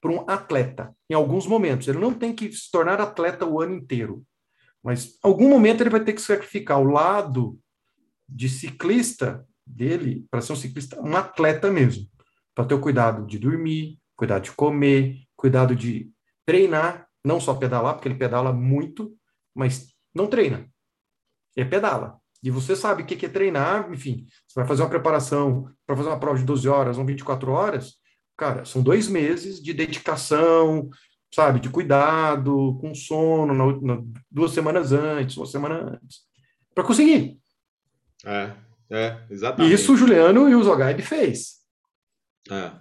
para 0.01 0.11
um 0.11 0.29
atleta. 0.29 0.95
Em 1.09 1.13
alguns 1.13 1.47
momentos. 1.47 1.87
Ele 1.87 1.99
não 1.99 2.13
tem 2.13 2.33
que 2.33 2.51
se 2.51 2.69
tornar 2.71 2.99
atleta 2.99 3.45
o 3.45 3.61
ano 3.61 3.75
inteiro. 3.75 4.25
Mas 4.83 5.05
em 5.05 5.19
algum 5.21 5.47
momento 5.47 5.81
ele 5.81 5.89
vai 5.89 6.03
ter 6.03 6.13
que 6.13 6.21
sacrificar 6.21 6.79
o 6.79 6.89
lado 6.89 7.59
de 8.27 8.49
ciclista 8.49 9.45
dele 9.65 10.25
para 10.29 10.41
ser 10.41 10.53
um 10.53 10.55
ciclista, 10.55 10.99
um 11.01 11.15
atleta 11.15 11.69
mesmo, 11.69 12.07
para 12.53 12.65
ter 12.65 12.73
o 12.73 12.79
cuidado 12.79 13.25
de 13.25 13.39
dormir, 13.39 13.99
cuidado 14.15 14.43
de 14.43 14.51
comer, 14.51 15.17
cuidado 15.35 15.75
de 15.75 16.11
treinar, 16.45 17.07
não 17.23 17.39
só 17.39 17.53
pedalar, 17.53 17.95
porque 17.95 18.07
ele 18.07 18.15
pedala 18.17 18.51
muito, 18.51 19.15
mas 19.53 19.93
não 20.13 20.27
treina. 20.27 20.67
É 21.55 21.63
pedala. 21.63 22.19
E 22.43 22.49
você 22.49 22.75
sabe 22.75 23.03
o 23.03 23.05
que 23.05 23.25
é 23.25 23.29
treinar, 23.29 23.91
enfim, 23.93 24.25
você 24.47 24.59
vai 24.59 24.67
fazer 24.67 24.81
uma 24.81 24.89
preparação 24.89 25.69
para 25.85 25.95
fazer 25.95 26.09
uma 26.09 26.19
prova 26.19 26.39
de 26.39 26.45
12 26.45 26.67
horas 26.67 26.97
ou 26.97 27.05
24 27.05 27.51
horas, 27.51 27.95
cara, 28.35 28.65
são 28.65 28.81
dois 28.81 29.07
meses 29.07 29.61
de 29.61 29.73
dedicação, 29.73 30.89
sabe, 31.31 31.59
de 31.59 31.69
cuidado, 31.69 32.77
com 32.81 32.95
sono, 32.95 33.53
na, 33.53 33.95
na, 33.95 34.03
duas 34.29 34.51
semanas 34.51 34.91
antes, 34.91 35.37
uma 35.37 35.45
semana 35.45 35.93
antes, 35.93 36.21
para 36.73 36.83
conseguir. 36.83 37.39
É, 38.25 38.51
é, 38.89 39.17
exatamente. 39.29 39.71
E 39.71 39.75
isso 39.75 39.93
o 39.93 39.97
Juliano 39.97 40.49
e 40.49 40.55
o 40.55 40.63
Zogaib 40.63 41.01
fez. 41.03 41.60
É. 42.49 42.71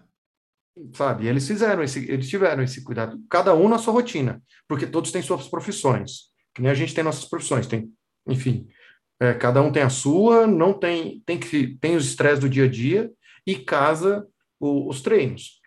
Sabe? 0.95 1.27
eles 1.27 1.47
fizeram 1.47 1.83
esse, 1.83 2.11
eles 2.11 2.29
tiveram 2.29 2.63
esse 2.63 2.83
cuidado, 2.83 3.21
cada 3.29 3.55
um 3.55 3.69
na 3.69 3.77
sua 3.77 3.93
rotina, 3.93 4.43
porque 4.67 4.87
todos 4.87 5.13
têm 5.13 5.21
suas 5.21 5.49
profissões. 5.49 6.31
Que 6.55 6.63
nem 6.63 6.71
a 6.71 6.75
gente 6.75 6.95
tem 6.95 7.05
nossas 7.05 7.27
profissões, 7.27 7.67
tem, 7.67 7.93
enfim, 8.27 8.67
é, 9.21 9.35
cada 9.35 9.61
um 9.61 9.71
tem 9.71 9.83
a 9.83 9.91
sua, 9.91 10.47
não 10.47 10.73
tem, 10.73 11.23
tem 11.27 11.39
que 11.39 11.77
tem 11.77 11.97
os 11.97 12.07
estresses 12.07 12.41
do 12.41 12.49
dia 12.49 12.65
a 12.65 12.69
dia 12.69 13.13
e 13.47 13.57
casa 13.57 14.27
o, 14.59 14.89
os 14.89 15.03
treinos. 15.03 15.61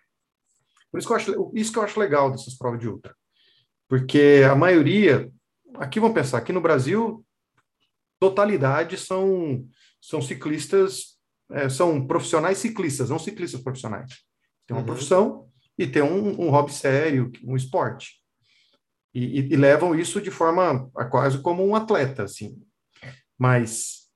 Por 0.90 0.98
isso 0.98 1.06
que 1.06 1.12
eu 1.12 1.16
acho, 1.16 1.52
isso 1.54 1.72
que 1.72 1.78
eu 1.78 1.82
acho 1.82 2.00
legal 2.00 2.30
dessas 2.30 2.56
provas 2.56 2.80
de 2.80 2.88
ultra. 2.88 3.14
Porque 3.88 4.42
a 4.48 4.54
maioria, 4.54 5.30
aqui 5.76 6.00
vamos 6.00 6.14
pensar, 6.14 6.38
aqui 6.38 6.52
no 6.52 6.60
Brasil 6.60 7.24
totalidade 8.18 8.96
são, 8.96 9.66
são 10.00 10.22
ciclistas, 10.22 11.13
é, 11.50 11.68
são 11.68 12.06
profissionais 12.06 12.58
ciclistas, 12.58 13.10
não 13.10 13.18
ciclistas 13.18 13.60
profissionais. 13.60 14.10
Tem 14.66 14.76
uma 14.76 14.80
uhum. 14.80 14.86
profissão 14.86 15.48
e 15.78 15.86
tem 15.86 16.02
um, 16.02 16.40
um 16.40 16.50
hobby 16.50 16.72
sério, 16.72 17.30
um 17.44 17.56
esporte. 17.56 18.14
E, 19.14 19.40
e, 19.40 19.52
e, 19.52 19.56
levam 19.56 19.94
isso 19.94 20.20
de 20.20 20.30
forma 20.30 20.90
quase 21.10 21.38
como 21.38 21.64
um 21.64 21.76
atleta, 21.76 22.24
assim. 22.24 22.60
Mas 23.38 24.08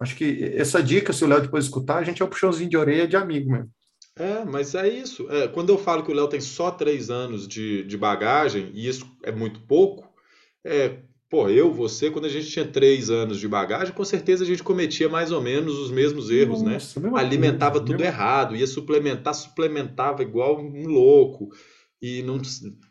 acho 0.00 0.14
que 0.14 0.44
essa 0.56 0.82
dica, 0.82 1.12
se 1.12 1.24
o 1.24 1.26
Léo 1.26 1.42
depois 1.42 1.64
escutar, 1.64 1.98
a 1.98 2.04
gente 2.04 2.22
é 2.22 2.24
um 2.24 2.28
puxãozinho 2.28 2.70
de 2.70 2.76
orelha 2.76 3.08
de 3.08 3.16
amigo 3.16 3.50
mesmo. 3.50 3.70
É, 4.16 4.44
mas 4.44 4.74
é 4.74 4.88
isso. 4.88 5.30
É, 5.30 5.48
quando 5.48 5.70
eu 5.70 5.78
falo 5.78 6.04
que 6.04 6.10
o 6.10 6.14
Léo 6.14 6.28
tem 6.28 6.40
só 6.40 6.70
três 6.70 7.08
anos 7.08 7.46
de, 7.46 7.84
de 7.84 7.96
bagagem, 7.96 8.70
e 8.74 8.88
isso 8.88 9.06
é 9.24 9.32
muito 9.32 9.60
pouco, 9.66 10.12
é, 10.64 11.02
Pô, 11.30 11.48
eu, 11.48 11.72
você, 11.72 12.10
quando 12.10 12.24
a 12.24 12.30
gente 12.30 12.48
tinha 12.48 12.64
três 12.64 13.10
anos 13.10 13.38
de 13.38 13.46
bagagem, 13.46 13.92
com 13.92 14.04
certeza 14.04 14.44
a 14.44 14.46
gente 14.46 14.62
cometia 14.62 15.08
mais 15.08 15.30
ou 15.30 15.42
menos 15.42 15.78
os 15.78 15.90
mesmos 15.90 16.30
erros, 16.30 16.62
né? 16.62 16.74
Nossa, 16.74 16.98
né? 16.98 17.10
Alimentava 17.14 17.72
coisa, 17.72 17.86
tudo 17.86 17.98
mesmo... 17.98 18.06
errado, 18.06 18.56
ia 18.56 18.66
suplementar, 18.66 19.34
suplementava 19.34 20.22
igual 20.22 20.58
um 20.58 20.86
louco 20.86 21.50
e 22.00 22.22
não 22.22 22.40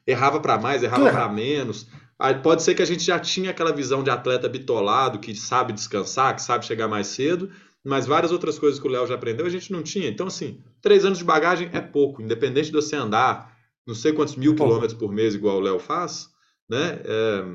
errava 0.06 0.40
para 0.40 0.60
mais, 0.60 0.84
errava 0.84 1.10
para 1.10 1.30
menos. 1.30 1.88
Aí 2.20 2.36
pode 2.36 2.62
ser 2.62 2.76
que 2.76 2.82
a 2.82 2.86
gente 2.86 3.04
já 3.04 3.20
tinha 3.20 3.50
aquela 3.50 3.72
visão 3.72 4.04
de 4.04 4.12
atleta 4.12 4.48
bitolado, 4.48 5.20
que 5.20 5.36
sabe 5.36 5.74
descansar, 5.74 6.36
que 6.36 6.42
sabe 6.42 6.66
chegar 6.66 6.88
mais 6.88 7.08
cedo, 7.08 7.50
mas 7.84 8.06
várias 8.06 8.32
outras 8.32 8.60
coisas 8.60 8.80
que 8.80 8.88
o 8.88 8.92
Léo 8.92 9.08
já 9.08 9.16
aprendeu 9.16 9.46
a 9.46 9.50
gente 9.50 9.72
não 9.72 9.82
tinha. 9.82 10.10
Então, 10.10 10.28
assim, 10.28 10.62
três 10.82 11.06
anos 11.06 11.18
de 11.18 11.24
bagagem 11.24 11.70
é 11.74 11.82
pouco, 11.82 12.22
independente 12.22 12.68
de 12.68 12.74
você 12.74 12.96
andar 12.96 13.58
não 13.88 13.96
sei 13.96 14.12
quantos 14.12 14.36
mil 14.36 14.54
quilômetros 14.54 14.94
por 14.94 15.14
mês, 15.14 15.34
igual 15.34 15.58
o 15.58 15.62
Léo 15.62 15.80
faz, 15.80 16.30
né? 16.70 17.00
É, 17.06 17.46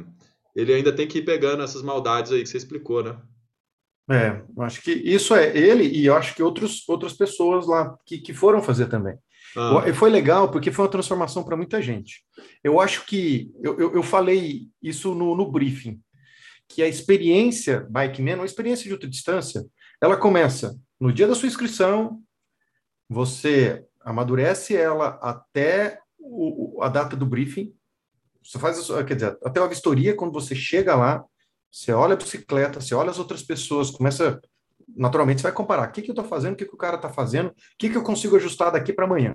ele 0.54 0.72
ainda 0.72 0.92
tem 0.94 1.06
que 1.06 1.18
ir 1.18 1.24
pegando 1.24 1.62
essas 1.62 1.82
maldades 1.82 2.32
aí 2.32 2.42
que 2.42 2.48
você 2.48 2.56
explicou, 2.56 3.02
né? 3.02 3.18
É, 4.10 4.42
eu 4.56 4.62
acho 4.62 4.82
que 4.82 4.90
isso 4.90 5.34
é 5.34 5.56
ele 5.56 5.84
e 5.84 6.06
eu 6.06 6.14
acho 6.14 6.34
que 6.34 6.42
outros, 6.42 6.86
outras 6.88 7.12
pessoas 7.12 7.66
lá 7.66 7.96
que, 8.04 8.18
que 8.18 8.34
foram 8.34 8.62
fazer 8.62 8.86
também. 8.86 9.16
Ah. 9.56 9.84
E 9.86 9.92
foi 9.92 10.10
legal 10.10 10.50
porque 10.50 10.72
foi 10.72 10.84
uma 10.84 10.90
transformação 10.90 11.44
para 11.44 11.56
muita 11.56 11.80
gente. 11.80 12.24
Eu 12.64 12.80
acho 12.80 13.04
que 13.06 13.52
eu, 13.62 13.78
eu, 13.78 13.94
eu 13.94 14.02
falei 14.02 14.68
isso 14.82 15.14
no, 15.14 15.36
no, 15.36 15.50
briefing, 15.50 16.00
que 16.68 16.82
a 16.82 16.88
experiência 16.88 17.86
Bikeman, 17.90 18.36
uma 18.36 18.46
experiência 18.46 18.84
de 18.84 18.92
ultradistância, 18.92 19.64
ela 20.00 20.16
começa 20.16 20.76
no 20.98 21.12
dia 21.12 21.28
da 21.28 21.34
sua 21.34 21.48
inscrição, 21.48 22.20
você 23.08 23.84
amadurece 24.00 24.74
ela 24.74 25.18
até 25.22 25.98
o, 26.18 26.82
a 26.82 26.88
data 26.88 27.14
do 27.14 27.26
briefing, 27.26 27.72
você 28.42 28.58
faz, 28.58 28.86
quer 29.06 29.14
dizer, 29.14 29.38
até 29.44 29.60
uma 29.60 29.68
vistoria, 29.68 30.16
quando 30.16 30.32
você 30.32 30.54
chega 30.54 30.94
lá, 30.94 31.24
você 31.70 31.92
olha 31.92 32.14
a 32.14 32.16
bicicleta, 32.16 32.80
você 32.80 32.94
olha 32.94 33.10
as 33.10 33.18
outras 33.18 33.42
pessoas, 33.42 33.90
começa. 33.90 34.40
Naturalmente, 34.94 35.40
você 35.40 35.44
vai 35.44 35.52
comparar 35.52 35.88
o 35.88 35.92
que, 35.92 36.02
que 36.02 36.10
eu 36.10 36.12
estou 36.12 36.24
fazendo, 36.24 36.54
o 36.54 36.56
que, 36.56 36.66
que 36.66 36.74
o 36.74 36.78
cara 36.78 36.96
está 36.96 37.08
fazendo, 37.08 37.48
o 37.48 37.54
que, 37.78 37.88
que 37.88 37.96
eu 37.96 38.02
consigo 38.02 38.36
ajustar 38.36 38.72
daqui 38.72 38.92
para 38.92 39.06
amanhã. 39.06 39.34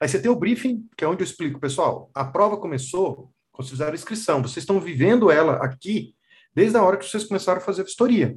Aí 0.00 0.08
você 0.08 0.20
tem 0.20 0.30
o 0.30 0.36
briefing, 0.36 0.86
que 0.96 1.04
é 1.04 1.08
onde 1.08 1.22
eu 1.22 1.24
explico, 1.24 1.58
pessoal, 1.58 2.10
a 2.14 2.24
prova 2.24 2.58
começou 2.58 3.32
quando 3.50 3.68
vocês 3.68 3.70
fizeram 3.70 3.92
a 3.92 3.94
inscrição, 3.94 4.42
vocês 4.42 4.58
estão 4.58 4.78
vivendo 4.78 5.30
ela 5.30 5.64
aqui 5.64 6.14
desde 6.54 6.76
a 6.76 6.82
hora 6.82 6.98
que 6.98 7.06
vocês 7.06 7.24
começaram 7.24 7.58
a 7.58 7.64
fazer 7.64 7.80
a 7.80 7.84
vistoria. 7.84 8.36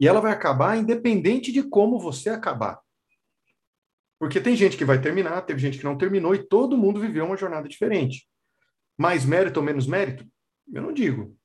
E 0.00 0.08
ela 0.08 0.20
vai 0.20 0.32
acabar 0.32 0.76
independente 0.76 1.52
de 1.52 1.62
como 1.62 1.98
você 1.98 2.30
acabar. 2.30 2.80
Porque 4.18 4.40
tem 4.40 4.56
gente 4.56 4.76
que 4.76 4.84
vai 4.84 5.00
terminar, 5.00 5.42
teve 5.42 5.60
gente 5.60 5.78
que 5.78 5.84
não 5.84 5.98
terminou, 5.98 6.34
e 6.34 6.46
todo 6.46 6.78
mundo 6.78 7.00
viveu 7.00 7.26
uma 7.26 7.36
jornada 7.36 7.68
diferente. 7.68 8.26
Mais 9.02 9.24
mérito 9.24 9.58
ou 9.58 9.66
menos 9.66 9.84
mérito? 9.84 10.24
Eu 10.72 10.80
não 10.80 10.92
digo. 10.92 11.36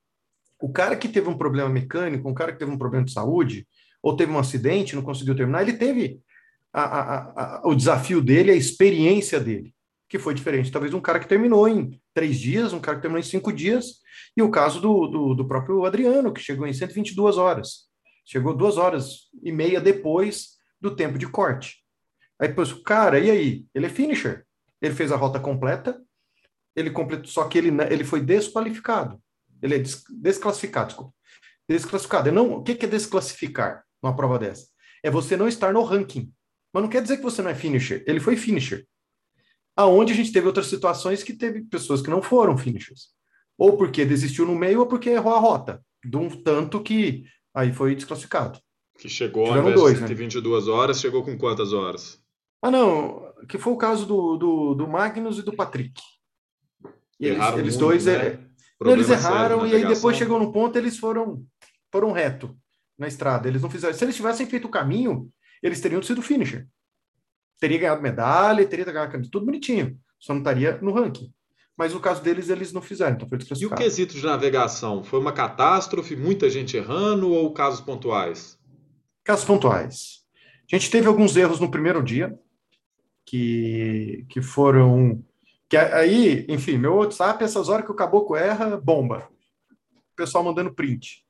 O 0.61 0.71
cara 0.71 0.95
que 0.95 1.09
teve 1.09 1.27
um 1.27 1.35
problema 1.35 1.67
mecânico, 1.67 2.29
um 2.29 2.33
cara 2.33 2.51
que 2.51 2.59
teve 2.59 2.69
um 2.69 2.77
problema 2.77 3.03
de 3.03 3.11
saúde, 3.11 3.67
ou 3.99 4.15
teve 4.15 4.31
um 4.31 4.37
acidente, 4.37 4.95
não 4.95 5.01
conseguiu 5.01 5.35
terminar, 5.35 5.63
ele 5.63 5.73
teve 5.73 6.21
a, 6.71 6.83
a, 6.83 7.17
a, 7.17 7.61
o 7.67 7.73
desafio 7.73 8.21
dele, 8.21 8.51
a 8.51 8.55
experiência 8.55 9.39
dele, 9.39 9.73
que 10.07 10.19
foi 10.19 10.35
diferente. 10.35 10.71
Talvez 10.71 10.93
um 10.93 11.01
cara 11.01 11.19
que 11.19 11.27
terminou 11.27 11.67
em 11.67 11.99
três 12.13 12.39
dias, 12.39 12.73
um 12.73 12.79
cara 12.79 12.97
que 12.97 13.01
terminou 13.01 13.19
em 13.19 13.27
cinco 13.27 13.51
dias, 13.51 14.03
e 14.35 14.43
o 14.43 14.51
caso 14.51 14.79
do, 14.79 15.07
do, 15.07 15.33
do 15.33 15.47
próprio 15.47 15.83
Adriano, 15.83 16.31
que 16.31 16.39
chegou 16.39 16.67
em 16.67 16.73
122 16.73 17.39
horas. 17.39 17.87
Chegou 18.23 18.55
duas 18.55 18.77
horas 18.77 19.31
e 19.41 19.51
meia 19.51 19.81
depois 19.81 20.57
do 20.79 20.95
tempo 20.95 21.17
de 21.17 21.25
corte. 21.25 21.77
Aí 22.39 22.49
depois, 22.49 22.71
cara, 22.71 23.17
e 23.19 23.31
aí? 23.31 23.65
Ele 23.73 23.87
é 23.87 23.89
finisher. 23.89 24.45
Ele 24.79 24.93
fez 24.93 25.11
a 25.11 25.15
rota 25.15 25.39
completa, 25.39 25.99
ele 26.77 26.91
completou, 26.91 27.25
só 27.25 27.45
que 27.45 27.57
ele, 27.57 27.71
ele 27.89 28.03
foi 28.03 28.21
desqualificado. 28.21 29.19
Ele 29.63 29.75
é 29.75 29.79
des, 29.79 30.03
desclassificado, 30.21 30.89
desculpa. 30.89 31.13
Desclassificado. 31.67 32.31
Não, 32.31 32.53
o 32.53 32.63
que 32.63 32.85
é 32.85 32.87
desclassificar 32.87 33.83
numa 34.01 34.15
prova 34.15 34.37
dessa? 34.37 34.67
É 35.03 35.09
você 35.09 35.35
não 35.35 35.47
estar 35.47 35.73
no 35.73 35.81
ranking. 35.81 36.31
Mas 36.71 36.83
não 36.83 36.89
quer 36.89 37.01
dizer 37.01 37.17
que 37.17 37.23
você 37.23 37.41
não 37.41 37.49
é 37.49 37.55
finisher. 37.55 38.03
Ele 38.05 38.19
foi 38.19 38.35
finisher. 38.37 38.85
Aonde 39.75 40.13
a 40.13 40.15
gente 40.15 40.31
teve 40.31 40.45
outras 40.45 40.67
situações 40.67 41.23
que 41.23 41.33
teve 41.33 41.63
pessoas 41.63 41.99
que 41.99 42.11
não 42.11 42.21
foram 42.21 42.55
finishers. 42.55 43.07
Ou 43.57 43.75
porque 43.75 44.05
desistiu 44.05 44.45
no 44.45 44.55
meio, 44.55 44.81
ou 44.81 44.85
porque 44.85 45.09
errou 45.09 45.33
a 45.33 45.39
rota. 45.39 45.83
De 46.05 46.15
um 46.15 46.29
tanto 46.29 46.83
que 46.83 47.25
aí 47.55 47.73
foi 47.73 47.95
desclassificado. 47.95 48.59
Que 48.99 49.09
chegou 49.09 49.47
ao 49.47 49.57
invés 49.57 49.75
dois, 49.75 49.93
de 49.95 49.99
122 50.01 50.67
né? 50.67 50.71
horas, 50.71 50.99
chegou 50.99 51.23
com 51.23 51.35
quantas 51.37 51.73
horas? 51.73 52.21
Ah, 52.61 52.69
não. 52.69 53.33
Que 53.49 53.57
foi 53.57 53.73
o 53.73 53.77
caso 53.77 54.05
do, 54.05 54.37
do, 54.37 54.73
do 54.75 54.87
Magnus 54.87 55.39
e 55.39 55.43
do 55.43 55.55
Patrick. 55.55 55.99
E 57.19 57.27
eles, 57.27 57.47
eles 57.53 57.75
muito, 57.75 57.79
dois 57.79 58.05
né? 58.05 58.13
é, 58.13 58.39
eles 58.85 59.09
erraram 59.09 59.65
e 59.65 59.75
aí 59.75 59.85
depois 59.87 60.15
chegou 60.15 60.39
num 60.39 60.51
ponto 60.51 60.77
eles 60.77 60.97
foram 60.97 61.43
foram 61.91 62.11
reto 62.11 62.55
na 62.97 63.07
estrada. 63.07 63.47
Eles 63.47 63.61
não 63.61 63.69
fizeram. 63.69 63.93
Se 63.93 64.03
eles 64.03 64.15
tivessem 64.15 64.45
feito 64.45 64.65
o 64.65 64.71
caminho, 64.71 65.29
eles 65.61 65.79
teriam 65.81 66.01
sido 66.01 66.21
finisher. 66.21 66.67
Teria 67.59 67.79
ganhado 67.79 68.01
medalha, 68.01 68.65
teria 68.67 68.85
ganhado 68.85 69.29
tudo 69.29 69.45
bonitinho. 69.45 69.97
Só 70.19 70.33
não 70.33 70.41
estaria 70.41 70.77
no 70.81 70.91
ranking. 70.91 71.33
Mas 71.77 71.93
no 71.93 71.99
caso 71.99 72.23
deles, 72.23 72.49
eles 72.49 72.73
não 72.73 72.81
fizeram, 72.81 73.15
então 73.15 73.29
foi 73.29 73.37
E 73.59 73.65
o 73.67 73.75
quesito 73.75 74.15
de 74.15 74.25
navegação? 74.25 75.03
Foi 75.03 75.19
uma 75.19 75.31
catástrofe, 75.31 76.15
muita 76.15 76.49
gente 76.49 76.75
errando 76.75 77.31
ou 77.31 77.53
casos 77.53 77.81
pontuais? 77.81 78.57
Casos 79.23 79.45
pontuais. 79.45 80.23
A 80.71 80.75
gente 80.75 80.89
teve 80.89 81.07
alguns 81.07 81.37
erros 81.37 81.59
no 81.59 81.69
primeiro 81.69 82.01
dia, 82.01 82.33
que, 83.23 84.25
que 84.29 84.41
foram. 84.41 85.23
Que 85.69 85.75
aí, 85.75 86.45
enfim, 86.47 86.77
meu 86.77 86.95
WhatsApp, 86.95 87.43
essas 87.43 87.67
horas 87.67 87.85
que 87.85 87.91
o 87.91 87.95
caboclo 87.95 88.35
erra, 88.35 88.77
bomba. 88.77 89.29
O 89.69 90.15
pessoal 90.15 90.43
mandando 90.43 90.73
print. 90.73 91.25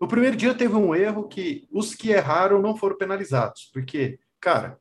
No 0.00 0.06
primeiro 0.06 0.36
dia 0.36 0.54
teve 0.54 0.74
um 0.74 0.94
erro 0.94 1.26
que 1.26 1.66
os 1.72 1.94
que 1.94 2.10
erraram 2.10 2.60
não 2.60 2.76
foram 2.76 2.96
penalizados, 2.96 3.70
porque, 3.72 4.20
cara, 4.40 4.78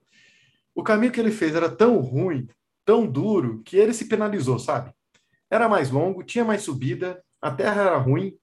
o 0.75 0.83
caminho 0.83 1.11
que 1.11 1.19
ele 1.19 1.31
fez 1.31 1.55
era 1.55 1.69
tão 1.69 1.97
ruim, 1.99 2.47
tão 2.85 3.07
duro, 3.07 3.63
que 3.63 3.77
ele 3.77 3.93
se 3.93 4.05
penalizou, 4.05 4.59
sabe? 4.59 4.93
Era 5.49 5.67
mais 5.67 5.89
longo, 5.89 6.23
tinha 6.23 6.45
mais 6.45 6.61
subida, 6.61 7.23
a 7.41 7.49
terra 7.49 7.81
era 7.81 7.97
ruim. 7.97 8.37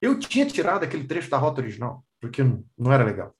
Eu 0.00 0.18
tinha 0.18 0.44
tirado 0.44 0.82
aquele 0.82 1.04
trecho 1.04 1.30
da 1.30 1.38
rota 1.38 1.60
original, 1.60 2.04
porque 2.20 2.42
não, 2.42 2.62
não 2.76 2.92
era 2.92 3.04
legal. 3.04 3.34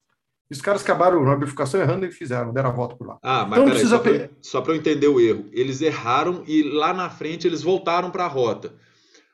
E 0.51 0.55
os 0.55 0.63
caras 0.63 0.83
acabaram 0.83 1.23
na 1.25 1.37
bifurcação 1.37 1.81
errando 1.81 2.07
e 2.07 2.11
fizeram, 2.11 2.53
deram 2.53 2.71
a 2.71 2.73
volta 2.73 2.97
por 2.97 3.07
lá. 3.07 3.19
Ah, 3.23 3.45
mas 3.45 3.61
então, 3.61 3.65
peraí, 3.65 4.19
precisa... 4.19 4.31
só 4.41 4.61
para 4.61 4.73
eu 4.73 4.77
entender 4.77 5.09
o 5.09 5.21
erro. 5.21 5.47
Eles 5.53 5.83
erraram 5.83 6.43
e 6.47 6.63
lá 6.63 6.95
na 6.95 7.11
frente 7.11 7.47
eles 7.47 7.63
voltaram 7.63 8.11
para 8.11 8.25
a 8.25 8.29
rota. 8.29 8.73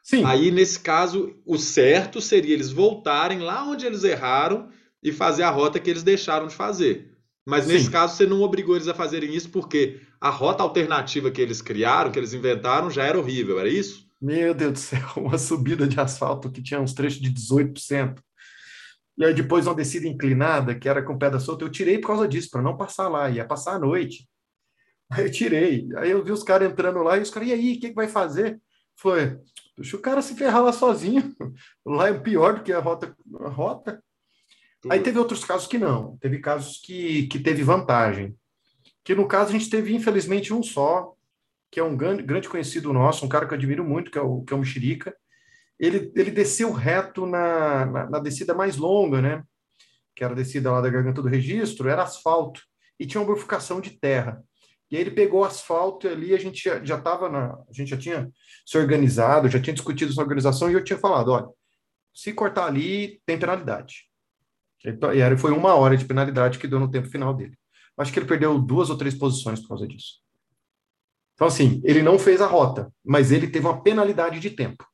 Sim. 0.02 0.24
Aí, 0.24 0.50
nesse 0.50 0.80
caso, 0.80 1.34
o 1.46 1.56
certo 1.56 2.20
seria 2.20 2.52
eles 2.52 2.70
voltarem 2.70 3.38
lá 3.38 3.64
onde 3.64 3.86
eles 3.86 4.04
erraram 4.04 4.68
e 5.02 5.12
fazer 5.12 5.44
a 5.44 5.50
rota 5.50 5.78
que 5.78 5.88
eles 5.88 6.02
deixaram 6.02 6.46
de 6.46 6.54
fazer. 6.54 7.12
Mas 7.46 7.66
nesse 7.66 7.86
Sim. 7.86 7.90
caso, 7.90 8.16
você 8.16 8.26
não 8.26 8.42
obrigou 8.42 8.74
eles 8.74 8.88
a 8.88 8.94
fazerem 8.94 9.34
isso 9.34 9.50
porque 9.50 10.00
a 10.20 10.30
rota 10.30 10.62
alternativa 10.62 11.30
que 11.30 11.40
eles 11.40 11.62
criaram, 11.62 12.10
que 12.10 12.18
eles 12.18 12.34
inventaram, 12.34 12.90
já 12.90 13.04
era 13.04 13.18
horrível, 13.18 13.60
era 13.60 13.68
isso? 13.68 14.04
Meu 14.20 14.54
Deus 14.54 14.72
do 14.72 14.78
céu, 14.78 15.06
uma 15.16 15.38
subida 15.38 15.86
de 15.86 16.00
asfalto 16.00 16.50
que 16.50 16.62
tinha 16.62 16.80
uns 16.80 16.94
trechos 16.94 17.20
de 17.20 17.30
18%. 17.30 18.18
E 19.16 19.24
aí 19.24 19.32
depois 19.32 19.66
uma 19.66 19.74
descida 19.74 20.08
inclinada, 20.08 20.74
que 20.74 20.88
era 20.88 21.02
com 21.02 21.16
pedra 21.16 21.38
solta, 21.38 21.64
eu 21.64 21.70
tirei 21.70 21.98
por 21.98 22.08
causa 22.08 22.26
disso, 22.26 22.50
para 22.50 22.62
não 22.62 22.76
passar 22.76 23.08
lá, 23.08 23.30
ia 23.30 23.44
passar 23.44 23.76
à 23.76 23.78
noite. 23.78 24.28
Aí 25.10 25.24
eu 25.24 25.30
tirei. 25.30 25.88
Aí 25.96 26.10
eu 26.10 26.24
vi 26.24 26.32
os 26.32 26.42
caras 26.42 26.70
entrando 26.70 27.02
lá 27.02 27.16
e 27.16 27.22
os 27.22 27.30
caras, 27.30 27.48
e 27.48 27.52
aí, 27.52 27.76
o 27.76 27.80
que, 27.80 27.88
que 27.90 27.94
vai 27.94 28.08
fazer? 28.08 28.60
Foi, 28.96 29.38
deixa 29.76 29.96
o 29.96 30.00
cara 30.00 30.20
se 30.20 30.34
ferrar 30.34 30.62
lá 30.62 30.72
sozinho. 30.72 31.34
Lá 31.86 32.08
é 32.08 32.18
pior 32.18 32.56
do 32.56 32.62
que 32.62 32.72
a 32.72 32.80
rota. 32.80 33.16
A 33.40 33.48
rota. 33.48 34.02
Aí 34.90 35.00
teve 35.00 35.18
outros 35.18 35.44
casos 35.44 35.66
que 35.66 35.78
não. 35.78 36.16
Teve 36.18 36.38
casos 36.40 36.80
que, 36.82 37.26
que 37.26 37.38
teve 37.38 37.62
vantagem. 37.62 38.36
Que 39.02 39.14
no 39.14 39.28
caso 39.28 39.50
a 39.50 39.52
gente 39.52 39.70
teve, 39.70 39.94
infelizmente, 39.94 40.52
um 40.52 40.62
só, 40.62 41.14
que 41.70 41.78
é 41.78 41.84
um 41.84 41.96
grande, 41.96 42.22
grande 42.22 42.48
conhecido 42.48 42.92
nosso, 42.92 43.24
um 43.24 43.28
cara 43.28 43.46
que 43.46 43.52
eu 43.52 43.58
admiro 43.58 43.84
muito, 43.84 44.10
que 44.10 44.18
é 44.18 44.22
o, 44.22 44.42
que 44.42 44.52
é 44.52 44.56
o 44.56 44.60
Mexerica 44.60 45.14
ele, 45.78 46.12
ele 46.14 46.30
desceu 46.30 46.72
reto 46.72 47.26
na, 47.26 47.86
na, 47.86 48.10
na, 48.10 48.18
descida 48.18 48.54
mais 48.54 48.76
longa, 48.76 49.20
né? 49.20 49.42
Que 50.14 50.24
era 50.24 50.32
a 50.32 50.36
descida 50.36 50.70
lá 50.70 50.80
da 50.80 50.90
Garganta 50.90 51.20
do 51.20 51.28
Registro, 51.28 51.88
era 51.88 52.02
asfalto, 52.02 52.60
e 52.98 53.06
tinha 53.06 53.20
uma 53.20 53.32
bifurcação 53.32 53.80
de 53.80 53.90
terra. 53.90 54.42
E 54.90 54.96
aí 54.96 55.02
ele 55.02 55.10
pegou 55.10 55.44
asfalto 55.44 56.06
e 56.06 56.10
ali 56.10 56.34
a 56.34 56.38
gente 56.38 56.62
já 56.84 56.96
estava 56.96 57.28
na. 57.28 57.54
A 57.68 57.72
gente 57.72 57.88
já 57.90 57.96
tinha 57.96 58.30
se 58.64 58.78
organizado, 58.78 59.48
já 59.48 59.60
tinha 59.60 59.74
discutido 59.74 60.12
essa 60.12 60.20
organização, 60.20 60.70
e 60.70 60.74
eu 60.74 60.84
tinha 60.84 60.98
falado: 60.98 61.32
olha, 61.32 61.48
se 62.14 62.32
cortar 62.32 62.66
ali, 62.66 63.20
tem 63.26 63.38
penalidade. 63.38 64.08
E 64.84 65.36
foi 65.36 65.50
uma 65.50 65.74
hora 65.74 65.96
de 65.96 66.04
penalidade 66.04 66.58
que 66.58 66.68
deu 66.68 66.78
no 66.78 66.90
tempo 66.90 67.08
final 67.08 67.34
dele. 67.34 67.56
Acho 67.96 68.12
que 68.12 68.18
ele 68.18 68.26
perdeu 68.26 68.58
duas 68.58 68.90
ou 68.90 68.98
três 68.98 69.14
posições 69.14 69.60
por 69.60 69.68
causa 69.68 69.86
disso. 69.86 70.20
Então, 71.34 71.46
assim, 71.46 71.80
ele 71.84 72.02
não 72.02 72.18
fez 72.18 72.40
a 72.40 72.46
rota, 72.46 72.92
mas 73.04 73.32
ele 73.32 73.48
teve 73.48 73.66
uma 73.66 73.82
penalidade 73.82 74.38
de 74.38 74.50
tempo. 74.50 74.86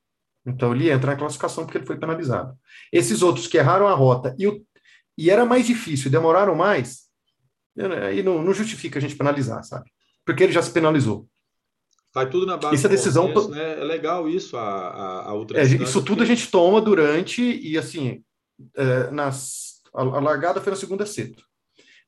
Então 0.44 0.74
ele 0.74 0.90
entra 0.90 1.12
na 1.12 1.18
classificação 1.18 1.64
porque 1.64 1.78
ele 1.78 1.86
foi 1.86 1.98
penalizado. 1.98 2.56
Esses 2.92 3.22
outros 3.22 3.46
que 3.46 3.58
erraram 3.58 3.86
a 3.86 3.94
rota 3.94 4.34
e, 4.38 4.46
o, 4.46 4.64
e 5.16 5.30
era 5.30 5.44
mais 5.44 5.66
difícil, 5.66 6.10
demoraram 6.10 6.54
mais, 6.54 7.10
aí 8.08 8.22
não, 8.22 8.42
não, 8.42 8.52
justifica 8.54 8.98
a 8.98 9.02
gente 9.02 9.16
penalizar, 9.16 9.62
sabe? 9.64 9.90
Porque 10.24 10.42
ele 10.42 10.52
já 10.52 10.62
se 10.62 10.70
penalizou. 10.70 11.28
Vai 12.12 12.28
tudo 12.28 12.44
na 12.44 12.56
base 12.56 12.74
isso 12.74 12.86
é 12.86 12.90
decisão 12.90 13.28
contexto, 13.28 13.50
né? 13.50 13.80
É 13.80 13.84
legal 13.84 14.28
isso, 14.28 14.56
a, 14.56 14.62
a, 14.62 15.28
a 15.28 15.32
outra 15.34 15.60
é, 15.60 15.64
Isso 15.64 16.02
tudo 16.02 16.22
a 16.22 16.26
gente 16.26 16.50
toma 16.50 16.80
durante, 16.80 17.40
e 17.40 17.78
assim, 17.78 18.24
é, 18.76 19.10
nas, 19.10 19.80
a, 19.94 20.00
a, 20.00 20.20
largada 20.20 20.60
foi 20.60 20.70
na 20.70 20.78
segunda 20.78 21.06
cedo. 21.06 21.42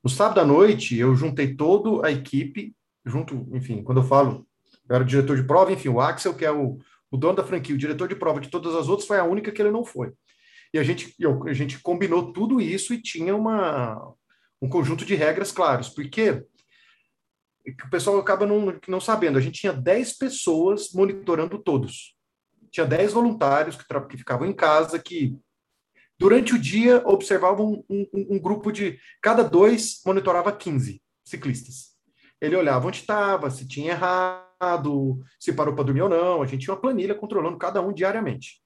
No 0.03 0.09
sábado 0.09 0.41
à 0.41 0.45
noite, 0.45 0.97
eu 0.97 1.15
juntei 1.15 1.55
toda 1.55 2.05
a 2.05 2.11
equipe, 2.11 2.75
junto, 3.05 3.47
enfim, 3.53 3.81
quando 3.81 4.01
eu 4.01 4.07
falo, 4.07 4.45
eu 4.89 4.95
era 4.95 5.03
o 5.03 5.07
diretor 5.07 5.37
de 5.37 5.43
prova, 5.43 5.71
enfim, 5.71 5.87
o 5.87 6.01
Axel, 6.01 6.33
que 6.33 6.43
é 6.43 6.51
o, 6.51 6.77
o 7.13 7.17
dono 7.17 7.35
da 7.35 7.43
franquia, 7.43 7.75
o 7.75 7.77
diretor 7.77 8.07
de 8.07 8.15
prova 8.15 8.41
de 8.41 8.49
todas 8.49 8.73
as 8.73 8.89
outras, 8.89 9.07
foi 9.07 9.19
a 9.19 9.23
única 9.23 9.51
que 9.51 9.61
ele 9.61 9.69
não 9.69 9.85
foi. 9.85 10.11
E 10.73 10.79
a 10.79 10.83
gente, 10.83 11.13
eu, 11.19 11.47
a 11.47 11.53
gente 11.53 11.79
combinou 11.79 12.33
tudo 12.33 12.59
isso 12.59 12.91
e 12.91 12.99
tinha 12.99 13.35
uma, 13.35 14.15
um 14.59 14.67
conjunto 14.67 15.05
de 15.05 15.13
regras 15.13 15.51
claros, 15.51 15.89
porque 15.89 16.43
o 17.85 17.89
pessoal 17.91 18.17
acaba 18.17 18.47
não, 18.47 18.79
não 18.87 18.99
sabendo. 18.99 19.37
A 19.37 19.41
gente 19.41 19.61
tinha 19.61 19.71
10 19.71 20.17
pessoas 20.17 20.91
monitorando 20.91 21.59
todos. 21.59 22.15
Tinha 22.71 22.85
10 22.87 23.13
voluntários 23.13 23.75
que, 23.75 23.85
que 24.09 24.17
ficavam 24.17 24.47
em 24.47 24.53
casa, 24.53 24.97
que 24.97 25.37
durante 26.17 26.55
o 26.55 26.59
dia 26.59 27.03
observavam 27.05 27.85
um, 27.87 28.07
um, 28.11 28.27
um 28.31 28.39
grupo 28.39 28.71
de. 28.71 28.97
Cada 29.21 29.43
dois 29.43 30.01
monitorava 30.03 30.51
15 30.51 30.99
ciclistas. 31.23 31.93
Ele 32.41 32.55
olhava 32.55 32.87
onde 32.87 33.01
estava, 33.01 33.51
se 33.51 33.67
tinha 33.67 33.91
errado 33.91 34.52
se 35.39 35.53
parou 35.53 35.75
para 35.75 35.85
dormir 35.85 36.01
ou 36.01 36.09
não. 36.09 36.41
A 36.41 36.45
gente 36.45 36.63
tinha 36.63 36.73
uma 36.73 36.81
planilha 36.81 37.15
controlando 37.15 37.57
cada 37.57 37.81
um 37.81 37.93
diariamente. 37.93 38.61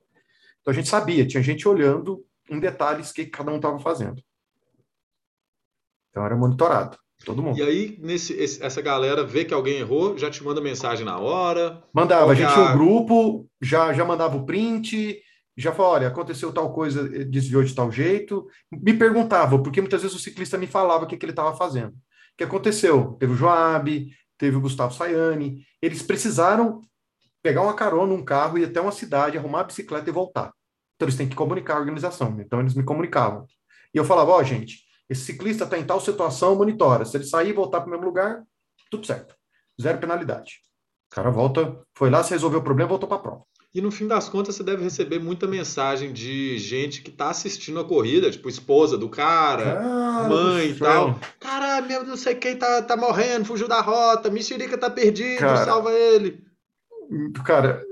Então 0.62 0.72
a 0.72 0.76
gente 0.76 0.90
sabia, 0.90 1.26
tinha 1.26 1.42
gente 1.42 1.68
olhando 1.68 2.26
em 2.50 2.60
detalhes 2.60 3.12
o 3.12 3.14
que 3.14 3.26
cada 3.26 3.52
um 3.52 3.58
estava 3.58 3.80
fazendo. 3.80 4.22
Então 6.10 6.26
era 6.26 6.36
monitorado, 6.36 6.98
todo 7.26 7.44
mundo. 7.44 7.58
E 7.58 7.62
aí, 7.62 7.98
nesse, 8.02 8.34
esse, 8.34 8.64
essa 8.64 8.82
galera 8.82 9.24
vê 9.24 9.46
que 9.46 9.54
alguém 9.54 9.78
errou, 9.78 10.18
já 10.18 10.30
te 10.30 10.44
manda 10.44 10.60
mensagem 10.60 11.06
na 11.06 11.20
hora? 11.20 11.84
Mandava, 11.94 12.32
a 12.32 12.36
gente 12.36 12.52
tinha 12.52 12.66
um 12.66 12.74
grupo, 12.74 13.48
já, 13.62 13.94
já 13.94 14.04
mandava 14.04 14.36
o 14.36 14.46
print, 14.46 15.22
já 15.56 15.72
falou, 15.72 15.94
olha, 15.94 16.08
aconteceu 16.08 16.54
tal 16.54 16.72
coisa, 16.72 17.08
desviou 17.26 17.64
de 17.64 17.74
tal 17.74 17.92
jeito. 17.92 18.48
Me 18.72 18.94
perguntava, 18.94 19.62
porque 19.62 19.82
muitas 19.82 20.02
vezes 20.02 20.16
o 20.16 20.20
ciclista 20.20 20.58
me 20.58 20.68
falava 20.68 21.06
o 21.06 21.08
que, 21.08 21.18
que 21.18 21.26
ele 21.26 21.32
estava 21.32 21.56
fazendo. 21.56 21.94
O 21.94 22.38
que 22.38 22.44
aconteceu? 22.44 23.16
Teve 23.20 23.34
o 23.34 23.36
Joab, 23.36 24.08
teve 24.38 24.56
o 24.58 24.62
Gustavo 24.62 24.94
Sayani. 24.94 25.66
Eles 25.82 26.02
precisaram 26.02 26.82
pegar 27.42 27.62
uma 27.62 27.74
carona, 27.74 28.14
um 28.14 28.24
carro, 28.24 28.58
ir 28.58 28.66
até 28.66 28.82
uma 28.82 28.92
cidade, 28.92 29.38
arrumar 29.38 29.62
a 29.62 29.66
bicicleta 29.66 30.10
e 30.10 30.14
voltar. 30.14 30.52
Então 30.96 31.06
eles 31.06 31.16
têm 31.16 31.30
que 31.30 31.36
comunicar 31.36 31.76
a 31.76 31.80
organização. 31.80 32.36
Então 32.40 32.60
eles 32.60 32.74
me 32.74 32.84
comunicavam. 32.84 33.46
E 33.94 33.98
eu 33.98 34.04
falava, 34.06 34.32
ó, 34.32 34.40
oh, 34.40 34.44
gente, 34.44 34.84
esse 35.10 35.22
ciclista 35.22 35.64
está 35.64 35.78
em 35.78 35.86
tal 35.86 36.02
situação, 36.02 36.56
monitora. 36.56 37.06
Se 37.06 37.16
ele 37.16 37.24
sair 37.24 37.50
e 37.50 37.54
voltar 37.54 37.82
para 37.82 37.88
o 37.88 37.92
mesmo 37.92 38.06
lugar, 38.06 38.44
tudo 38.92 39.06
certo. 39.06 39.36
Zero 39.82 40.00
penalidade. 40.00 40.60
O 41.12 41.16
cara 41.16 41.30
volta, 41.30 41.82
foi 41.96 42.10
lá, 42.10 42.24
se 42.24 42.32
resolveu 42.32 42.60
o 42.60 42.64
problema, 42.64 42.90
voltou 42.90 43.08
para 43.08 43.18
a 43.18 43.22
prova. 43.22 43.44
E 43.78 43.82
no 43.82 43.92
fim 43.92 44.08
das 44.08 44.28
contas, 44.28 44.56
você 44.56 44.64
deve 44.64 44.82
receber 44.82 45.20
muita 45.20 45.46
mensagem 45.46 46.12
de 46.12 46.58
gente 46.58 47.00
que 47.00 47.12
tá 47.12 47.30
assistindo 47.30 47.80
a 47.80 47.86
corrida, 47.86 48.32
tipo 48.32 48.50
esposa 48.50 48.98
do 48.98 49.08
cara, 49.08 50.28
mãe 50.28 50.70
e 50.70 50.74
tal. 50.74 51.20
Cara, 51.40 51.80
meu 51.84 52.04
não 52.04 52.18
sei 52.18 52.34
quem 52.34 52.58
tá, 52.58 52.82
tá 52.82 52.98
morrendo, 52.98 53.46
fugiu 53.46 53.68
da 53.68 53.80
rota, 53.80 54.32
Mexerica 54.32 54.80
tá 54.80 54.90
perdido, 54.90 55.42
cara, 55.42 55.64
salva 55.64 55.94
ele. 55.94 56.44
Cara, 57.46 57.86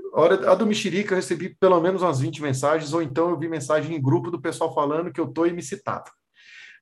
a 0.48 0.54
do 0.56 0.66
Mexerica 0.66 1.12
eu 1.12 1.18
recebi 1.18 1.50
pelo 1.50 1.80
menos 1.80 2.02
umas 2.02 2.18
20 2.18 2.42
mensagens, 2.42 2.92
ou 2.92 3.00
então 3.00 3.30
eu 3.30 3.38
vi 3.38 3.48
mensagem 3.48 3.94
em 3.94 4.02
grupo 4.02 4.28
do 4.28 4.42
pessoal 4.42 4.74
falando 4.74 5.12
que 5.12 5.20
eu 5.20 5.28
tô 5.28 5.46
e 5.46 5.52
me 5.52 5.62
citava. 5.62 6.10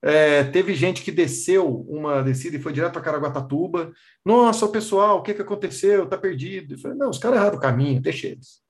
É, 0.03 0.45
teve 0.45 0.75
gente 0.75 1.03
que 1.03 1.13
desceu 1.13 1.69
uma 1.87 2.23
descida 2.23 2.57
e 2.57 2.61
foi 2.61 2.73
direto 2.73 2.93
para 2.93 3.03
Caraguatatuba. 3.03 3.93
Nossa, 4.25 4.65
o 4.65 4.71
pessoal, 4.71 5.19
o 5.19 5.23
que, 5.23 5.35
que 5.35 5.43
aconteceu? 5.43 6.07
Tá 6.07 6.17
perdido. 6.17 6.73
Eu 6.73 6.79
falei, 6.79 6.97
não, 6.97 7.11
os 7.11 7.19
caras 7.19 7.39
erraram 7.39 7.59
o 7.59 7.61
caminho, 7.61 8.01
deixa 8.01 8.29
eles. 8.29 8.64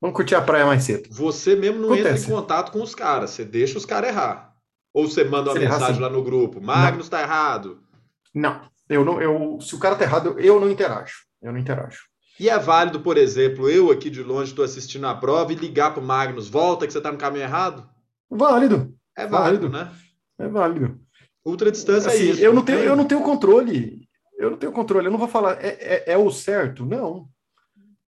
Vamos 0.00 0.16
curtir 0.16 0.34
a 0.34 0.42
praia 0.42 0.64
mais 0.64 0.84
cedo. 0.84 1.08
Você 1.10 1.56
mesmo 1.56 1.80
não 1.80 1.92
Acontece. 1.92 2.22
entra 2.22 2.32
em 2.32 2.36
contato 2.36 2.72
com 2.72 2.82
os 2.82 2.94
caras, 2.94 3.30
você 3.30 3.44
deixa 3.44 3.78
os 3.78 3.84
caras 3.84 4.10
errar. 4.10 4.54
Ou 4.94 5.08
você 5.08 5.24
manda 5.24 5.50
uma 5.50 5.58
se 5.58 5.64
mensagem 5.66 6.00
lá 6.00 6.08
no 6.08 6.22
grupo, 6.22 6.60
Magnus 6.60 7.06
está 7.06 7.20
errado. 7.20 7.82
Não, 8.34 8.62
eu 8.88 9.04
não, 9.04 9.20
eu, 9.20 9.60
se 9.60 9.74
o 9.74 9.78
cara 9.78 9.96
tá 9.96 10.04
errado, 10.04 10.38
eu 10.38 10.60
não 10.60 10.70
interajo. 10.70 11.16
Eu 11.42 11.52
não 11.52 11.58
interajo. 11.58 12.00
E 12.38 12.48
é 12.48 12.58
válido, 12.58 13.00
por 13.00 13.16
exemplo, 13.16 13.68
eu 13.68 13.90
aqui 13.90 14.08
de 14.08 14.22
longe 14.22 14.50
estou 14.50 14.64
assistindo 14.64 15.06
a 15.06 15.14
prova 15.14 15.52
e 15.52 15.56
ligar 15.56 15.92
para 15.92 16.02
o 16.02 16.06
Magnus, 16.06 16.48
volta 16.48 16.86
que 16.86 16.92
você 16.92 16.98
está 16.98 17.10
no 17.10 17.18
caminho 17.18 17.42
errado? 17.42 17.88
Válido. 18.30 18.94
É 19.16 19.26
válido, 19.26 19.68
válido. 19.68 19.90
né? 19.90 19.92
É 20.38 20.48
válido. 20.48 21.00
Ultra 21.44 21.72
distância 21.72 22.10
é 22.10 22.12
assim, 22.12 22.22
é 22.22 22.30
isso. 22.30 22.40
Eu 22.40 22.54
não, 22.54 22.62
tenho, 22.62 22.78
eu 22.80 22.94
não 22.94 23.04
tenho 23.04 23.22
controle. 23.22 24.06
Eu 24.38 24.50
não 24.50 24.56
tenho 24.56 24.70
controle. 24.70 25.06
Eu 25.06 25.10
não 25.10 25.18
vou 25.18 25.26
falar, 25.26 25.58
é, 25.64 25.76
é, 25.80 26.12
é 26.12 26.18
o 26.18 26.30
certo? 26.30 26.86
Não. 26.86 27.28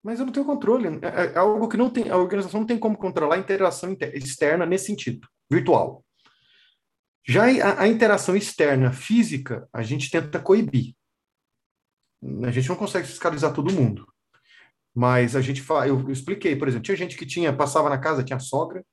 Mas 0.03 0.19
eu 0.19 0.27
não 0.27 0.33
tenho 0.33 0.47
controle. 0.47 0.87
É, 1.03 1.09
é, 1.09 1.33
é 1.35 1.39
algo 1.39 1.69
que 1.69 1.77
não 1.77 1.91
tem, 1.91 2.09
a 2.09 2.17
organização 2.17 2.61
não 2.61 2.67
tem 2.67 2.79
como 2.79 2.97
controlar 2.97 3.37
a 3.37 3.39
interação 3.39 3.97
externa 4.15 4.65
nesse 4.65 4.87
sentido, 4.87 5.29
virtual. 5.51 6.05
Já 7.27 7.45
a, 7.45 7.83
a 7.83 7.89
interação 7.89 8.35
externa 8.35 8.93
física, 8.93 9.69
a 9.73 9.83
gente 9.83 10.11
tenta 10.11 10.41
coibir. 10.41 10.95
A 12.45 12.51
gente 12.51 12.69
não 12.69 12.77
consegue 12.77 13.07
fiscalizar 13.07 13.53
todo 13.53 13.73
mundo. 13.73 14.07
Mas 14.95 15.37
a 15.37 15.41
gente 15.41 15.63
fala, 15.63 15.87
eu, 15.87 16.11
expliquei, 16.11 16.57
por 16.57 16.67
exemplo, 16.67 16.85
tinha 16.85 16.97
gente 16.97 17.17
que 17.17 17.27
tinha 17.27 17.53
passava 17.53 17.89
na 17.89 17.99
casa, 17.99 18.25
tinha 18.25 18.41
sogra, 18.41 18.85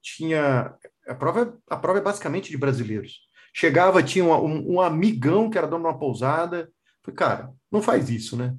tinha 0.00 0.74
a 1.08 1.14
prova, 1.14 1.58
a 1.68 1.76
prova 1.76 1.98
é 1.98 2.02
basicamente 2.02 2.50
de 2.50 2.56
brasileiros. 2.56 3.26
Chegava, 3.52 4.02
tinha 4.02 4.24
um, 4.24 4.32
um, 4.32 4.74
um 4.74 4.80
amigão 4.80 5.50
que 5.50 5.58
era 5.58 5.66
dono 5.66 5.82
de 5.82 5.88
uma 5.88 5.98
pousada, 5.98 6.70
Falei, 7.06 7.16
cara, 7.16 7.54
não 7.70 7.80
faz 7.80 8.10
isso, 8.10 8.36
né? 8.36 8.56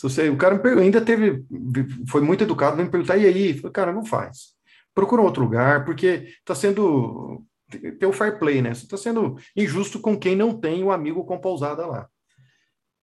Se 0.00 0.04
você, 0.04 0.30
o 0.30 0.36
cara 0.38 0.56
me 0.56 0.80
ainda 0.80 0.98
teve, 0.98 1.44
foi 2.08 2.22
muito 2.22 2.42
educado, 2.42 2.82
me 2.82 2.88
perguntar, 2.88 3.18
e 3.18 3.26
aí? 3.26 3.52
Falei, 3.52 3.70
cara, 3.70 3.92
não 3.92 4.02
faz. 4.02 4.54
Procura 4.94 5.20
outro 5.20 5.42
lugar, 5.42 5.84
porque 5.84 6.32
está 6.38 6.54
sendo. 6.54 7.44
Tem 7.68 8.08
o 8.08 8.12
fair 8.12 8.38
play, 8.38 8.62
né? 8.62 8.72
Você 8.72 8.84
está 8.84 8.96
sendo 8.96 9.36
injusto 9.54 10.00
com 10.00 10.18
quem 10.18 10.34
não 10.34 10.58
tem 10.58 10.82
o 10.82 10.90
amigo 10.90 11.22
com 11.26 11.38
pousada 11.38 11.86
lá. 11.86 12.08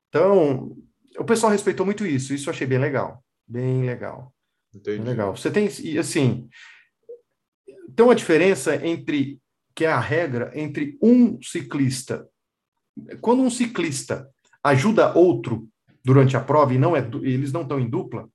Então, 0.07 0.73
o 1.19 1.25
pessoal 1.25 1.51
respeitou 1.51 1.85
muito 1.85 2.05
isso, 2.05 2.33
isso 2.33 2.47
eu 2.47 2.53
achei 2.53 2.65
bem 2.65 2.79
legal. 2.79 3.21
Bem 3.45 3.83
legal. 3.83 4.33
Entendi. 4.73 4.99
Bem 4.99 5.05
legal. 5.05 5.35
Você 5.35 5.51
tem, 5.51 5.67
assim, 5.99 6.47
tem 7.93 8.05
uma 8.05 8.15
diferença 8.15 8.73
entre, 8.87 9.41
que 9.75 9.83
é 9.83 9.91
a 9.91 9.99
regra, 9.99 10.49
entre 10.55 10.97
um 11.01 11.41
ciclista. 11.41 12.25
Quando 13.19 13.41
um 13.41 13.49
ciclista 13.49 14.29
ajuda 14.63 15.13
outro 15.13 15.67
durante 16.05 16.37
a 16.37 16.39
prova 16.39 16.73
e 16.73 16.77
não 16.77 16.95
é, 16.95 16.99
eles 17.23 17.51
não 17.51 17.63
estão 17.63 17.79
em 17.79 17.89
dupla, 17.89 18.29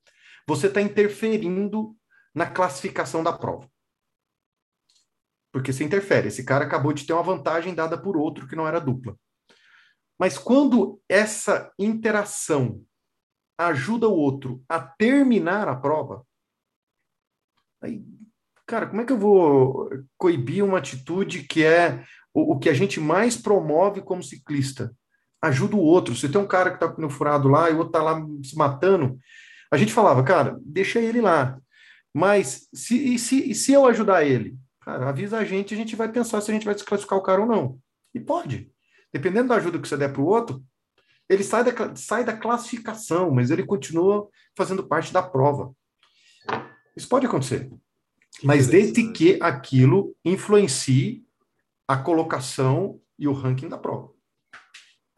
você 0.45 0.67
está 0.67 0.81
interferindo 0.81 1.95
na 2.35 2.45
classificação 2.45 3.23
da 3.23 3.31
prova. 3.31 3.71
Porque 5.53 5.71
você 5.71 5.83
interfere. 5.83 6.27
Esse 6.27 6.43
cara 6.43 6.65
acabou 6.65 6.91
de 6.91 7.05
ter 7.05 7.13
uma 7.13 7.23
vantagem 7.23 7.73
dada 7.73 7.97
por 7.97 8.17
outro 8.17 8.47
que 8.47 8.55
não 8.55 8.67
era 8.67 8.79
dupla. 8.79 9.17
Mas 10.19 10.37
quando 10.37 11.01
essa 11.09 11.71
interação 11.79 12.83
ajuda 13.57 14.07
o 14.07 14.15
outro 14.15 14.63
a 14.67 14.79
terminar 14.79 15.67
a 15.67 15.75
prova, 15.75 16.25
aí, 17.81 18.03
cara, 18.65 18.87
como 18.87 19.01
é 19.01 19.05
que 19.05 19.13
eu 19.13 19.17
vou 19.17 19.89
coibir 20.17 20.63
uma 20.63 20.77
atitude 20.77 21.43
que 21.43 21.63
é 21.63 22.05
o, 22.33 22.53
o 22.53 22.59
que 22.59 22.69
a 22.69 22.73
gente 22.73 22.99
mais 22.99 23.35
promove 23.35 24.01
como 24.01 24.23
ciclista? 24.23 24.95
Ajuda 25.41 25.75
o 25.75 25.79
outro. 25.79 26.15
Se 26.15 26.29
tem 26.29 26.39
um 26.39 26.47
cara 26.47 26.71
que 26.71 26.79
tá 26.79 26.87
com 26.87 27.05
o 27.05 27.09
furado 27.09 27.47
lá 27.47 27.69
e 27.69 27.73
o 27.73 27.77
outro 27.77 27.93
tá 27.93 28.01
lá 28.01 28.21
se 28.43 28.55
matando, 28.55 29.17
a 29.71 29.77
gente 29.77 29.93
falava, 29.93 30.23
cara, 30.23 30.57
deixa 30.61 30.99
ele 30.99 31.21
lá. 31.21 31.59
Mas 32.13 32.67
se, 32.73 33.13
e 33.13 33.17
se, 33.17 33.51
e 33.51 33.55
se 33.55 33.71
eu 33.71 33.85
ajudar 33.85 34.25
ele? 34.25 34.55
Cara, 34.81 35.09
avisa 35.09 35.37
a 35.37 35.45
gente, 35.45 35.73
a 35.73 35.77
gente 35.77 35.95
vai 35.95 36.11
pensar 36.11 36.41
se 36.41 36.51
a 36.51 36.53
gente 36.53 36.65
vai 36.65 36.75
desclassificar 36.75 37.17
o 37.17 37.23
cara 37.23 37.41
ou 37.41 37.47
não. 37.47 37.79
E 38.13 38.19
pode. 38.19 38.69
Dependendo 39.13 39.49
da 39.49 39.55
ajuda 39.55 39.79
que 39.79 39.87
você 39.87 39.95
der 39.95 40.11
para 40.11 40.21
o 40.21 40.25
outro, 40.25 40.63
ele 41.29 41.43
sai 41.43 41.63
da, 41.63 41.95
sai 41.95 42.25
da 42.25 42.35
classificação, 42.35 43.31
mas 43.31 43.49
ele 43.51 43.65
continua 43.65 44.27
fazendo 44.55 44.83
parte 44.83 45.13
da 45.13 45.23
prova. 45.23 45.73
Isso 46.95 47.07
pode 47.07 47.25
acontecer. 47.25 47.71
Mas 48.43 48.67
desde 48.67 49.11
que 49.11 49.37
aquilo 49.41 50.15
influencie 50.25 51.23
a 51.87 51.97
colocação 51.97 52.99
e 53.17 53.27
o 53.27 53.33
ranking 53.33 53.69
da 53.69 53.77
prova. 53.77 54.11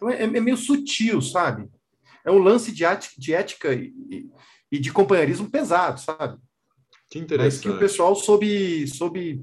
Então 0.03 0.09
é, 0.09 0.23
é 0.23 0.41
meio 0.41 0.57
sutil, 0.57 1.21
sabe? 1.21 1.69
É 2.25 2.31
um 2.31 2.37
lance 2.37 2.71
de, 2.71 2.83
de 3.17 3.33
ética 3.33 3.73
e, 3.73 4.29
e 4.71 4.79
de 4.79 4.91
companheirismo 4.91 5.49
pesado, 5.49 5.99
sabe? 5.99 6.37
Que 7.09 7.19
interessante. 7.19 7.53
Mas 7.53 7.61
que 7.61 7.69
o 7.69 7.79
pessoal 7.79 8.15
soube, 8.15 8.87
soube 8.87 9.41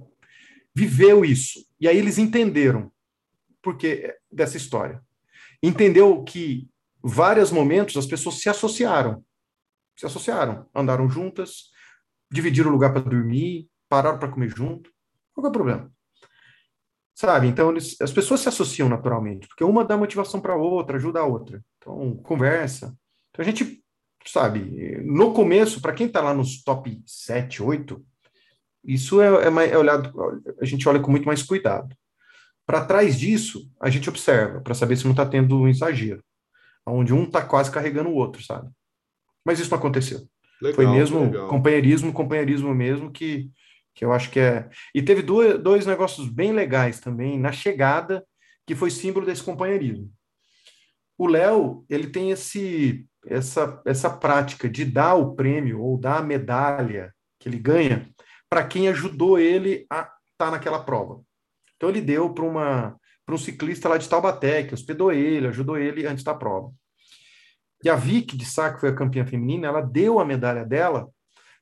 viveu 0.75 1.25
isso. 1.25 1.65
E 1.81 1.89
aí 1.89 1.97
eles 1.97 2.19
entenderam 2.19 2.93
porque 3.63 4.15
dessa 4.31 4.57
história. 4.57 5.03
Entendeu 5.63 6.23
que 6.25 6.69
vários 7.03 7.51
momentos 7.51 7.97
as 7.97 8.07
pessoas 8.07 8.37
se 8.37 8.49
associaram. 8.49 9.25
Se 9.97 10.07
associaram, 10.07 10.67
andaram 10.75 11.09
juntas, 11.09 11.71
dividiram 12.31 12.71
o 12.71 12.73
lugar 12.73 12.93
para 12.93 13.03
dormir, 13.03 13.69
pararam 13.89 14.19
para 14.19 14.31
comer 14.31 14.49
junto. 14.49 14.91
Qual 15.35 15.47
é 15.47 15.49
o 15.51 15.53
problema? 15.53 15.93
Sabe? 17.15 17.49
Então, 17.49 17.71
eles, 17.71 18.01
as 18.01 18.13
pessoas 18.13 18.41
se 18.41 18.49
associam 18.49 18.89
naturalmente, 18.89 19.47
porque 19.47 19.65
uma 19.65 19.85
dá 19.85 19.97
motivação 19.97 20.41
para 20.41 20.55
a 20.55 20.57
outra, 20.57 20.97
ajuda 20.97 21.21
a 21.21 21.25
outra. 21.25 21.63
Então, 21.79 22.17
conversa. 22.23 22.95
Então, 23.31 23.43
a 23.43 23.45
gente 23.45 23.81
sabe, 24.27 25.01
no 25.03 25.33
começo, 25.33 25.81
para 25.81 25.93
quem 25.93 26.07
está 26.07 26.21
lá 26.21 26.35
nos 26.35 26.63
top 26.63 27.03
7, 27.07 27.63
8, 27.63 28.05
isso 28.85 29.21
é, 29.21 29.47
é, 29.47 29.51
mais, 29.51 29.71
é 29.71 29.79
olhado, 29.79 30.13
a 30.61 30.65
gente 30.65 30.89
olha 30.89 31.01
com 31.01 31.11
muito 31.11 31.27
mais 31.27 31.43
cuidado. 31.43 31.95
Para 32.67 32.85
trás 32.85 33.19
disso, 33.19 33.71
a 33.81 33.91
gente 33.91 34.09
observa, 34.09 34.61
para 34.61 34.75
saber 34.75 34.97
se 34.97 35.05
não 35.05 35.13
está 35.13 35.27
tendo 35.27 35.59
um 35.59 35.69
exagero, 35.69 36.23
onde 36.87 37.13
um 37.13 37.25
está 37.25 37.43
quase 37.43 37.71
carregando 37.71 38.11
o 38.11 38.15
outro, 38.15 38.43
sabe? 38.43 38.71
Mas 39.45 39.59
isso 39.59 39.71
não 39.71 39.79
aconteceu. 39.79 40.21
Legal, 40.61 40.77
Foi 40.77 40.87
mesmo 40.87 41.25
legal. 41.25 41.49
companheirismo, 41.49 42.13
companheirismo 42.13 42.75
mesmo, 42.75 43.11
que, 43.11 43.51
que 43.95 44.05
eu 44.05 44.12
acho 44.12 44.30
que 44.30 44.41
é. 44.41 44.68
E 44.95 45.03
teve 45.03 45.22
dois, 45.22 45.59
dois 45.59 45.86
negócios 45.86 46.28
bem 46.28 46.53
legais 46.53 47.01
também 47.01 47.38
na 47.38 47.53
chegada, 47.53 48.24
que 48.66 48.74
foi 48.74 48.91
símbolo 48.91 49.26
desse 49.26 49.43
companheirismo. 49.43 50.11
O 51.18 51.26
Léo, 51.26 51.84
ele 51.88 52.07
tem 52.07 52.30
esse 52.30 53.07
essa, 53.26 53.80
essa 53.84 54.09
prática 54.09 54.68
de 54.68 54.84
dar 54.84 55.14
o 55.14 55.34
prêmio 55.34 55.80
ou 55.82 55.99
dar 55.99 56.18
a 56.18 56.22
medalha 56.22 57.14
que 57.38 57.49
ele 57.49 57.59
ganha 57.59 58.09
para 58.49 58.64
quem 58.64 58.88
ajudou 58.88 59.38
ele 59.38 59.86
a 59.91 60.01
estar 60.01 60.16
tá 60.36 60.51
naquela 60.51 60.82
prova. 60.82 61.22
Então 61.76 61.88
ele 61.88 62.01
deu 62.01 62.32
para 62.32 62.45
uma 62.45 62.97
para 63.24 63.34
um 63.36 63.38
ciclista 63.38 63.88
lá 63.88 63.97
de 63.97 64.09
Taubaté, 64.09 64.64
que 64.64 64.74
hospedou 64.74 65.12
ele, 65.12 65.47
ajudou 65.47 65.78
ele 65.78 66.05
antes 66.05 66.24
da 66.24 66.34
prova. 66.34 66.72
E 67.84 67.88
a 67.88 67.95
Vicky 67.95 68.36
de 68.36 68.45
que 68.45 68.80
foi 68.80 68.88
a 68.88 68.95
campeã 68.95 69.24
feminina, 69.24 69.68
ela 69.68 69.80
deu 69.80 70.18
a 70.18 70.24
medalha 70.24 70.64
dela 70.64 71.09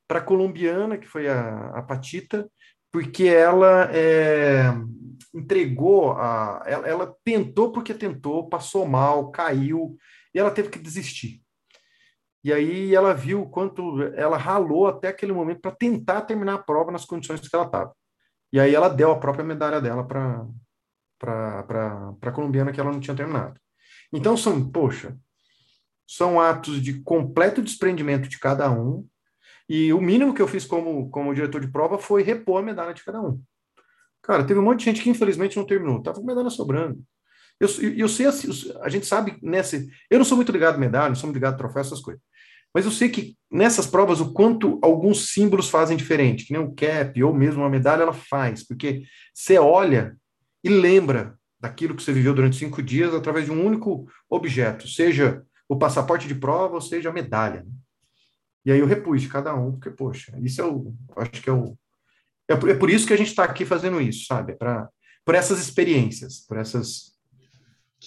para 0.08 0.18
a 0.20 0.22
colombiana, 0.22 0.98
que 0.98 1.06
foi 1.06 1.28
a, 1.28 1.68
a 1.68 1.82
Patita, 1.82 2.50
porque 2.90 3.24
ela 3.24 3.90
é, 3.92 4.72
entregou, 5.34 6.12
a, 6.12 6.62
ela, 6.66 6.88
ela 6.88 7.16
tentou 7.22 7.70
porque 7.70 7.92
tentou, 7.92 8.48
passou 8.48 8.86
mal, 8.86 9.30
caiu, 9.30 9.96
e 10.34 10.38
ela 10.38 10.50
teve 10.50 10.70
que 10.70 10.78
desistir. 10.78 11.42
E 12.42 12.52
aí 12.52 12.94
ela 12.94 13.12
viu 13.12 13.46
quanto 13.46 14.02
ela 14.14 14.38
ralou 14.38 14.86
até 14.86 15.08
aquele 15.08 15.32
momento 15.32 15.60
para 15.60 15.72
tentar 15.74 16.22
terminar 16.22 16.54
a 16.54 16.62
prova 16.62 16.90
nas 16.90 17.04
condições 17.04 17.40
que 17.40 17.54
ela 17.54 17.66
estava. 17.66 17.94
E 18.52 18.58
aí 18.58 18.74
ela 18.74 18.88
deu 18.88 19.10
a 19.10 19.18
própria 19.18 19.44
medalha 19.44 19.80
dela 19.80 20.06
para 20.06 20.46
para 21.18 22.14
a 22.22 22.32
colombiana 22.32 22.72
que 22.72 22.80
ela 22.80 22.92
não 22.92 23.00
tinha 23.00 23.16
terminado. 23.16 23.60
Então 24.12 24.36
são, 24.36 24.70
poxa, 24.70 25.18
são 26.06 26.40
atos 26.40 26.80
de 26.80 27.02
completo 27.02 27.60
desprendimento 27.60 28.28
de 28.28 28.38
cada 28.38 28.70
um. 28.70 29.06
E 29.68 29.92
o 29.92 30.00
mínimo 30.00 30.34
que 30.34 30.40
eu 30.40 30.48
fiz 30.48 30.64
como, 30.64 31.10
como 31.10 31.34
diretor 31.34 31.60
de 31.60 31.70
prova 31.70 31.98
foi 31.98 32.22
repor 32.22 32.60
a 32.60 32.64
medalha 32.64 32.94
de 32.94 33.04
cada 33.04 33.20
um. 33.20 33.40
Cara, 34.22 34.44
teve 34.44 34.58
um 34.58 34.62
monte 34.62 34.80
de 34.80 34.84
gente 34.86 35.02
que 35.02 35.10
infelizmente 35.10 35.56
não 35.56 35.66
terminou. 35.66 36.02
Tava 36.02 36.20
com 36.20 36.26
medalha 36.26 36.50
sobrando. 36.50 37.02
Eu, 37.60 37.68
eu 37.96 38.08
sei, 38.08 38.26
assim, 38.26 38.48
a 38.82 38.88
gente 38.88 39.06
sabe 39.06 39.36
nesse. 39.42 39.88
Eu 40.08 40.18
não 40.18 40.24
sou 40.24 40.36
muito 40.36 40.52
ligado 40.52 40.76
a 40.76 40.78
medalha, 40.78 41.08
não 41.08 41.16
sou 41.16 41.26
muito 41.26 41.36
ligado 41.36 41.54
a 41.54 41.58
troféu, 41.58 41.80
essas 41.80 42.00
coisas. 42.00 42.22
Mas 42.74 42.84
eu 42.84 42.90
sei 42.90 43.08
que 43.08 43.36
nessas 43.50 43.86
provas, 43.86 44.20
o 44.20 44.32
quanto 44.32 44.78
alguns 44.82 45.32
símbolos 45.32 45.68
fazem 45.68 45.96
diferente, 45.96 46.44
que 46.44 46.52
nem 46.52 46.62
um 46.62 46.74
cap 46.74 47.22
ou 47.22 47.34
mesmo 47.34 47.62
uma 47.62 47.70
medalha, 47.70 48.02
ela 48.02 48.12
faz, 48.12 48.66
porque 48.66 49.02
você 49.34 49.58
olha 49.58 50.16
e 50.62 50.68
lembra 50.68 51.36
daquilo 51.58 51.94
que 51.94 52.02
você 52.02 52.12
viveu 52.12 52.34
durante 52.34 52.56
cinco 52.56 52.82
dias 52.82 53.14
através 53.14 53.46
de 53.46 53.50
um 53.50 53.64
único 53.64 54.06
objeto, 54.30 54.86
seja 54.86 55.42
o 55.68 55.76
passaporte 55.76 56.28
de 56.28 56.34
prova 56.34 56.74
ou 56.74 56.80
seja 56.80 57.08
a 57.08 57.12
medalha. 57.12 57.66
E 58.68 58.70
aí 58.70 58.80
eu 58.80 58.86
repus 58.86 59.26
cada 59.26 59.54
um, 59.54 59.72
porque, 59.72 59.88
poxa, 59.88 60.30
isso 60.42 60.60
é 60.60 60.64
o. 60.66 60.94
Acho 61.16 61.42
que 61.42 61.48
é 61.48 61.52
o. 61.54 61.74
É 62.46 62.54
por, 62.54 62.68
é 62.68 62.74
por 62.74 62.90
isso 62.90 63.06
que 63.06 63.14
a 63.14 63.16
gente 63.16 63.28
está 63.28 63.42
aqui 63.42 63.64
fazendo 63.64 63.98
isso, 63.98 64.26
sabe? 64.26 64.52
É 64.52 64.56
pra, 64.56 64.90
por 65.24 65.34
essas 65.34 65.58
experiências, 65.58 66.44
por 66.46 66.58
essas 66.58 67.16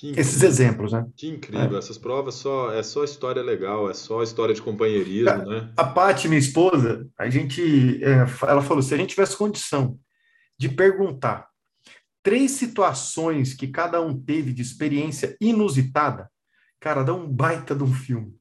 esses 0.03 0.43
exemplos, 0.43 0.93
né? 0.93 1.03
Que 1.17 1.29
incrível, 1.29 1.75
é. 1.75 1.79
essas 1.79 1.97
provas 1.97 2.35
só 2.35 2.71
é 2.73 2.83
só 2.83 3.03
história 3.03 3.41
legal, 3.41 3.89
é 3.89 3.93
só 3.95 4.21
história 4.21 4.53
de 4.53 4.61
companheirismo, 4.61 5.31
a, 5.31 5.37
né? 5.37 5.73
A 5.75 5.83
Paty, 5.83 6.27
minha 6.27 6.37
esposa, 6.37 7.09
a 7.17 7.27
gente, 7.27 7.99
é, 8.03 8.19
ela 8.47 8.61
falou, 8.61 8.83
se 8.83 8.93
a 8.93 8.97
gente 8.97 9.09
tivesse 9.09 9.35
condição 9.35 9.97
de 10.59 10.69
perguntar 10.69 11.49
três 12.21 12.51
situações 12.51 13.55
que 13.55 13.67
cada 13.67 13.99
um 13.99 14.15
teve 14.15 14.53
de 14.53 14.61
experiência 14.61 15.35
inusitada, 15.41 16.29
cara, 16.79 17.01
dá 17.01 17.15
um 17.15 17.27
baita 17.27 17.73
de 17.73 17.83
um 17.83 17.91
filme. 17.91 18.39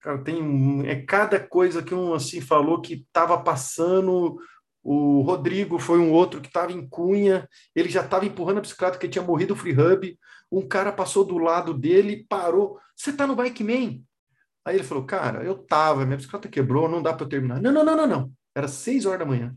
Cara, 0.00 0.18
tem 0.22 0.42
um, 0.42 0.84
é 0.84 0.96
cada 0.96 1.40
coisa 1.40 1.82
que 1.82 1.94
um 1.94 2.14
assim 2.14 2.40
falou 2.40 2.80
que 2.80 2.94
estava 2.94 3.36
passando 3.42 4.38
o 4.90 5.20
Rodrigo 5.20 5.78
foi 5.78 5.98
um 5.98 6.10
outro 6.10 6.40
que 6.40 6.46
estava 6.46 6.72
em 6.72 6.88
Cunha, 6.88 7.46
ele 7.74 7.90
já 7.90 8.00
estava 8.00 8.24
empurrando 8.24 8.56
a 8.56 8.62
bicicleta 8.62 8.96
que 8.98 9.06
tinha 9.06 9.22
morrido 9.22 9.52
o 9.52 9.56
free 9.56 9.78
hub. 9.78 10.18
Um 10.50 10.66
cara 10.66 10.90
passou 10.90 11.26
do 11.26 11.36
lado 11.36 11.74
dele, 11.74 12.24
parou. 12.26 12.78
Você 12.96 13.10
está 13.10 13.26
no 13.26 13.36
Bike 13.36 13.62
Man? 13.62 14.00
Aí 14.64 14.76
ele 14.76 14.84
falou: 14.84 15.04
Cara, 15.04 15.44
eu 15.44 15.58
tava, 15.58 16.06
minha 16.06 16.16
bicicleta 16.16 16.48
quebrou, 16.48 16.88
não 16.88 17.02
dá 17.02 17.12
para 17.12 17.24
eu 17.24 17.28
terminar. 17.28 17.60
Não, 17.60 17.70
não, 17.70 17.84
não, 17.84 17.96
não, 17.96 18.06
não. 18.06 18.32
Era 18.54 18.66
seis 18.66 19.04
horas 19.04 19.18
da 19.18 19.26
manhã. 19.26 19.54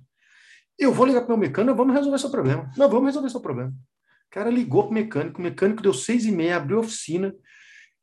Eu 0.78 0.92
vou 0.92 1.06
ligar 1.06 1.26
para 1.26 1.36
o 1.36 1.38
mecânico, 1.38 1.78
vamos 1.78 1.96
resolver 1.96 2.18
seu 2.18 2.30
problema. 2.30 2.70
Não, 2.76 2.90
vamos 2.90 3.06
resolver 3.06 3.30
seu 3.30 3.40
problema. 3.40 3.72
O 3.72 4.32
cara 4.32 4.50
ligou 4.50 4.84
para 4.84 4.92
o 4.92 4.94
mecânico, 4.94 5.40
o 5.40 5.42
mecânico 5.42 5.82
deu 5.82 5.94
seis 5.94 6.26
e 6.26 6.32
meia, 6.32 6.58
abriu 6.58 6.78
a 6.78 6.82
oficina, 6.82 7.34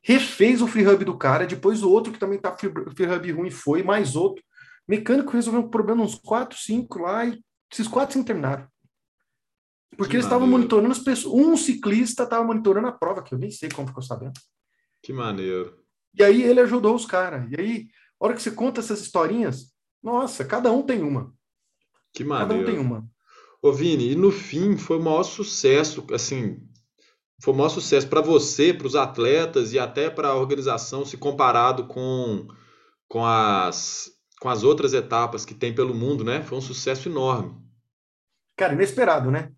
refez 0.09 0.63
o 0.63 0.67
free 0.67 0.87
hub 0.87 1.05
do 1.05 1.19
cara, 1.19 1.47
depois 1.47 1.83
o 1.83 1.91
outro 1.91 2.11
que 2.11 2.19
também 2.19 2.39
tá 2.39 2.57
free 2.57 3.07
hub 3.07 3.33
ruim 3.33 3.51
foi, 3.51 3.83
mais 3.83 4.17
outro 4.17 4.43
mecânico 4.89 5.33
resolveu 5.33 5.61
um 5.61 5.69
problema 5.69 6.03
uns 6.03 6.15
4, 6.15 6.59
5 6.59 6.99
lá 7.01 7.27
e 7.27 7.45
esses 7.71 7.87
4, 7.87 8.15
5 8.15 8.25
terminaram. 8.25 8.67
Porque 9.91 10.13
que 10.13 10.17
eles 10.17 10.25
estavam 10.25 10.47
monitorando 10.47 10.93
as 10.93 10.99
pessoas. 10.99 11.35
Um 11.35 11.57
ciclista 11.57 12.23
estava 12.23 12.43
monitorando 12.43 12.87
a 12.87 12.93
prova, 12.93 13.23
que 13.23 13.35
eu 13.35 13.39
nem 13.39 13.51
sei 13.51 13.69
como 13.69 13.89
ficou 13.89 14.03
sabendo. 14.03 14.41
Que 15.03 15.13
maneiro. 15.13 15.77
E 16.15 16.23
aí 16.23 16.43
ele 16.43 16.61
ajudou 16.61 16.95
os 16.95 17.05
caras. 17.05 17.51
E 17.51 17.61
aí, 17.61 17.89
a 18.19 18.25
hora 18.25 18.35
que 18.35 18.41
você 18.41 18.51
conta 18.51 18.81
essas 18.81 19.01
historinhas, 19.01 19.75
nossa, 20.03 20.45
cada 20.45 20.73
um 20.73 20.83
tem 20.83 21.03
uma. 21.03 21.35
Que 22.15 22.25
Cada 22.25 22.55
um 22.55 22.65
tem 22.65 22.77
maneiro. 22.77 22.81
uma. 22.81 23.11
Ô, 23.61 23.73
Vini, 23.73 24.13
e 24.13 24.17
no 24.17 24.31
fim 24.31 24.79
foi 24.79 24.99
o 24.99 25.03
maior 25.03 25.25
sucesso, 25.25 26.07
assim, 26.13 26.67
foi 27.41 27.55
o 27.55 27.57
maior 27.57 27.69
sucesso 27.69 28.09
para 28.09 28.21
você, 28.21 28.75
para 28.75 28.87
os 28.87 28.97
atletas 28.97 29.73
e 29.73 29.79
até 29.79 30.11
para 30.11 30.29
a 30.29 30.35
organização, 30.35 31.05
se 31.05 31.17
comparado 31.17 31.87
com, 31.87 32.49
com 33.09 33.25
as, 33.25 34.11
com 34.41 34.49
as 34.49 34.65
outras 34.65 34.93
etapas 34.93 35.45
que 35.45 35.55
tem 35.55 35.73
pelo 35.73 35.95
mundo, 35.95 36.25
né? 36.25 36.43
Foi 36.43 36.59
um 36.59 36.63
sucesso 36.63 37.09
enorme. 37.09 37.55
Cara, 38.57 38.75
inesperado, 38.75 39.31
né? 39.31 39.53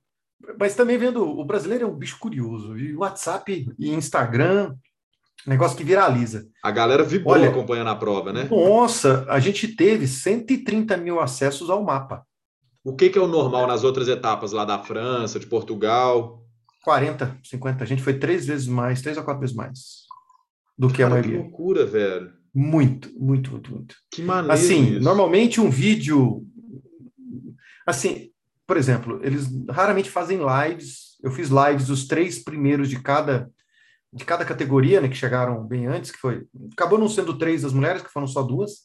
Mas 0.59 0.75
também 0.75 0.99
vendo, 0.99 1.23
o 1.23 1.45
brasileiro 1.45 1.85
é 1.85 1.87
um 1.87 1.97
bicho 1.97 2.19
curioso. 2.19 2.77
E 2.77 2.95
WhatsApp 2.95 3.67
e 3.79 3.91
Instagram, 3.91 4.75
negócio 5.47 5.77
que 5.77 5.85
viraliza. 5.85 6.47
A 6.63 6.71
galera 6.71 7.03
vibrou 7.03 7.35
Olha, 7.35 7.49
acompanhando 7.49 7.89
a 7.89 7.97
prova, 7.97 8.33
né? 8.33 8.49
nossa, 8.51 9.25
a 9.29 9.39
gente 9.39 9.69
teve 9.69 10.07
130 10.07 10.97
mil 10.99 11.19
acessos 11.19 11.71
ao 11.71 11.83
mapa. 11.83 12.27
O 12.85 12.95
que 12.95 13.11
que 13.11 13.19
é 13.19 13.23
o 13.23 13.27
normal 13.27 13.67
nas 13.67 13.85
outras 13.85 14.09
etapas 14.09 14.53
lá 14.53 14.65
da 14.65 14.79
França, 14.79 15.39
de 15.39 15.47
Portugal? 15.47 16.43
40, 16.83 17.39
50. 17.45 17.85
A 17.85 17.87
gente 17.87 18.03
foi 18.03 18.19
três 18.19 18.47
vezes 18.47 18.67
mais, 18.67 19.03
três 19.03 19.17
ou 19.17 19.25
quatro 19.25 19.41
vezes 19.41 19.55
mais 19.55 20.05
do 20.79 20.89
que 20.89 21.03
a 21.03 21.09
Cara, 21.09 21.21
que 21.23 21.29
maioria. 21.29 21.43
loucura, 21.49 21.87
velho. 21.87 22.33
Muito, 22.55 23.11
muito, 23.19 23.51
muito, 23.53 23.71
muito. 23.73 23.95
Que 24.11 24.23
maneiro 24.23 24.53
Assim, 24.53 24.95
isso. 24.95 25.01
normalmente 25.05 25.61
um 25.61 25.71
vídeo. 25.71 26.45
Assim, 27.87 28.31
por 28.67 28.77
exemplo, 28.77 29.21
eles 29.23 29.49
raramente 29.71 30.11
fazem 30.11 30.39
lives. 30.39 31.17
Eu 31.23 31.31
fiz 31.31 31.49
lives 31.51 31.87
dos 31.87 32.07
três 32.07 32.39
primeiros 32.43 32.89
de 32.89 33.01
cada 33.01 33.51
de 34.13 34.25
cada 34.25 34.45
categoria, 34.45 35.01
né, 35.01 35.09
que 35.09 35.15
chegaram 35.15 35.65
bem 35.65 35.87
antes, 35.87 36.11
que 36.11 36.19
foi. 36.19 36.45
Acabou 36.73 36.99
não 36.99 37.09
sendo 37.09 37.39
três 37.39 37.63
das 37.63 37.73
mulheres, 37.73 38.03
que 38.03 38.11
foram 38.11 38.27
só 38.27 38.43
duas, 38.43 38.81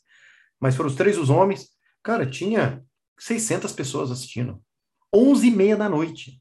mas 0.60 0.76
foram 0.76 0.88
os 0.88 0.96
três 0.96 1.16
dos 1.18 1.32
homens. 1.32 1.70
Cara, 2.04 2.28
tinha 2.28 2.84
600 3.18 3.72
pessoas 3.72 4.12
assistindo. 4.12 4.62
11 5.12 5.48
e 5.48 5.52
meia 5.52 5.76
da 5.76 5.90
noite. 5.90 6.40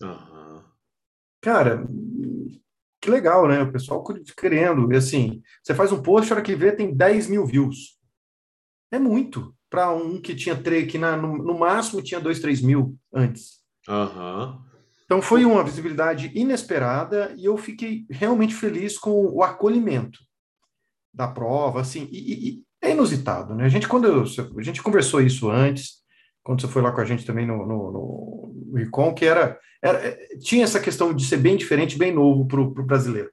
Aham. 0.00 0.29
Cara, 1.40 1.86
que 3.00 3.10
legal, 3.10 3.48
né? 3.48 3.62
O 3.62 3.72
pessoal 3.72 4.04
querendo. 4.36 4.92
E 4.92 4.96
assim, 4.96 5.42
você 5.62 5.74
faz 5.74 5.90
um 5.92 6.02
post, 6.02 6.30
a 6.32 6.36
hora 6.36 6.44
que 6.44 6.54
vê, 6.54 6.72
tem 6.72 6.94
10 6.94 7.28
mil 7.28 7.46
views. 7.46 7.98
É 8.90 8.98
muito. 8.98 9.54
Para 9.70 9.92
um 9.92 10.20
que 10.20 10.34
tinha 10.34 10.56
três, 10.60 10.90
que 10.90 10.98
na, 10.98 11.16
no, 11.16 11.38
no 11.38 11.58
máximo 11.58 12.02
tinha 12.02 12.20
2, 12.20 12.40
3 12.40 12.60
mil 12.60 12.96
antes. 13.14 13.60
Aham. 13.88 14.60
Então 15.04 15.22
foi 15.22 15.44
uma 15.44 15.64
visibilidade 15.64 16.30
inesperada 16.36 17.34
e 17.36 17.44
eu 17.44 17.56
fiquei 17.56 18.04
realmente 18.10 18.54
feliz 18.54 18.98
com 18.98 19.26
o 19.26 19.42
acolhimento 19.42 20.18
da 21.12 21.26
prova, 21.26 21.80
assim, 21.80 22.08
e, 22.12 22.18
e- 22.18 22.48
e 22.50 22.64
é 22.82 22.90
inusitado, 22.92 23.54
né? 23.54 23.64
A 23.64 23.68
gente, 23.68 23.88
quando 23.88 24.06
eu- 24.06 24.22
a 24.58 24.62
gente 24.62 24.82
conversou 24.82 25.20
isso 25.20 25.50
antes, 25.50 25.99
quando 26.42 26.60
você 26.60 26.68
foi 26.68 26.82
lá 26.82 26.92
com 26.92 27.00
a 27.00 27.04
gente 27.04 27.24
também 27.24 27.46
no, 27.46 27.66
no, 27.66 27.92
no, 27.92 28.74
Recon, 28.74 29.14
que 29.14 29.24
era, 29.24 29.58
era- 29.82 30.16
tinha 30.38 30.64
essa 30.64 30.80
questão 30.80 31.12
de 31.12 31.24
ser 31.24 31.36
bem 31.38 31.56
diferente, 31.56 31.98
bem 31.98 32.12
novo 32.12 32.46
para 32.46 32.60
o 32.60 32.70
brasileiro. 32.84 33.30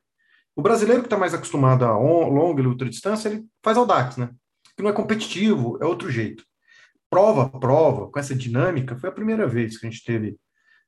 O 0.56 0.62
brasileiro 0.62 1.02
que 1.02 1.08
está 1.08 1.18
mais 1.18 1.34
acostumado 1.34 1.86
a 1.86 1.98
on- 1.98 2.30
longa 2.30 2.62
e 2.62 2.68
ultradistância, 2.68 3.30
ele 3.30 3.46
faz 3.64 3.78
audax, 3.78 4.18
né? 4.18 4.30
Que 4.76 4.84
não 4.84 4.90
é 4.90 4.94
competitivo, 4.94 5.78
é 5.82 5.86
outro 5.86 6.12
jeito. 6.12 6.44
Prova 7.10 7.44
a 7.44 7.50
prova, 7.50 8.10
com 8.10 8.20
essa 8.20 8.36
dinâmica, 8.36 8.98
foi 8.98 9.10
a 9.10 9.14
primeira 9.14 9.48
vez 9.48 9.78
que 9.78 9.86
a 9.86 9.90
gente 9.90 10.04
teve 10.04 10.36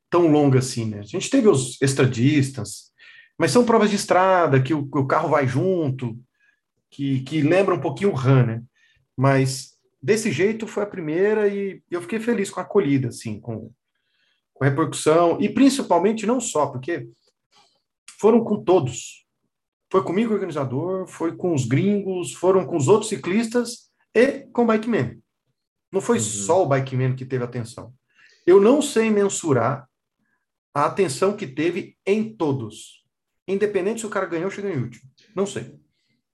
tão 0.10 0.28
longa 0.28 0.60
assim, 0.60 0.86
né? 0.86 1.00
A 1.00 1.04
gente 1.04 1.30
teve 1.30 1.48
os 1.48 1.80
extradistas, 1.82 2.92
mas 3.38 3.52
são 3.52 3.64
provas 3.66 3.90
de 3.90 3.96
estrada, 3.96 4.62
que 4.62 4.74
o, 4.74 4.80
o 4.92 5.08
carro 5.08 5.30
vai 5.30 5.48
junto, 5.48 6.18
que, 6.92 7.22
que 7.22 7.42
lembra 7.42 7.74
um 7.76 7.80
pouquinho 7.80 8.10
o 8.12 8.16
RAM, 8.16 8.46
né? 8.46 8.64
Mas 9.16 9.79
desse 10.02 10.32
jeito 10.32 10.68
foi 10.68 10.84
a 10.84 10.88
primeira 10.88 11.48
e 11.48 11.82
eu 11.90 12.02
fiquei 12.02 12.20
feliz 12.20 12.50
com 12.50 12.60
a 12.60 12.64
acolhida, 12.64 13.10
assim, 13.10 13.40
com, 13.40 13.72
com 14.54 14.64
a 14.64 14.68
repercussão, 14.68 15.40
e 15.42 15.50
principalmente 15.50 16.26
não 16.26 16.40
só, 16.40 16.68
porque 16.68 17.08
foram 18.20 18.44
com 18.44 18.64
todos. 18.64 19.26
Foi 19.92 20.04
comigo, 20.04 20.32
o 20.32 20.36
organizador, 20.36 21.08
foi 21.08 21.36
com 21.36 21.54
os 21.54 21.66
gringos, 21.66 22.34
foram 22.34 22.66
com 22.66 22.78
os 22.78 22.88
outros 22.88 23.10
ciclistas 23.10 23.90
e 24.14 24.42
com 24.54 24.64
o 24.64 24.68
Bikeman. 24.68 25.22
Não 25.92 26.00
foi 26.02 26.18
Uhum. 26.18 26.24
só 26.24 26.64
o 26.64 26.68
Bikeman 26.68 27.16
que 27.16 27.26
teve 27.26 27.44
atenção. 27.44 27.94
Eu 28.46 28.62
não 28.62 28.82
sei 28.82 29.10
mensurar 29.10 29.88
a 30.74 30.86
atenção 30.86 31.36
que 31.36 31.48
teve 31.48 31.98
em 32.06 32.36
todos. 32.36 33.04
Independente 33.48 34.02
se 34.02 34.06
o 34.06 34.10
cara 34.10 34.28
ganhou 34.28 34.46
ou 34.46 34.52
chegou 34.52 34.70
em 34.70 34.78
último. 34.78 35.10
Não 35.36 35.48
sei. 35.48 35.76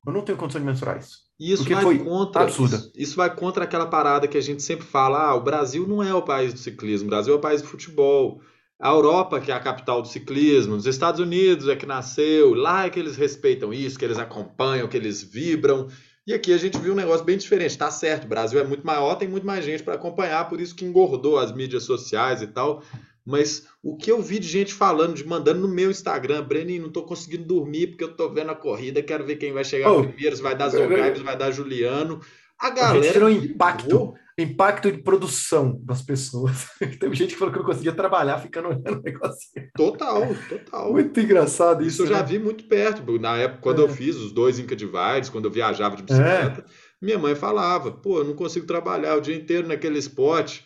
Eu 0.06 0.12
não 0.12 0.22
tenho 0.22 0.38
condição 0.38 0.60
de 0.60 0.68
mensurar 0.68 0.98
isso. 0.98 1.25
E 1.40 1.52
isso 1.52 1.64
Porque 1.64 1.76
vai 1.76 1.98
contra, 2.00 2.44
absurda. 2.44 2.78
isso, 2.78 2.92
isso 2.96 3.16
vai 3.16 3.34
contra 3.36 3.66
aquela 3.66 3.86
parada 3.86 4.28
que 4.28 4.38
a 4.38 4.42
gente 4.42 4.64
sempre 4.64 4.86
fala, 4.86 5.30
ah, 5.30 5.36
o 5.36 5.44
Brasil 5.44 5.86
não 5.88 6.02
é 6.02 6.14
o 6.14 6.22
país 6.22 6.54
do 6.54 6.60
ciclismo, 6.60 7.08
o 7.08 7.10
Brasil 7.10 7.34
é 7.34 7.38
o 7.38 7.42
país 7.42 7.62
do 7.62 7.68
futebol. 7.68 8.42
A 8.80 8.90
Europa 8.90 9.40
que 9.40 9.52
é 9.52 9.56
a 9.56 9.60
capital 9.60 10.02
do 10.02 10.08
ciclismo, 10.08 10.76
os 10.76 10.86
Estados 10.86 11.20
Unidos 11.20 11.68
é 11.68 11.76
que 11.76 11.86
nasceu, 11.86 12.54
lá 12.54 12.86
é 12.86 12.90
que 12.90 13.00
eles 13.00 13.16
respeitam 13.18 13.74
isso, 13.74 13.98
que 13.98 14.06
eles 14.06 14.18
acompanham, 14.18 14.88
que 14.88 14.98
eles 14.98 15.24
vibram. 15.24 15.88
E 16.28 16.34
aqui 16.34 16.52
a 16.54 16.58
gente 16.58 16.78
viu 16.78 16.94
um 16.94 16.96
negócio 16.96 17.26
bem 17.26 17.38
diferente. 17.38 17.78
Tá 17.78 17.92
certo, 17.92 18.26
o 18.26 18.28
Brasil 18.28 18.60
é 18.60 18.64
muito 18.64 18.86
maior, 18.86 19.16
tem 19.16 19.28
muito 19.28 19.46
mais 19.46 19.64
gente 19.64 19.84
para 19.84 19.94
acompanhar, 19.94 20.50
por 20.50 20.60
isso 20.60 20.76
que 20.76 20.86
engordou 20.86 21.38
as 21.38 21.52
mídias 21.52 21.84
sociais 21.84 22.42
e 22.42 22.48
tal. 22.48 22.82
Mas 23.26 23.68
o 23.82 23.98
que 23.98 24.12
eu 24.12 24.22
vi 24.22 24.38
de 24.38 24.48
gente 24.48 24.74
falando, 24.74 25.16
de 25.16 25.26
mandando 25.28 25.62
no 25.62 25.68
meu 25.68 25.90
Instagram, 25.90 26.44
Brenin, 26.44 26.78
não 26.80 26.92
tô 26.92 27.04
conseguindo 27.04 27.44
dormir 27.46 27.88
porque 27.88 28.04
eu 28.04 28.16
tô 28.16 28.30
vendo 28.30 28.52
a 28.52 28.56
corrida, 28.56 29.02
quero 29.02 29.26
ver 29.26 29.38
quem 29.38 29.52
vai 29.52 29.64
chegar 29.64 29.92
Oh, 29.92 30.04
primeiro, 30.04 30.36
se 30.36 30.42
vai 30.44 30.56
dar 30.56 30.70
Zogaib, 30.70 31.18
se 31.18 31.24
vai 31.24 31.36
dar 31.38 31.50
Juliano. 31.52 32.20
A 32.60 32.70
galera 32.70 33.12
tirou 33.12 33.28
vibrou. 33.30 33.52
impacto, 33.54 34.14
impacto 34.38 34.92
de 34.92 35.00
produção 35.00 35.78
das 35.84 36.02
pessoas. 36.02 36.68
Teve 37.00 37.16
gente 37.16 37.34
que 37.34 37.40
falou 37.40 37.52
que 37.52 37.60
não 37.60 37.66
conseguia 37.66 37.92
trabalhar 37.94 38.38
ficando 38.38 38.70
olhando 38.70 39.00
o 39.00 39.02
negócio. 39.02 39.50
Total, 39.76 40.22
total. 40.48 40.92
Muito 40.92 41.20
engraçado 41.20 41.82
Isso 41.82 41.90
isso. 41.90 42.04
eu 42.04 42.08
já 42.08 42.20
né? 42.20 42.24
vi 42.24 42.40
muito 42.40 42.64
perto. 42.66 43.20
Na 43.20 43.36
época, 43.38 43.62
quando 43.62 43.82
É. 43.82 43.84
eu 43.84 43.90
fiz 43.90 44.16
os 44.18 44.32
dois 44.32 44.60
Inca 44.60 44.76
Divides, 44.76 45.30
quando 45.30 45.46
eu 45.46 45.52
viajava 45.52 45.96
de 45.98 46.04
bicicleta, 46.04 46.64
minha 47.02 47.18
mãe 47.18 47.36
falava: 47.36 47.92
pô, 47.92 48.20
eu 48.20 48.24
não 48.24 48.36
consigo 48.36 48.66
trabalhar 48.68 49.16
o 49.18 49.22
dia 49.22 49.36
inteiro 49.36 49.68
naquele 49.68 49.98
esporte. 49.98 50.64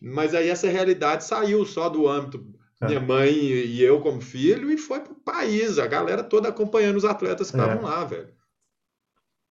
Mas 0.00 0.34
aí 0.34 0.48
essa 0.48 0.68
realidade 0.68 1.24
saiu 1.24 1.64
só 1.66 1.88
do 1.88 2.08
âmbito 2.08 2.44
É. 2.80 2.86
minha 2.86 3.00
mãe 3.00 3.30
e 3.30 3.82
eu 3.82 4.00
como 4.00 4.20
filho 4.22 4.70
e 4.72 4.78
foi 4.78 5.00
pro 5.00 5.14
país, 5.14 5.78
a 5.78 5.86
galera 5.86 6.22
toda 6.24 6.48
acompanhando 6.48 6.96
os 6.96 7.04
atletas 7.04 7.50
que 7.50 7.56
É. 7.58 7.60
estavam 7.60 7.82
lá, 7.82 8.04
velho. 8.04 8.32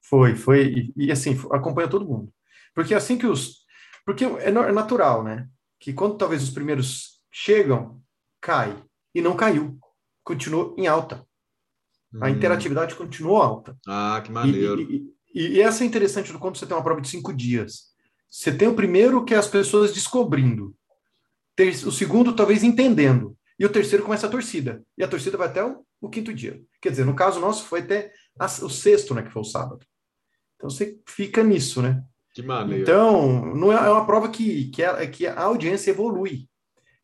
Foi, 0.02 0.36
foi, 0.36 0.92
e, 0.96 1.06
e, 1.08 1.12
assim, 1.12 1.38
acompanha 1.52 1.88
todo 1.88 2.06
mundo. 2.08 2.34
Porque 2.74 2.96
assim 2.96 3.18
que 3.18 3.28
os. 3.28 3.60
Porque 4.06 4.26
é, 4.26 4.46
é 4.50 4.72
natural, 4.72 5.24
né? 5.24 5.48
Que 5.80 5.94
quando 5.94 6.18
talvez 6.18 6.42
os 6.42 6.50
primeiros 6.50 7.22
chegam, 7.32 8.02
cai. 8.42 8.76
E 9.14 9.22
não 9.22 9.36
caiu. 9.36 9.78
Continuou 10.24 10.76
em 10.78 10.88
alta. 10.88 11.24
A 12.22 12.26
Hum. 12.26 12.30
interatividade 12.30 12.96
continuou 12.96 13.40
alta. 13.42 13.78
Ah, 13.88 14.20
que 14.24 14.32
E, 14.32 14.34
maneiro. 14.34 14.82
e, 14.82 15.14
e, 15.36 15.48
e 15.58 15.62
essa 15.62 15.84
é 15.84 15.88
interessante 15.88 16.34
quando 16.34 16.58
você 16.58 16.66
tem 16.66 16.76
uma 16.76 16.84
prova 16.84 17.02
de 17.02 17.08
cinco 17.08 17.32
dias. 17.32 17.89
Você 18.30 18.52
tem 18.52 18.68
o 18.68 18.76
primeiro 18.76 19.24
que 19.26 19.34
é 19.34 19.38
as 19.38 19.48
pessoas 19.48 19.94
descobrindo. 19.94 20.76
O 21.86 21.92
segundo, 21.92 22.34
talvez 22.36 22.64
entendendo. 22.64 23.36
E 23.58 23.66
o 23.66 23.70
terceiro 23.70 24.04
começa 24.04 24.28
a 24.28 24.30
torcida. 24.30 24.82
E 24.98 25.04
a 25.04 25.08
torcida 25.08 25.38
vai 25.38 25.48
até 25.48 25.64
o, 25.64 25.84
o 26.00 26.10
quinto 26.10 26.34
dia. 26.34 26.62
Quer 26.82 26.92
dizer, 26.92 27.06
no 27.06 27.16
caso 27.16 27.40
nosso, 27.40 27.66
foi 27.66 27.82
até 27.82 28.14
a- 28.40 28.46
o 28.46 28.70
sexto, 28.70 29.14
né? 29.14 29.22
Que 29.24 29.32
foi 29.32 29.42
o 29.42 29.46
sábado. 29.46 29.86
Então 30.56 30.70
você 30.70 30.98
fica 31.08 31.44
nisso, 31.44 31.82
né? 31.82 32.02
Que 32.34 32.42
maneiro. 32.42 32.84
Então, 32.84 33.54
não 33.56 33.74
é, 33.74 33.76
é 33.76 33.90
uma 33.90 34.06
prova 34.06 34.30
que, 34.30 34.70
que, 34.70 34.84
a, 34.84 35.06
que 35.10 35.28
a 35.28 35.42
audiência 35.42 35.92
evolui. 35.92 36.48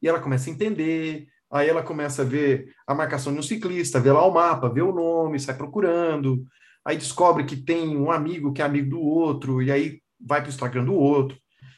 E 0.02 0.08
ela 0.08 0.20
começa 0.22 0.50
a 0.50 0.54
entender, 0.54 1.28
aí 1.52 1.68
ela 1.68 1.82
começa 1.84 2.22
a 2.22 2.26
ver 2.26 2.74
a 2.88 2.94
marcação 2.94 3.34
de 3.34 3.40
um 3.40 3.44
ciclista, 3.44 4.00
vê 4.00 4.12
lá 4.12 4.26
o 4.26 4.34
mapa, 4.34 4.70
vê 4.70 4.82
o 4.82 4.94
nome, 4.94 5.40
sai 5.40 5.58
procurando, 5.58 6.46
aí 6.86 6.96
descobre 6.96 7.44
que 7.44 7.58
tem 7.58 7.98
um 7.98 8.12
amigo 8.12 8.54
que 8.54 8.62
é 8.62 8.66
amigo 8.66 8.92
do 8.92 9.02
outro, 9.02 9.62
e 9.62 9.72
aí 9.72 10.00
vai 10.26 10.42
para 10.42 10.48
o 10.48 10.52
Instagram 10.52 10.86
do 10.86 10.94
outro. 10.96 11.38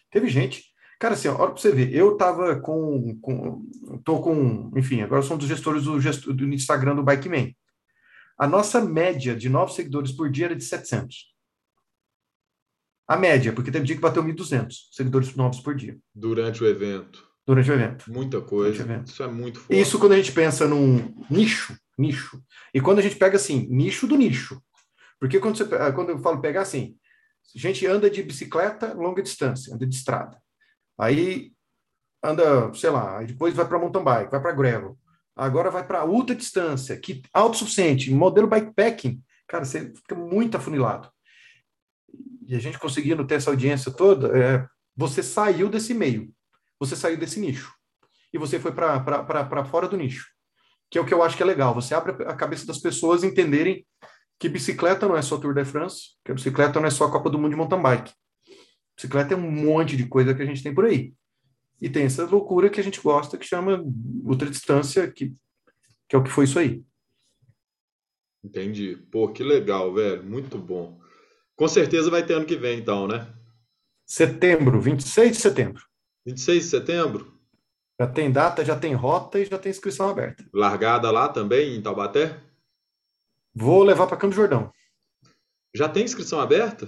Teve 0.09 0.29
gente. 0.29 0.63
Cara, 0.99 1.13
assim, 1.13 1.27
ó, 1.27 1.35
olha 1.37 1.51
para 1.51 1.61
você 1.61 1.71
ver, 1.71 1.93
eu 1.93 2.17
tava 2.17 2.59
com, 2.59 3.19
com. 3.21 3.63
tô 4.03 4.19
com. 4.19 4.71
Enfim, 4.75 5.01
agora 5.01 5.21
sou 5.21 5.35
um 5.35 5.39
dos 5.39 5.47
gestores 5.47 5.83
do, 5.83 6.33
do 6.33 6.45
Instagram 6.53 6.95
do 6.95 7.03
Bikeman. 7.03 7.55
A 8.37 8.47
nossa 8.47 8.79
média 8.83 9.35
de 9.35 9.49
novos 9.49 9.75
seguidores 9.75 10.11
por 10.11 10.29
dia 10.29 10.45
era 10.45 10.55
de 10.55 10.63
700. 10.63 11.35
A 13.07 13.15
média, 13.15 13.53
porque 13.53 13.71
teve 13.71 13.85
dia 13.85 13.95
que 13.95 14.01
bateu 14.01 14.23
1.200 14.23 14.73
seguidores 14.91 15.33
novos 15.35 15.59
por 15.59 15.73
dia, 15.73 15.97
Durante 16.13 16.61
o 16.63 16.67
evento. 16.67 17.25
durante 17.45 17.71
o 17.71 17.73
evento. 17.73 18.11
Muita 18.11 18.41
coisa. 18.41 18.71
Durante 18.73 18.81
o 18.81 18.93
evento. 18.93 19.07
Isso 19.07 19.23
é 19.23 19.27
muito 19.27 19.59
forte. 19.59 19.79
Isso 19.79 19.99
quando 19.99 20.11
a 20.11 20.17
gente 20.17 20.31
pensa 20.33 20.67
num 20.67 21.15
nicho, 21.29 21.77
nicho. 21.97 22.41
E 22.73 22.81
quando 22.81 22.99
a 22.99 23.01
gente 23.01 23.15
pega 23.15 23.37
assim, 23.37 23.65
nicho 23.69 24.07
do 24.07 24.17
nicho. 24.17 24.61
Porque 25.19 25.39
quando, 25.39 25.57
você, 25.57 25.65
quando 25.93 26.09
eu 26.09 26.19
falo 26.19 26.41
pegar 26.41 26.61
assim, 26.61 26.95
a 27.55 27.59
gente 27.59 27.85
anda 27.85 28.09
de 28.09 28.21
bicicleta 28.23 28.93
longa 28.93 29.21
distância, 29.21 29.73
anda 29.73 29.85
de 29.85 29.95
estrada. 29.95 30.41
Aí 30.99 31.53
anda, 32.23 32.73
sei 32.73 32.89
lá, 32.89 33.21
depois 33.23 33.53
vai 33.53 33.67
para 33.67 33.79
mountain 33.79 34.03
bike, 34.03 34.31
vai 34.31 34.41
para 34.41 34.51
gravel. 34.51 34.97
Agora 35.35 35.69
vai 35.69 35.85
para 35.85 36.03
ultra 36.03 36.35
distância, 36.35 36.97
que 36.99 37.21
autossuficiente, 37.31 38.11
modelo 38.11 38.47
bikepacking, 38.47 39.21
cara, 39.47 39.63
você 39.63 39.93
fica 39.93 40.15
muito 40.15 40.57
afunilado. 40.57 41.11
E 42.47 42.55
a 42.55 42.59
gente 42.59 42.79
conseguindo 42.79 43.25
ter 43.25 43.35
essa 43.35 43.51
audiência 43.51 43.91
toda, 43.91 44.35
é, 44.37 44.67
você 44.95 45.21
saiu 45.21 45.69
desse 45.69 45.93
meio, 45.93 46.33
você 46.79 46.95
saiu 46.95 47.17
desse 47.17 47.39
nicho, 47.39 47.71
e 48.33 48.37
você 48.37 48.59
foi 48.59 48.71
para 48.71 49.65
fora 49.65 49.87
do 49.87 49.95
nicho, 49.95 50.27
que 50.89 50.97
é 50.97 51.01
o 51.01 51.05
que 51.05 51.13
eu 51.13 51.21
acho 51.21 51.37
que 51.37 51.43
é 51.43 51.45
legal. 51.45 51.73
Você 51.75 51.93
abre 51.93 52.23
a 52.23 52.35
cabeça 52.35 52.65
das 52.65 52.79
pessoas 52.79 53.23
entenderem 53.23 53.85
que 54.39 54.47
bicicleta 54.49 55.07
não 55.07 55.17
é 55.17 55.21
só 55.21 55.37
Tour 55.37 55.53
de 55.53 55.65
France, 55.65 56.15
que 56.23 56.31
a 56.31 56.35
bicicleta 56.35 56.79
não 56.79 56.87
é 56.87 56.91
só 56.91 57.05
a 57.05 57.11
Copa 57.11 57.29
do 57.29 57.39
Mundo 57.39 57.51
de 57.51 57.55
mountain 57.55 57.81
bike. 57.81 58.13
Bicicleta 58.95 59.33
é 59.33 59.37
um 59.37 59.51
monte 59.51 59.95
de 59.95 60.07
coisa 60.07 60.33
que 60.33 60.41
a 60.41 60.45
gente 60.45 60.63
tem 60.63 60.73
por 60.73 60.85
aí. 60.85 61.13
E 61.81 61.89
tem 61.89 62.05
essa 62.05 62.25
loucura 62.25 62.69
que 62.69 62.79
a 62.79 62.83
gente 62.83 62.99
gosta, 63.01 63.37
que 63.37 63.45
chama 63.45 63.83
ultradistância, 64.23 65.11
que, 65.11 65.35
que 66.07 66.15
é 66.15 66.19
o 66.19 66.23
que 66.23 66.31
foi 66.31 66.45
isso 66.45 66.57
aí. 66.57 66.83
Entendi. 68.43 68.95
Pô, 69.11 69.27
que 69.29 69.43
legal, 69.43 69.93
velho. 69.93 70.23
Muito 70.23 70.57
bom. 70.57 70.99
Com 71.55 71.67
certeza 71.67 72.09
vai 72.09 72.25
ter 72.25 72.33
ano 72.33 72.45
que 72.45 72.55
vem, 72.55 72.79
então, 72.79 73.07
né? 73.07 73.31
Setembro, 74.05 74.79
26 74.79 75.31
de 75.31 75.37
setembro. 75.37 75.83
26 76.25 76.63
de 76.63 76.69
setembro? 76.69 77.33
Já 77.99 78.07
tem 78.07 78.31
data, 78.31 78.63
já 78.63 78.77
tem 78.77 78.93
rota 78.93 79.39
e 79.39 79.45
já 79.45 79.57
tem 79.57 79.71
inscrição 79.71 80.09
aberta. 80.09 80.45
Largada 80.53 81.09
lá 81.11 81.27
também, 81.27 81.75
em 81.75 81.81
Taubaté? 81.81 82.39
Vou 83.59 83.83
levar 83.83 84.05
para 84.05 84.17
Campo 84.17 84.35
Jordão. 84.35 84.71
Já 85.73 85.89
tem 85.89 86.03
inscrição 86.03 86.39
aberta? 86.39 86.87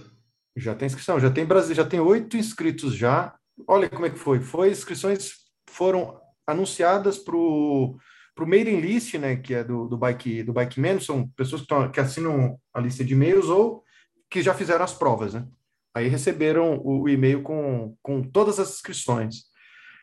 Já 0.56 0.76
tem 0.76 0.86
inscrição, 0.86 1.20
já 1.20 1.32
tem 1.32 1.44
Brasil, 1.44 1.74
já 1.74 1.84
tem 1.84 2.00
oito 2.00 2.38
inscritos 2.38 2.94
já. 2.94 3.36
Olha 3.68 3.90
como 3.90 4.06
é 4.06 4.10
que 4.12 4.20
foi. 4.20 4.40
Foi 4.40 4.70
inscrições 4.70 5.32
foram 5.68 6.22
anunciadas 6.46 7.18
para 7.18 7.36
o 7.36 7.98
mailing 8.42 8.80
list, 8.80 9.16
né, 9.16 9.36
que 9.36 9.56
é 9.56 9.64
do, 9.64 9.88
do 9.88 9.98
Bike 9.98 10.44
do 10.44 10.54
Bike 10.54 10.80
Man, 10.80 11.00
são 11.00 11.28
pessoas 11.30 11.62
que, 11.62 11.68
tão, 11.68 11.92
que 11.92 12.00
assinam 12.00 12.60
a 12.72 12.80
lista 12.80 13.04
de 13.04 13.14
e-mails 13.14 13.48
ou 13.50 13.84
que 14.30 14.44
já 14.44 14.54
fizeram 14.54 14.86
as 14.86 14.94
provas, 14.94 15.34
né? 15.34 15.48
Aí 15.96 16.08
receberam 16.08 16.78
o, 16.78 17.02
o 17.02 17.10
e-mail 17.10 17.42
com, 17.42 17.96
com 18.00 18.22
todas 18.22 18.60
as 18.60 18.76
inscrições. 18.76 19.46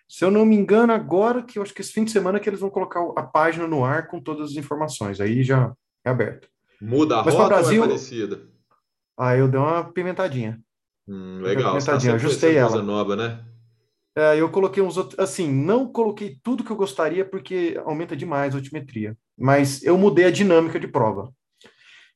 Se 0.09 0.25
eu 0.25 0.33
não 0.33 0.45
me 0.45 0.57
engano, 0.57 0.93
agora 0.93 1.45
que 1.45 1.61
eu 1.61 1.63
acho 1.63 1.73
que 1.73 1.81
esse 1.81 1.93
fim 1.93 2.05
de 2.05 2.11
semana 2.11 2.41
que 2.41 2.49
eles 2.49 2.61
vão 2.61 2.71
colocar 2.71 3.01
a 3.17 3.23
página 3.23 3.69
no 3.69 3.85
ar 3.85 4.09
com 4.09 4.21
todas 4.21 4.51
as 4.51 4.57
informações. 4.57 5.21
Aí 5.21 5.45
já 5.45 5.73
é 6.05 6.11
aberto. 6.11 6.56
Muda 6.81 7.21
a 7.21 7.25
Mas 7.25 7.35
rota 7.35 7.49
Brasil, 7.49 7.81
ou 7.81 7.87
é 7.87 7.89
parecida? 7.89 8.49
Ah, 9.19 9.37
eu 9.37 9.49
dei 9.49 9.59
uma 9.59 9.85
pimentadinha. 9.85 10.61
Hum, 11.09 11.41
legal. 11.41 11.73
Uma 11.73 11.79
pimentadinha, 11.79 12.13
tá 12.13 12.17
ajustei 12.17 12.57
ela. 12.57 12.83
nova, 12.83 13.17
né? 13.17 13.45
É, 14.17 14.41
eu 14.41 14.51
coloquei 14.51 14.83
uns 14.83 14.97
outros, 14.97 15.19
assim, 15.19 15.51
não 15.51 15.91
coloquei 15.93 16.39
tudo 16.43 16.65
que 16.65 16.71
eu 16.71 16.77
gostaria 16.77 17.25
porque 17.25 17.79
aumenta 17.85 18.17
demais 18.17 18.55
a 18.55 18.59
altimetria, 18.59 19.17
mas 19.39 19.83
eu 19.83 19.99
mudei 19.99 20.25
a 20.25 20.31
dinâmica 20.31 20.81
de 20.81 20.89
prova. 20.89 21.31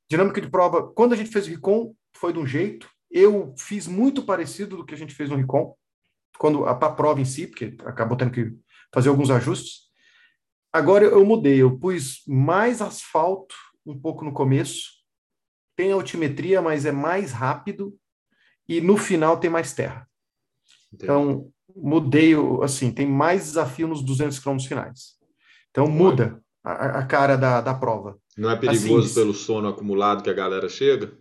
Dinâmica 0.08 0.40
de 0.40 0.48
prova, 0.48 0.90
quando 0.94 1.12
a 1.12 1.16
gente 1.16 1.30
fez 1.30 1.46
o 1.46 1.50
Recon, 1.50 1.94
foi 2.16 2.32
de 2.32 2.38
um 2.38 2.46
jeito, 2.46 2.88
eu 3.10 3.54
fiz 3.58 3.86
muito 3.86 4.22
parecido 4.22 4.78
do 4.78 4.84
que 4.84 4.94
a 4.94 4.96
gente 4.96 5.14
fez 5.14 5.28
no 5.28 5.36
Recon, 5.36 5.74
quando 6.38 6.64
a, 6.64 6.70
a 6.70 6.90
prova 6.90 7.20
em 7.20 7.24
si, 7.26 7.46
porque 7.46 7.76
acabou 7.84 8.16
tendo 8.16 8.30
que 8.30 8.50
fazer 8.94 9.10
alguns 9.10 9.30
ajustes. 9.30 9.90
Agora 10.72 11.04
eu 11.04 11.24
mudei, 11.24 11.60
eu 11.60 11.78
pus 11.78 12.22
mais 12.26 12.80
asfalto 12.80 13.54
um 13.84 13.98
pouco 13.98 14.24
no 14.24 14.32
começo, 14.32 15.00
tem 15.76 15.92
altimetria, 15.92 16.60
mas 16.60 16.84
é 16.84 16.92
mais 16.92 17.32
rápido, 17.32 17.96
e 18.68 18.80
no 18.80 18.96
final 18.96 19.38
tem 19.38 19.50
mais 19.50 19.72
terra. 19.72 20.06
Entendi. 20.92 21.04
Então, 21.04 21.50
mudei, 21.74 22.34
assim, 22.62 22.92
tem 22.92 23.06
mais 23.06 23.44
desafio 23.44 23.88
nos 23.88 24.02
200 24.02 24.38
quilômetros 24.38 24.68
finais. 24.68 25.18
Então, 25.70 25.86
muda 25.86 26.42
a, 26.62 26.98
a, 26.98 27.06
cara 27.06 27.36
da, 27.36 27.60
da 27.60 27.74
prova. 27.74 28.18
Não 28.36 28.50
é 28.50 28.56
perigoso 28.56 29.06
assim, 29.06 29.14
pelo 29.14 29.32
sono 29.32 29.68
acumulado 29.68 30.22
que 30.22 30.30
a 30.30 30.34
galera 30.34 30.68
chega? 30.68 31.16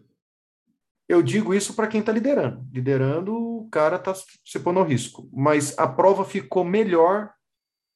Eu 1.07 1.24
digo 1.24 1.53
isso 1.53 1.74
para 1.74 1.88
quem 1.88 2.01
está 2.01 2.12
liderando. 2.12 2.68
Liderando, 2.72 3.34
o 3.34 3.70
cara 3.70 3.95
está 3.95 4.14
se 4.14 4.60
pondo 4.60 4.80
ao 4.80 4.86
risco. 4.86 5.30
Mas 5.34 5.78
a 5.80 5.88
prova 5.88 6.24
ficou 6.26 6.64
melhor 6.64 7.32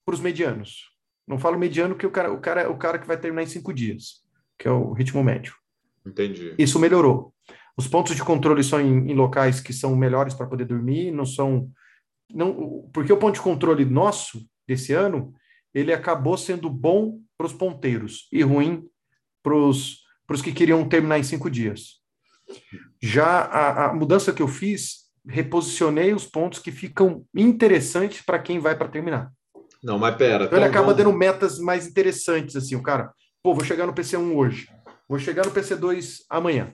para 0.06 0.16
os 0.16 0.22
medianos. 0.22 0.92
Não 1.28 1.38
falo 1.38 1.60
mediano 1.60 1.96
que 1.96 2.08
o 2.08 2.12
cara, 2.12 2.32
o 2.32 2.40
cara, 2.40 2.72
o 2.72 2.78
cara 2.78 2.98
que 2.98 3.08
vai 3.08 3.20
terminar 3.20 3.44
em 3.44 3.48
cinco 3.48 3.74
dias 3.74 4.23
que 4.58 4.68
é 4.68 4.72
o 4.72 4.94
ritmo 4.94 5.24
médio. 5.24 5.56
Entendi. 6.06 6.54
Isso 6.58 6.80
melhorou. 6.80 7.34
Os 7.78 7.88
pontos 7.88 8.16
de 8.16 8.24
controle 8.24 8.64
são 8.64 8.80
em, 8.80 9.12
em 9.12 9.16
locais 9.16 9.60
que 9.60 9.74
são 9.74 9.96
melhores 9.96 10.34
para 10.34 10.48
poder 10.48 10.66
dormir, 10.66 11.12
não 11.12 11.26
são. 11.26 11.70
Não, 12.32 12.90
porque 12.94 13.12
o 13.12 13.18
ponto 13.18 13.36
de 13.36 13.42
controle 13.42 13.86
nosso, 13.86 14.46
desse 14.68 14.94
ano, 14.94 15.34
ele 15.74 15.92
acabou 15.92 16.38
sendo 16.38 16.70
bom 16.70 17.20
para 17.38 17.48
os 17.48 17.54
ponteiros 17.54 18.28
e 18.32 18.44
ruim 18.44 18.88
para 19.42 19.56
os 19.56 20.02
que 20.44 20.54
queriam 20.54 20.88
terminar 20.88 21.20
em 21.20 21.24
cinco 21.24 21.50
dias. 21.50 22.02
Já 23.02 23.40
a, 23.42 23.86
a 23.88 23.94
mudança 23.94 24.34
que 24.34 24.42
eu 24.42 24.48
fiz, 24.48 25.04
reposicionei 25.28 26.14
os 26.14 26.26
pontos 26.26 26.60
que 26.60 26.72
ficam 26.72 27.26
interessantes 27.36 28.22
para 28.22 28.40
quem 28.40 28.60
vai 28.60 28.78
para 28.78 28.88
terminar. 28.88 29.32
Não, 29.84 30.00
mas 30.00 30.16
pera. 30.16 30.46
Então 30.46 30.58
ele 30.58 30.66
acaba 30.66 30.88
vamos... 30.88 30.98
dando 30.98 31.18
metas 31.18 31.60
mais 31.60 31.88
interessantes, 31.88 32.56
assim, 32.56 32.76
o 32.76 32.84
cara 32.84 33.12
pô, 33.44 33.54
vou 33.54 33.64
chegar 33.64 33.86
no 33.86 33.94
PC1 33.94 34.34
hoje, 34.34 34.70
vou 35.08 35.20
chegar 35.20 35.46
no 35.46 35.52
PC2 35.52 36.22
amanhã, 36.30 36.74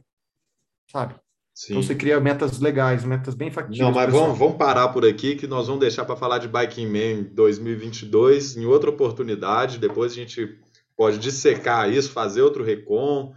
sabe? 0.90 1.16
Sim. 1.60 1.74
Então 1.74 1.84
você 1.84 1.94
cria 1.94 2.22
metas 2.22 2.60
legais, 2.60 3.04
metas 3.04 3.36
bem 3.36 3.52
factíveis. 3.52 3.82
Não, 3.82 3.92
mas 3.92 4.10
vamos, 4.10 4.38
vamos 4.38 4.56
parar 4.56 4.88
por 4.90 5.06
aqui 5.06 5.36
que 5.36 5.46
nós 5.46 5.68
vamos 5.68 5.82
deixar 5.82 6.06
para 6.06 6.16
falar 6.16 6.38
de 6.38 6.48
Biking 6.48 6.88
Man 6.88 7.24
2022 7.34 8.56
em 8.56 8.66
outra 8.66 8.90
oportunidade. 8.90 9.78
Depois 9.78 10.14
a 10.14 10.16
gente 10.16 10.58
pode 10.96 11.18
dissecar 11.18 11.92
isso, 11.92 12.12
fazer 12.12 12.44
outro 12.44 12.64
recon. 12.64 13.34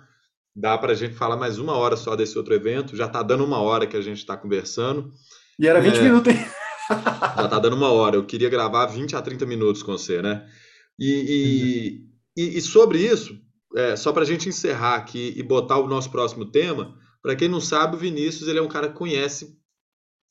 Dá 0.55 0.79
para 0.79 0.93
a 0.93 0.95
gente 0.95 1.15
falar 1.15 1.37
mais 1.37 1.59
uma 1.59 1.73
hora 1.73 1.97
só 1.97 2.15
desse 2.15 2.39
outro 2.39 2.55
evento. 2.55 2.95
Já 2.95 3.07
está 3.07 3.25
dando 3.25 3.45
uma 3.45 3.61
hora 3.61 3.89
que 3.89 3.97
a 3.97 4.03
gente 4.03 4.19
está 4.19 4.37
conversando. 4.37 5.11
E 5.59 5.67
era 5.67 5.81
20 5.81 5.97
é... 5.97 6.03
minutos, 6.03 6.33
hein? 6.33 6.47
Já 7.37 7.45
está 7.45 7.59
dando 7.59 7.75
uma 7.75 7.91
hora. 7.91 8.15
Eu 8.15 8.25
queria 8.25 8.49
gravar 8.49 8.87
20 8.87 9.17
a 9.17 9.23
30 9.23 9.47
minutos 9.47 9.83
com 9.83 9.93
você, 9.93 10.23
né? 10.23 10.47
E, 10.97 11.25
e, 11.29 12.12
e, 12.37 12.59
e 12.59 12.61
sobre 12.61 12.99
isso, 12.99 13.39
é, 13.75 13.97
só 13.97 14.13
para 14.13 14.23
a 14.23 14.27
gente 14.27 14.49
encerrar 14.49 14.97
aqui 14.97 15.33
e 15.37 15.43
botar 15.43 15.79
o 15.79 15.87
nosso 15.87 16.11
próximo 16.11 16.45
tema, 16.45 16.97
para 17.23 17.37
quem 17.37 17.49
não 17.49 17.61
sabe, 17.61 17.97
o 17.97 17.99
Vinícius 17.99 18.49
ele 18.49 18.59
é 18.59 18.63
um 18.63 18.69
cara 18.69 18.89
que 18.89 18.99
conhece 18.99 19.57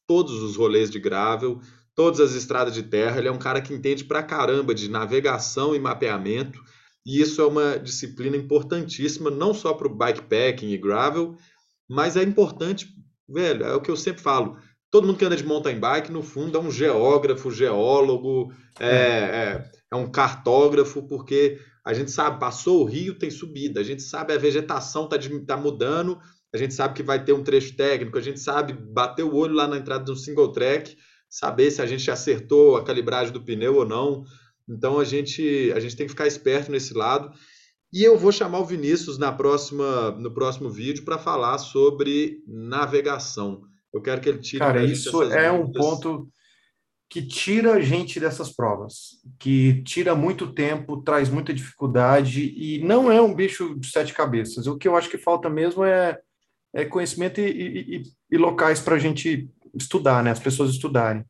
todos 0.08 0.42
os 0.44 0.58
rolês 0.58 0.90
de 0.90 1.00
gravel, 1.00 1.60
todas 1.96 2.20
as 2.20 2.34
estradas 2.34 2.74
de 2.74 2.84
terra, 2.84 3.18
ele 3.18 3.28
é 3.28 3.32
um 3.32 3.40
cara 3.40 3.62
que 3.62 3.74
entende 3.74 4.04
pra 4.04 4.24
caramba 4.24 4.74
de 4.74 4.90
navegação 4.90 5.76
e 5.76 5.80
mapeamento, 5.80 6.60
e 7.06 7.22
isso 7.22 7.42
é 7.42 7.46
uma 7.46 7.80
disciplina 7.80 8.36
importantíssima, 8.38 9.32
não 9.32 9.54
só 9.54 9.74
para 9.74 9.88
o 9.88 9.96
bikepacking 9.96 10.70
e 10.70 10.78
gravel, 10.78 11.36
mas 11.90 12.16
é 12.16 12.24
importante, 12.24 12.88
velho, 13.28 13.64
é 13.64 13.74
o 13.74 13.82
que 13.82 13.90
eu 13.90 13.98
sempre 13.98 14.22
falo, 14.22 14.58
todo 14.90 15.08
mundo 15.08 15.18
que 15.18 15.26
anda 15.26 15.36
de 15.36 15.46
mountain 15.46 15.80
bike, 15.80 16.12
no 16.12 16.22
fundo, 16.22 16.58
é 16.58 16.62
um 16.62 16.70
geógrafo, 16.70 17.50
geólogo, 17.50 18.54
é, 18.80 18.90
é, 18.90 19.72
é 19.92 19.96
um 19.96 20.12
cartógrafo, 20.12 21.04
porque 21.08 21.60
a 21.84 21.94
gente 21.94 22.12
sabe, 22.12 22.40
passou 22.40 22.82
o 22.82 22.86
rio, 22.86 23.18
tem 23.18 23.32
subida. 23.32 23.80
A 23.80 23.84
gente 23.84 24.04
sabe 24.04 24.34
a 24.34 24.38
vegetação 24.38 25.06
está 25.06 25.18
tá 25.46 25.58
mudando. 25.58 26.20
A 26.54 26.58
gente 26.58 26.74
sabe 26.74 26.94
que 26.94 27.04
vai 27.04 27.24
ter 27.24 27.34
um 27.34 27.44
trecho 27.44 27.76
técnico. 27.76 28.18
A 28.18 28.22
gente 28.22 28.40
sabe 28.40 28.74
bater 28.74 29.24
o 29.24 29.34
olho 29.34 29.54
lá 29.54 29.68
na 29.68 29.78
entrada 29.78 30.04
de 30.04 30.12
um 30.12 30.16
single 30.16 30.52
track, 30.52 30.96
saber 31.30 31.72
se 31.72 31.82
a 31.82 31.86
gente 31.86 32.10
acertou 32.12 32.76
a 32.76 32.84
calibragem 32.84 33.34
do 33.34 33.44
pneu 33.44 33.76
ou 33.76 33.86
não. 33.86 34.24
Então 34.70 35.00
a 35.00 35.04
gente, 35.04 35.72
a 35.76 35.80
gente 35.80 35.96
tem 35.96 36.06
que 36.06 36.12
ficar 36.12 36.28
esperto 36.28 36.72
nesse 36.72 36.94
lado. 36.94 37.32
E 37.92 38.04
eu 38.04 38.18
vou 38.18 38.32
chamar 38.32 38.60
o 38.60 38.66
Vinícius 38.66 39.18
na 39.18 39.32
próxima, 39.32 40.12
no 40.12 40.32
próximo 40.32 40.70
vídeo 40.70 41.04
para 41.04 41.18
falar 41.18 41.58
sobre 41.58 42.42
navegação. 42.48 43.64
Eu 43.94 44.02
quero 44.02 44.22
que 44.22 44.30
ele 44.30 44.40
tire. 44.40 44.60
Cara, 44.60 44.84
isso 44.84 45.24
é 45.24 45.52
um 45.52 45.70
ponto 45.72 46.30
que 47.12 47.22
tira 47.22 47.74
a 47.74 47.82
gente 47.82 48.22
dessas 48.22 48.50
provas, 48.56 49.22
que 49.38 49.84
tira 49.84 50.16
muito 50.16 50.54
tempo, 50.54 51.02
traz 51.02 51.30
muita 51.30 51.54
dificuldade 51.54 52.42
e 52.56 52.82
não 52.86 53.12
é 53.12 53.22
um 53.22 53.36
bicho 53.36 53.78
de 53.78 53.92
sete 53.92 54.14
cabeças. 54.14 54.66
O 54.66 54.78
que 54.78 54.88
eu 54.88 54.96
acho 54.96 55.10
que 55.10 55.18
falta 55.18 55.50
mesmo 55.50 55.84
é, 55.84 56.18
é 56.74 56.86
conhecimento 56.86 57.42
e, 57.42 57.98
e, 57.98 58.04
e 58.32 58.38
locais 58.38 58.80
para 58.80 58.96
a 58.96 58.98
gente 58.98 59.50
estudar, 59.76 60.24
né? 60.24 60.32
As 60.32 60.40
pessoas 60.40 60.72
estudarem. 60.72 61.26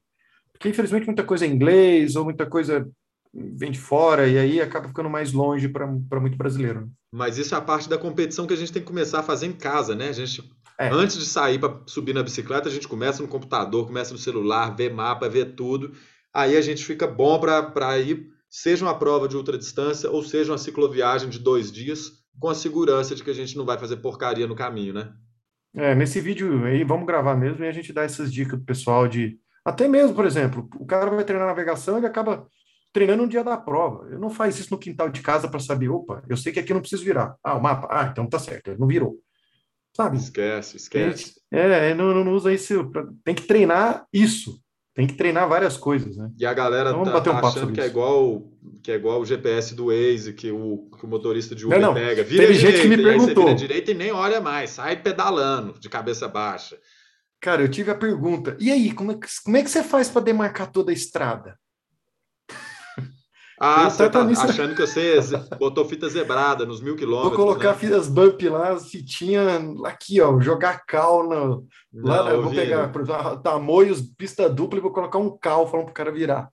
Porque, 0.53 0.69
infelizmente, 0.69 1.07
muita 1.07 1.23
coisa 1.23 1.45
é 1.45 1.49
inglês 1.49 2.15
ou 2.15 2.25
muita 2.25 2.45
coisa 2.45 2.87
vem 3.33 3.71
de 3.71 3.79
fora 3.79 4.27
e 4.27 4.37
aí 4.37 4.61
acaba 4.61 4.87
ficando 4.87 5.09
mais 5.09 5.33
longe 5.33 5.67
para 5.67 5.87
muito 5.87 6.37
brasileiro. 6.37 6.81
Né? 6.81 6.87
Mas 7.11 7.39
isso 7.39 7.55
é 7.55 7.57
a 7.57 7.61
parte 7.61 7.89
da 7.89 7.97
competição 7.97 8.45
que 8.45 8.53
a 8.53 8.57
gente 8.57 8.71
tem 8.71 8.83
que 8.83 8.87
começar 8.87 9.21
a 9.21 9.23
fazer 9.23 9.47
em 9.47 9.53
casa, 9.53 9.95
né? 9.95 10.09
A 10.09 10.13
gente 10.13 10.47
é. 10.85 10.89
Antes 10.89 11.17
de 11.17 11.25
sair 11.25 11.59
para 11.59 11.81
subir 11.85 12.13
na 12.13 12.23
bicicleta, 12.23 12.67
a 12.67 12.71
gente 12.71 12.87
começa 12.87 13.21
no 13.21 13.27
computador, 13.27 13.85
começa 13.85 14.13
no 14.13 14.19
celular, 14.19 14.75
vê 14.75 14.89
mapa, 14.89 15.29
vê 15.29 15.45
tudo. 15.45 15.91
Aí 16.33 16.55
a 16.55 16.61
gente 16.61 16.83
fica 16.83 17.05
bom 17.05 17.39
para 17.39 17.99
ir, 17.99 18.27
seja 18.49 18.85
uma 18.85 18.97
prova 18.97 19.27
de 19.27 19.35
ultradistância 19.35 20.09
ou 20.09 20.23
seja 20.23 20.51
uma 20.51 20.57
cicloviagem 20.57 21.29
de 21.29 21.39
dois 21.39 21.71
dias, 21.71 22.11
com 22.39 22.49
a 22.49 22.55
segurança 22.55 23.13
de 23.13 23.23
que 23.23 23.29
a 23.29 23.33
gente 23.33 23.55
não 23.57 23.65
vai 23.65 23.77
fazer 23.77 23.97
porcaria 23.97 24.47
no 24.47 24.55
caminho, 24.55 24.93
né? 24.93 25.13
É, 25.75 25.95
nesse 25.95 26.19
vídeo 26.19 26.65
aí, 26.65 26.83
vamos 26.83 27.05
gravar 27.05 27.35
mesmo 27.35 27.63
e 27.63 27.67
a 27.67 27.71
gente 27.71 27.93
dá 27.93 28.03
essas 28.03 28.31
dicas 28.31 28.55
pro 28.55 28.65
pessoal 28.65 29.07
de. 29.07 29.37
Até 29.63 29.87
mesmo, 29.87 30.15
por 30.15 30.25
exemplo, 30.25 30.67
o 30.79 30.85
cara 30.85 31.09
vai 31.11 31.23
treinar 31.23 31.47
navegação, 31.47 31.97
ele 31.97 32.07
acaba 32.07 32.47
treinando 32.91 33.23
no 33.23 33.29
dia 33.29 33.43
da 33.43 33.55
prova. 33.55 34.07
Ele 34.07 34.17
não 34.17 34.29
faz 34.29 34.59
isso 34.59 34.73
no 34.73 34.79
quintal 34.79 35.09
de 35.09 35.21
casa 35.21 35.47
para 35.47 35.59
saber, 35.59 35.89
opa, 35.89 36.23
eu 36.27 36.35
sei 36.35 36.51
que 36.51 36.59
aqui 36.59 36.73
não 36.73 36.81
preciso 36.81 37.03
virar. 37.03 37.35
Ah, 37.43 37.55
o 37.55 37.61
mapa. 37.61 37.87
Ah, 37.89 38.09
então 38.11 38.27
tá 38.27 38.39
certo, 38.39 38.69
ele 38.69 38.79
não 38.79 38.87
virou. 38.87 39.17
Sabe? 40.03 40.17
Esquece, 40.17 40.77
esquece. 40.77 41.33
É, 41.51 41.93
não, 41.93 42.23
não 42.23 42.33
usa 42.33 42.53
isso. 42.53 42.91
Tem 43.23 43.35
que 43.35 43.43
treinar 43.43 44.05
isso. 44.13 44.59
Tem 44.93 45.07
que 45.07 45.13
treinar 45.13 45.47
várias 45.47 45.77
coisas, 45.77 46.17
né? 46.17 46.29
E 46.37 46.45
a 46.45 46.53
galera 46.53 46.89
então, 46.89 47.03
tá, 47.03 47.31
um 47.31 47.47
achando 47.47 47.71
que 47.71 47.79
é 47.79 47.85
igual 47.85 48.43
que 48.83 48.91
é 48.91 48.95
igual 48.95 49.21
o 49.21 49.25
GPS 49.25 49.73
do 49.73 49.85
Waze, 49.87 50.33
que 50.33 50.51
o, 50.51 50.89
que 50.97 51.05
o 51.05 51.07
motorista 51.07 51.55
de 51.55 51.65
Uber 51.65 51.79
não, 51.79 51.89
não. 51.89 51.93
pega. 51.93 52.23
Vira 52.23 52.45
Teve 52.45 52.57
direita, 52.57 52.77
gente 52.77 52.89
que 52.89 52.97
me 52.97 53.03
perguntou. 53.03 53.45
vira 53.45 53.55
direita 53.55 53.91
e 53.91 53.93
nem 53.93 54.11
olha 54.11 54.41
mais, 54.41 54.71
sai 54.71 55.01
pedalando 55.01 55.79
de 55.79 55.87
cabeça 55.87 56.27
baixa. 56.27 56.77
Cara, 57.39 57.61
eu 57.61 57.69
tive 57.69 57.89
a 57.89 57.95
pergunta. 57.95 58.55
E 58.59 58.71
aí, 58.71 58.91
como 58.91 59.13
é 59.13 59.15
que, 59.15 59.27
como 59.43 59.57
é 59.57 59.63
que 59.63 59.69
você 59.69 59.83
faz 59.83 60.09
para 60.09 60.21
demarcar 60.21 60.71
toda 60.71 60.91
a 60.91 60.93
estrada? 60.93 61.57
Ah, 63.63 63.87
você 63.87 64.09
tá 64.09 64.21
achando 64.21 64.73
que 64.73 64.81
você 64.81 65.19
botou 65.59 65.85
fita 65.85 66.09
zebrada 66.09 66.65
nos 66.65 66.81
mil 66.81 66.95
quilômetros. 66.95 67.37
Vou 67.37 67.45
colocar 67.45 67.73
né? 67.73 67.77
fitas 67.77 68.07
bump 68.07 68.41
lá, 68.49 68.75
fitinha 68.79 69.43
aqui, 69.85 70.19
ó, 70.19 70.39
jogar 70.41 70.83
cal 70.83 71.29
no, 71.29 71.67
lá, 71.93 72.31
eu 72.31 72.41
vou 72.41 72.51
pegar 72.51 72.91
tamoios, 73.43 74.01
pista 74.01 74.49
dupla 74.49 74.79
e 74.79 74.81
vou 74.81 74.91
colocar 74.91 75.19
um 75.19 75.37
cal 75.37 75.69
falando 75.69 75.85
pro 75.85 75.93
cara 75.93 76.11
virar. 76.11 76.49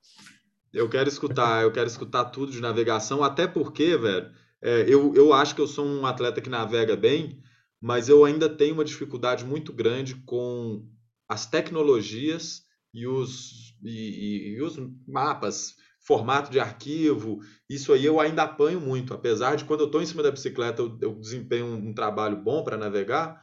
Eu 0.71 0.87
quero 0.87 1.09
escutar, 1.09 1.63
eu 1.63 1.73
quero 1.73 1.87
escutar 1.87 2.27
tudo 2.27 2.53
de 2.53 2.61
navegação, 2.61 3.25
até 3.25 3.47
porque, 3.47 3.97
velho, 3.97 4.31
é, 4.61 4.85
eu, 4.87 5.15
eu 5.15 5.33
acho 5.33 5.55
que 5.55 5.63
eu 5.63 5.67
sou 5.67 5.87
um 5.87 6.05
atleta 6.05 6.43
que 6.43 6.51
navega 6.51 6.95
bem, 6.95 7.41
mas 7.81 8.11
eu 8.11 8.23
ainda 8.23 8.51
tenho 8.51 8.75
uma 8.75 8.85
dificuldade 8.85 9.47
muito 9.47 9.73
grande 9.73 10.15
com 10.27 10.85
as 11.27 11.47
tecnologias 11.47 12.65
e 12.93 13.07
os, 13.07 13.75
e, 13.83 14.57
e 14.57 14.63
os 14.63 14.79
mapas 15.07 15.75
formato 16.09 16.51
de 16.51 16.59
arquivo, 16.59 17.41
isso 17.69 17.93
aí 17.93 18.07
eu 18.07 18.19
ainda 18.19 18.45
apanho 18.45 18.81
muito, 18.81 19.13
apesar 19.13 19.57
de 19.57 19.65
quando 19.67 19.81
eu 19.81 19.87
estou 19.87 20.01
em 20.01 20.07
cima 20.07 20.23
da 20.23 20.31
bicicleta 20.31 20.81
eu, 20.81 20.97
eu 21.03 21.15
desempenho 21.15 21.67
um, 21.67 21.91
um 21.91 21.93
trabalho 21.93 22.35
bom 22.35 22.65
para 22.65 22.79
navegar, 22.79 23.39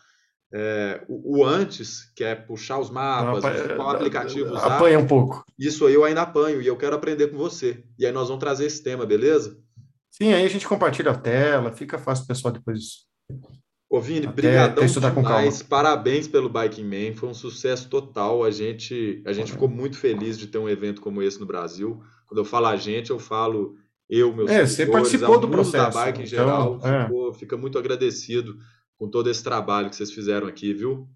é, 0.52 1.06
o, 1.08 1.38
o, 1.38 1.46
antes, 1.46 2.12
que 2.16 2.24
é 2.24 2.34
puxar 2.34 2.80
os 2.80 2.90
mapas, 2.90 3.44
Não, 3.44 3.76
qual 3.76 3.92
aplicativo 3.92 4.52
usar. 4.52 4.78
Apanha 4.78 4.98
um 4.98 5.06
pouco. 5.06 5.46
Isso 5.60 5.86
aí 5.86 5.94
eu 5.94 6.04
ainda 6.04 6.24
apanho 6.24 6.60
e 6.60 6.66
eu 6.66 6.76
quero 6.76 6.96
aprender 6.96 7.28
com 7.28 7.38
você. 7.38 7.84
E 8.00 8.06
aí 8.06 8.12
nós 8.12 8.30
vamos 8.30 8.40
trazer 8.40 8.66
esse 8.66 8.82
tema, 8.82 9.06
beleza? 9.06 9.60
Sim, 10.10 10.34
aí 10.34 10.44
a 10.44 10.50
gente 10.50 10.68
compartilha 10.68 11.12
a 11.12 11.18
tela, 11.18 11.72
fica 11.72 12.00
fácil 12.00 12.24
o 12.24 12.28
pessoal 12.28 12.52
depois. 12.52 13.06
Ô 13.88 14.02
Vini, 14.02 14.26
brigadão 14.26 14.86
demais, 14.86 15.62
parabéns 15.62 16.28
pelo 16.28 16.50
Biking 16.50 16.84
Man, 16.84 17.16
foi 17.16 17.30
um 17.30 17.34
sucesso 17.34 17.88
total, 17.90 18.44
a 18.44 18.50
gente, 18.50 19.22
a 19.26 19.32
gente 19.32 19.52
ficou 19.52 19.70
muito 19.70 19.98
feliz 19.98 20.40
de 20.40 20.48
ter 20.48 20.58
um 20.58 20.68
evento 20.68 21.00
como 21.02 21.22
esse 21.22 21.40
no 21.40 21.46
Brasil, 21.46 22.02
quando 22.26 22.40
eu 22.40 22.46
falo 22.46 22.68
a 22.68 22.76
gente, 22.76 23.10
eu 23.10 23.20
falo 23.20 23.76
eu, 24.10 24.34
meus 24.36 24.50
é, 24.50 24.66
você 24.66 24.86
participou 24.86 25.40
do 25.40 25.48
processo. 25.48 25.98
da 25.98 26.06
bike 26.06 26.22
em 26.22 26.26
geral, 26.26 26.78
então, 26.78 27.30
é. 27.30 27.34
fica 27.34 27.58
muito 27.58 27.78
agradecido 27.78 28.58
com 28.98 29.10
todo 29.10 29.30
esse 29.30 29.44
trabalho 29.44 29.90
que 29.90 29.96
vocês 29.96 30.12
fizeram 30.12 30.48
aqui, 30.48 30.74
viu? 30.74 31.08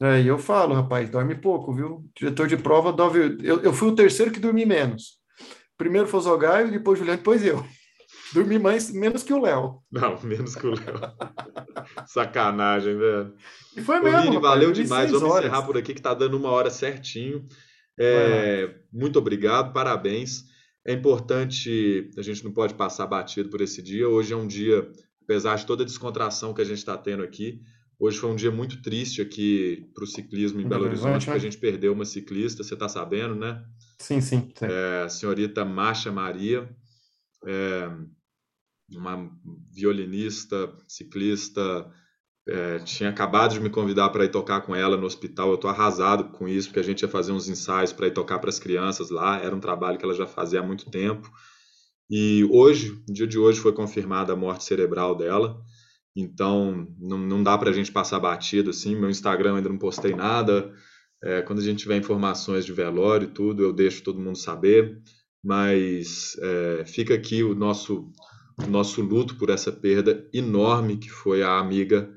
É, 0.00 0.20
e 0.20 0.26
eu 0.26 0.38
falo, 0.38 0.74
rapaz, 0.74 1.08
dorme 1.08 1.34
pouco, 1.34 1.74
viu? 1.74 2.04
Diretor 2.16 2.46
de 2.48 2.56
prova, 2.56 2.92
dorme... 2.92 3.38
eu, 3.42 3.60
eu 3.60 3.72
fui 3.72 3.88
o 3.88 3.94
terceiro 3.94 4.30
que 4.30 4.40
dormi 4.40 4.64
menos. 4.64 5.18
Primeiro 5.76 6.08
foi 6.08 6.20
o 6.20 6.22
Zogaio, 6.22 6.70
depois 6.70 6.98
o 6.98 7.00
Juliano, 7.00 7.18
depois 7.18 7.44
eu. 7.44 7.64
Dormi 8.34 8.58
mais, 8.58 8.90
menos 8.90 9.22
que 9.22 9.32
o 9.32 9.40
Léo. 9.40 9.78
Não, 9.90 10.18
menos 10.22 10.56
que 10.56 10.66
o 10.66 10.70
Léo. 10.70 11.00
Sacanagem, 12.06 12.96
velho. 12.96 13.34
E 13.76 13.80
foi 13.80 14.00
mesmo. 14.00 14.18
Ô, 14.18 14.22
Vini, 14.22 14.38
valeu 14.40 14.72
demais. 14.72 15.10
Vamos 15.10 15.30
horas. 15.30 15.46
encerrar 15.46 15.62
por 15.62 15.76
aqui, 15.76 15.94
que 15.94 16.02
tá 16.02 16.12
dando 16.12 16.36
uma 16.36 16.50
hora 16.50 16.68
certinho. 16.68 17.46
É, 17.98 18.74
muito 18.92 19.18
obrigado, 19.18 19.72
parabéns. 19.72 20.44
É 20.84 20.92
importante, 20.92 22.10
a 22.16 22.22
gente 22.22 22.44
não 22.44 22.52
pode 22.52 22.74
passar 22.74 23.06
batido 23.06 23.48
por 23.48 23.60
esse 23.60 23.82
dia. 23.82 24.08
Hoje 24.08 24.32
é 24.32 24.36
um 24.36 24.46
dia, 24.46 24.90
apesar 25.22 25.56
de 25.56 25.66
toda 25.66 25.82
a 25.82 25.86
descontração 25.86 26.54
que 26.54 26.60
a 26.60 26.64
gente 26.64 26.78
está 26.78 26.96
tendo 26.96 27.22
aqui, 27.22 27.60
hoje 27.98 28.18
foi 28.18 28.30
um 28.30 28.36
dia 28.36 28.50
muito 28.50 28.80
triste 28.82 29.20
aqui 29.20 29.90
para 29.94 30.04
o 30.04 30.06
ciclismo 30.06 30.60
em 30.60 30.68
Belo 30.68 30.84
Horizonte, 30.84 31.24
porque 31.24 31.30
a 31.30 31.34
né? 31.34 31.40
gente 31.40 31.58
perdeu 31.58 31.92
uma 31.92 32.04
ciclista, 32.04 32.62
você 32.62 32.74
está 32.74 32.88
sabendo, 32.88 33.34
né? 33.34 33.64
Sim, 33.98 34.20
sim. 34.20 34.52
sim. 34.54 34.66
É, 34.66 35.02
a 35.04 35.08
senhorita 35.08 35.64
Marcha 35.64 36.12
Maria, 36.12 36.68
é, 37.44 37.90
uma 38.90 39.30
violinista, 39.72 40.72
ciclista, 40.86 41.90
é, 42.48 42.78
tinha 42.78 43.10
acabado 43.10 43.54
de 43.54 43.60
me 43.60 43.68
convidar 43.68 44.08
para 44.10 44.24
ir 44.24 44.30
tocar 44.30 44.60
com 44.60 44.74
ela 44.74 44.96
no 44.96 45.06
hospital. 45.06 45.48
Eu 45.48 45.56
estou 45.56 45.68
arrasado 45.68 46.24
com 46.30 46.46
isso, 46.46 46.68
porque 46.68 46.80
a 46.80 46.84
gente 46.84 47.02
ia 47.02 47.08
fazer 47.08 47.32
uns 47.32 47.48
ensaios 47.48 47.92
para 47.92 48.06
ir 48.06 48.12
tocar 48.12 48.38
para 48.38 48.50
as 48.50 48.58
crianças 48.58 49.10
lá. 49.10 49.40
Era 49.40 49.54
um 49.54 49.60
trabalho 49.60 49.98
que 49.98 50.04
ela 50.04 50.14
já 50.14 50.26
fazia 50.26 50.60
há 50.60 50.62
muito 50.62 50.88
tempo. 50.90 51.28
E 52.08 52.46
hoje, 52.52 53.02
no 53.08 53.14
dia 53.14 53.26
de 53.26 53.38
hoje, 53.38 53.58
foi 53.58 53.72
confirmada 53.72 54.32
a 54.32 54.36
morte 54.36 54.62
cerebral 54.62 55.16
dela. 55.16 55.60
Então, 56.14 56.86
não, 57.00 57.18
não 57.18 57.42
dá 57.42 57.58
para 57.58 57.70
a 57.70 57.72
gente 57.72 57.90
passar 57.90 58.20
batido 58.20 58.70
assim. 58.70 58.94
Meu 58.94 59.10
Instagram 59.10 59.56
ainda 59.56 59.68
não 59.68 59.78
postei 59.78 60.14
nada. 60.14 60.72
É, 61.24 61.42
quando 61.42 61.58
a 61.58 61.62
gente 61.62 61.80
tiver 61.80 61.96
informações 61.96 62.64
de 62.64 62.72
velório 62.72 63.26
e 63.26 63.32
tudo, 63.32 63.62
eu 63.62 63.72
deixo 63.72 64.04
todo 64.04 64.20
mundo 64.20 64.38
saber. 64.38 65.02
Mas 65.44 66.36
é, 66.40 66.84
fica 66.86 67.12
aqui 67.12 67.42
o 67.42 67.56
nosso, 67.56 68.12
o 68.64 68.66
nosso 68.68 69.02
luto 69.02 69.36
por 69.36 69.50
essa 69.50 69.72
perda 69.72 70.28
enorme 70.32 70.96
que 70.96 71.10
foi 71.10 71.42
a 71.42 71.58
amiga 71.58 72.15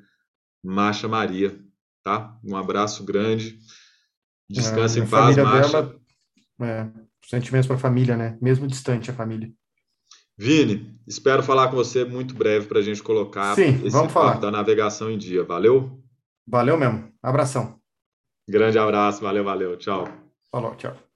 Marcha 0.63 1.07
Maria, 1.07 1.59
tá? 2.03 2.37
Um 2.43 2.55
abraço 2.55 3.03
grande. 3.03 3.59
Descansa 4.49 4.99
é, 4.99 5.03
em 5.03 5.07
paz, 5.07 5.37
Marcha. 5.37 5.83
Dela, 5.83 5.99
é, 6.61 6.87
sentimentos 7.25 7.67
para 7.67 7.75
a 7.75 7.79
família, 7.79 8.17
né? 8.17 8.37
Mesmo 8.41 8.67
distante 8.67 9.11
a 9.11 9.13
família. 9.13 9.51
Vini, 10.37 10.97
espero 11.05 11.43
falar 11.43 11.67
com 11.67 11.75
você 11.75 12.05
muito 12.05 12.33
breve 12.33 12.65
para 12.65 12.79
a 12.79 12.81
gente 12.81 13.03
colocar 13.03 13.55
Sim, 13.55 13.75
esse 13.75 13.89
vamos 13.89 14.13
falar. 14.13 14.39
da 14.39 14.49
navegação 14.49 15.11
em 15.11 15.17
dia. 15.17 15.43
Valeu? 15.43 16.01
Valeu 16.47 16.77
mesmo. 16.77 17.11
Abração. 17.21 17.79
Grande 18.47 18.79
abraço. 18.79 19.21
Valeu, 19.21 19.43
valeu. 19.43 19.77
Tchau. 19.77 20.07
Falou, 20.51 20.75
tchau. 20.75 21.08